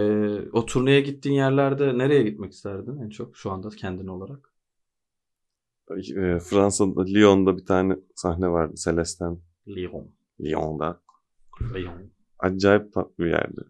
[0.52, 4.54] o turneye gittiğin yerlerde nereye gitmek isterdin en çok şu anda kendin olarak?
[5.98, 8.76] E, Fransa'da, Lyon'da bir tane sahne vardı.
[8.84, 9.44] Celestin.
[9.68, 10.12] Lyon.
[10.42, 11.02] Lyon'da.
[11.74, 12.12] Lyon.
[12.40, 13.62] Acayip tatlı bir yerdi.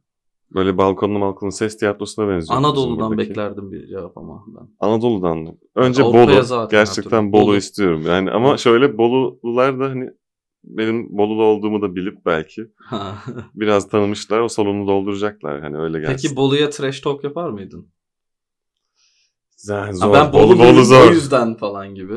[0.56, 2.60] Böyle balkonlu balkonlu ses tiyatrosuna benziyor.
[2.60, 4.68] Anadolu'dan beklerdim bir cevap ama ben.
[4.80, 5.58] Anadolu'dan mı?
[5.76, 6.44] Önce Avrupa'ya Bolu.
[6.44, 7.32] zaten Gerçekten.
[7.32, 7.56] Bolu, Bolu.
[7.56, 8.02] istiyorum.
[8.08, 10.10] Yani ama şöyle Bolulular da hani
[10.64, 12.68] benim Bolulu olduğumu da bilip belki
[13.56, 14.40] biraz tanımışlar.
[14.40, 15.62] O salonu dolduracaklar.
[15.62, 16.16] Hani öyle gelsin.
[16.28, 17.88] Peki Bolu'ya trash talk yapar mıydın?
[19.58, 21.12] Zor, Ha, ben Bolu, Bolu, Bolu o zor.
[21.12, 22.14] yüzden falan gibi.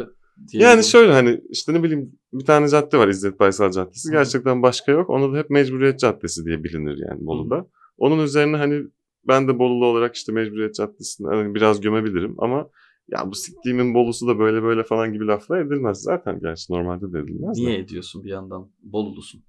[0.53, 4.09] Yani şöyle hani işte ne bileyim bir tane cadde var İzzet Baysal Caddesi.
[4.09, 4.13] Hı.
[4.13, 5.11] Gerçekten başka yok.
[5.11, 7.67] Ona da hep Mecburiyet Caddesi diye bilinir yani Bolu'da.
[7.99, 8.85] Onun üzerine hani
[9.29, 12.71] ben de Bolulu olarak işte Mecburiyet Caddesi'ni hani biraz gömebilirim ama
[13.09, 16.03] ya bu siktiğimin Bolusu da böyle böyle falan gibi laflar edilmez.
[16.03, 17.57] Zaten gerçi normalde de edilmez.
[17.59, 17.61] de.
[17.61, 18.71] Niye ediyorsun bir yandan?
[18.83, 19.43] Bolulusun.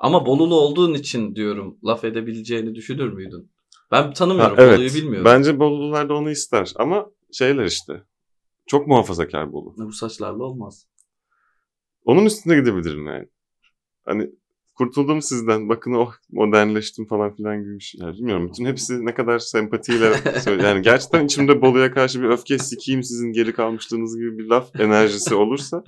[0.00, 3.50] Ama Bolulu olduğun için diyorum laf edebileceğini düşünür müydün?
[3.90, 4.56] Ben Ha, tanımıyorum.
[4.58, 4.78] evet.
[4.78, 5.24] Bolu'yu bilmiyorum.
[5.24, 8.02] Bence Bolulular da onu ister ama şeyler işte.
[8.66, 9.74] Çok muhafazakar Bolu.
[9.78, 10.86] Bu saçlarla olmaz.
[12.04, 13.28] Onun üstüne gidebilirim yani.
[14.04, 14.30] Hani
[14.78, 15.68] kurtuldum sizden.
[15.68, 18.00] Bakın oh modernleştim falan filan gibi bir şey.
[18.00, 18.48] Yani bilmiyorum.
[18.48, 23.32] Bütün hepsi ne kadar sempatiyle söyle- Yani gerçekten içimde Bolu'ya karşı bir öfke sikeyim sizin
[23.32, 25.84] geri kalmışlığınız gibi bir laf enerjisi olursa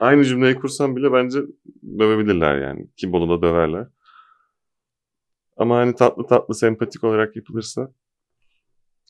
[0.00, 1.40] aynı cümleyi kursam bile bence
[1.98, 2.86] dövebilirler yani.
[2.96, 3.88] Ki Bolu'da döverler.
[5.56, 7.92] Ama hani tatlı tatlı sempatik olarak yapılırsa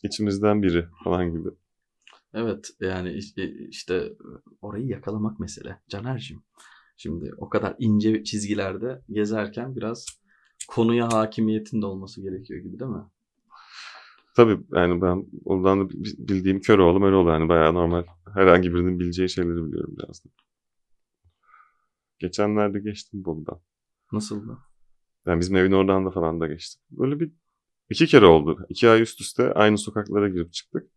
[0.03, 1.49] içimizden biri falan gibi.
[2.35, 3.13] Evet yani
[3.69, 4.13] işte
[4.63, 5.79] orayı yakalamak mesele.
[5.89, 6.43] Caner'cim.
[7.03, 10.07] Şimdi o kadar ince çizgilerde gezerken biraz
[10.69, 13.05] konuya hakimiyetin de olması gerekiyor gibi değil mi?
[14.37, 18.05] Tabii yani ben oradan da bi- bildiğim Köroğlu Möroğlu yani bayağı normal
[18.35, 20.29] herhangi birinin bileceği şeyleri biliyorum biraz da.
[22.19, 23.61] Geçenlerde geçtim Bolu'dan.
[24.13, 24.59] Nasıl da?
[25.27, 26.83] Yani bizim evin oradan da falan da geçtim.
[26.91, 27.33] Böyle bir
[27.91, 28.67] iki kere oldu.
[28.69, 30.91] İki ay üst üste aynı sokaklara girip çıktık.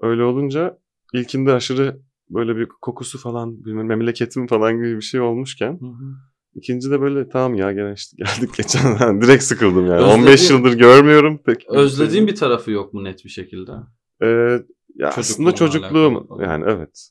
[0.00, 0.78] Öyle olunca
[1.14, 2.00] ilkinde aşırı
[2.30, 5.78] böyle bir kokusu falan bilmem memleketim falan gibi bir şey olmuşken
[6.54, 10.00] ikinci de böyle tamam ya gene işte geldik geçen direkt sıkıldım yani.
[10.00, 11.66] Özlediğin- 15 yıldır görmüyorum pek.
[11.68, 13.72] Özlediğin bir tarafı yok mu net bir şekilde?
[14.22, 14.26] Ee,
[14.94, 17.10] ya aslında çocukluğum yani evet.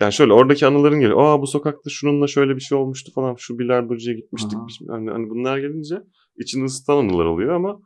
[0.00, 1.18] Yani şöyle oradaki anıların geliyor.
[1.20, 3.34] Aa bu sokakta şununla şöyle bir şey olmuştu falan.
[3.38, 4.58] Şu bilardocuya gitmiştik.
[4.58, 4.96] Aha.
[4.96, 6.02] Hani, hani bunlar gelince
[6.38, 7.80] içini ısıtan anılar oluyor ama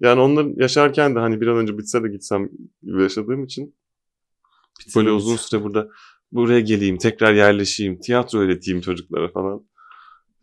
[0.00, 2.48] yani onları yaşarken de hani bir an önce bitse de gitsem
[2.82, 3.74] gibi yaşadığım için
[4.96, 5.88] böyle uzun süre burada
[6.32, 9.68] buraya geleyim, tekrar yerleşeyim, tiyatro öğreteyim çocuklara falan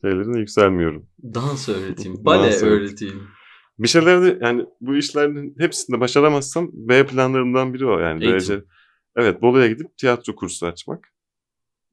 [0.02, 1.06] şeylerine yükselmiyorum.
[1.24, 2.74] Dans öğreteyim, Dans bale öğreteyim.
[2.74, 3.24] öğreteyim.
[3.80, 8.14] Bir şeyler de yani bu işlerin hepsinde başaramazsam B planlarımdan biri o yani.
[8.14, 8.30] Eğitim.
[8.32, 8.64] Böylece
[9.16, 11.14] evet Bolu'ya gidip tiyatro kursu açmak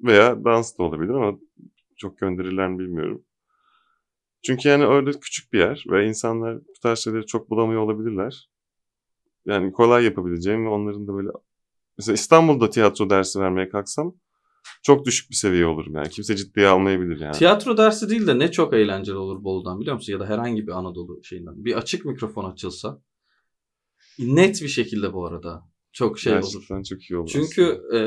[0.01, 1.39] veya dans da olabilir ama
[1.97, 3.25] çok gönderirler mi bilmiyorum.
[4.47, 8.49] Çünkü yani orada küçük bir yer ve insanlar bu tarz şeyleri çok bulamıyor olabilirler.
[9.47, 11.29] Yani kolay yapabileceğim ve onların da böyle
[11.99, 14.15] mesela İstanbul'da tiyatro dersi vermeye kalksam
[14.83, 16.09] çok düşük bir seviye olurum yani.
[16.09, 17.33] Kimse ciddiye almayabilir yani.
[17.33, 20.13] Tiyatro dersi değil de ne çok eğlenceli olur Bolu'dan biliyor musun?
[20.13, 21.65] Ya da herhangi bir Anadolu şeyinden.
[21.65, 23.03] Bir açık mikrofon açılsa.
[24.19, 25.63] Net bir şekilde bu arada.
[25.93, 26.43] Çok şey olur.
[26.43, 27.29] Gerçekten çok iyi olur.
[27.29, 27.63] Çünkü
[27.95, 28.01] e,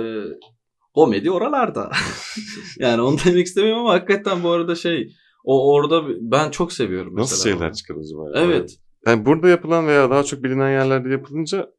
[0.94, 1.92] komedi oralarda.
[2.80, 7.24] yani onu demek istemiyorum ama hakikaten bu arada şey o orada ben çok seviyorum mesela.
[7.24, 8.40] Nasıl şeyler çıkar acaba?
[8.40, 8.78] Evet.
[9.08, 11.72] Yani burada yapılan veya daha çok bilinen yerlerde yapılınca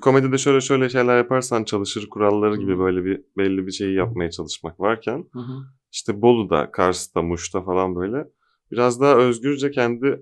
[0.00, 4.80] komedide şöyle şöyle şeyler yaparsan çalışır kuralları gibi böyle bir belli bir şeyi yapmaya çalışmak
[4.80, 5.62] varken Hı hı.
[5.92, 8.24] işte Bolu'da, Kars'ta, Muş'ta falan böyle
[8.72, 10.20] biraz daha özgürce kendi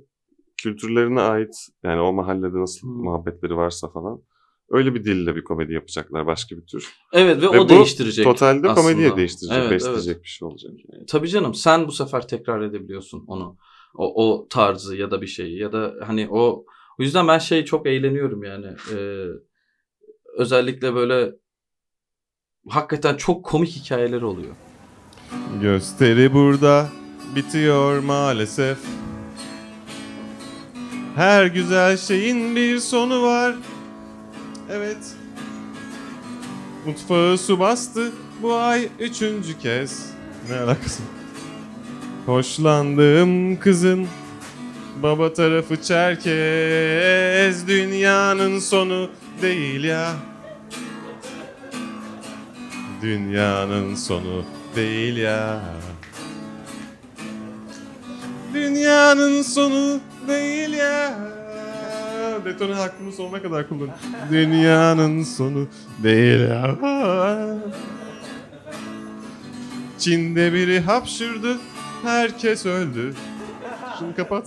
[0.57, 2.93] kültürlerine ait yani o mahallede nasıl Hı.
[2.93, 4.23] muhabbetleri varsa falan
[4.71, 6.93] öyle bir dille bir komedi yapacaklar başka bir tür.
[7.13, 8.25] Evet ve, Ve o değiştirecek.
[8.25, 8.75] Totalde aslında.
[8.75, 10.25] komediye değiştirecek, Evet, besleyecek evet.
[10.25, 10.73] bir şey olacak.
[10.93, 11.07] Yani.
[11.07, 13.57] Tabii canım sen bu sefer tekrar edebiliyorsun onu.
[13.95, 16.65] O, o tarzı ya da bir şeyi ya da hani o
[17.01, 18.67] o yüzden ben şey çok eğleniyorum yani.
[18.93, 19.27] Ee,
[20.37, 21.33] özellikle böyle
[22.69, 24.55] hakikaten çok komik hikayeler oluyor.
[25.63, 26.89] Gösteri burada
[27.37, 28.79] bitiyor maalesef.
[31.17, 33.55] Her güzel şeyin bir sonu var.
[34.71, 35.17] Evet.
[36.87, 38.13] Mutfağı su bastı
[38.43, 40.11] bu ay üçüncü kez.
[40.51, 41.03] Ne alakası?
[42.27, 44.07] Hoşlandığım kızın
[45.03, 47.69] baba tarafı Çerkez.
[47.69, 49.11] Dünyanın sonu
[49.43, 50.13] değil ya.
[53.03, 54.45] Dünyanın sonu
[54.77, 55.61] değil ya.
[58.55, 61.19] Dünyanın sonu değil ya.
[62.45, 63.91] Detone hakkımı sonuna kadar kullan.
[64.31, 65.69] Dünyanın sonu
[66.03, 66.77] değil ya.
[69.99, 71.57] Çin'de biri hapşırdı,
[72.03, 73.15] herkes öldü.
[73.99, 74.45] Şunu kapat.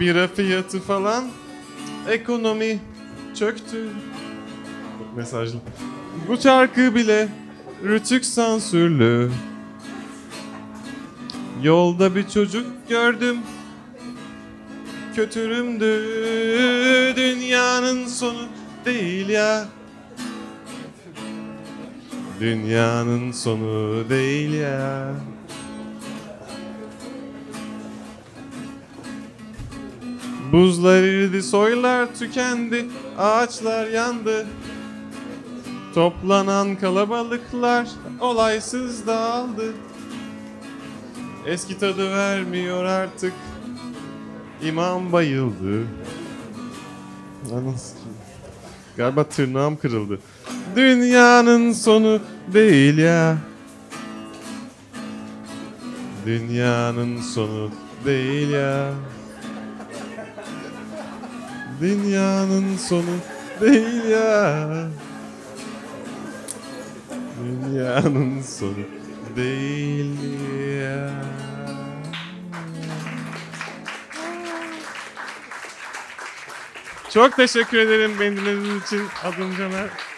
[0.00, 1.24] Bira fiyatı falan,
[2.08, 2.78] ekonomi
[3.34, 3.88] çöktü.
[5.16, 5.58] Mesajlı.
[6.28, 7.28] Bu şarkı bile
[7.84, 9.30] rütük sansürlü.
[11.62, 13.38] Yolda bir çocuk gördüm.
[15.14, 16.06] kötürümdü
[17.16, 18.48] Dünyanın sonu
[18.84, 19.64] değil ya
[22.40, 25.14] Dünyanın sonu değil ya
[30.52, 32.86] Buzlar eridi, soylar tükendi,
[33.18, 34.46] ağaçlar yandı.
[35.94, 37.88] Toplanan kalabalıklar
[38.20, 39.72] olaysız dağıldı.
[41.46, 43.32] Eski tadı vermiyor artık.
[44.62, 45.86] İmam bayıldı.
[48.96, 50.18] Galiba tırnağım kırıldı.
[50.76, 52.20] Dünyanın sonu
[52.54, 53.36] değil ya.
[56.26, 57.70] Dünyanın sonu
[58.04, 58.92] değil ya.
[61.82, 63.16] Dünyanın sonu
[63.60, 64.68] değil ya.
[67.44, 68.84] Dünyanın sonu
[69.36, 70.16] değil
[70.80, 71.10] ya.
[77.10, 79.02] Çok teşekkür ederim beni dinlediğiniz için.
[79.24, 80.11] Adım Caner.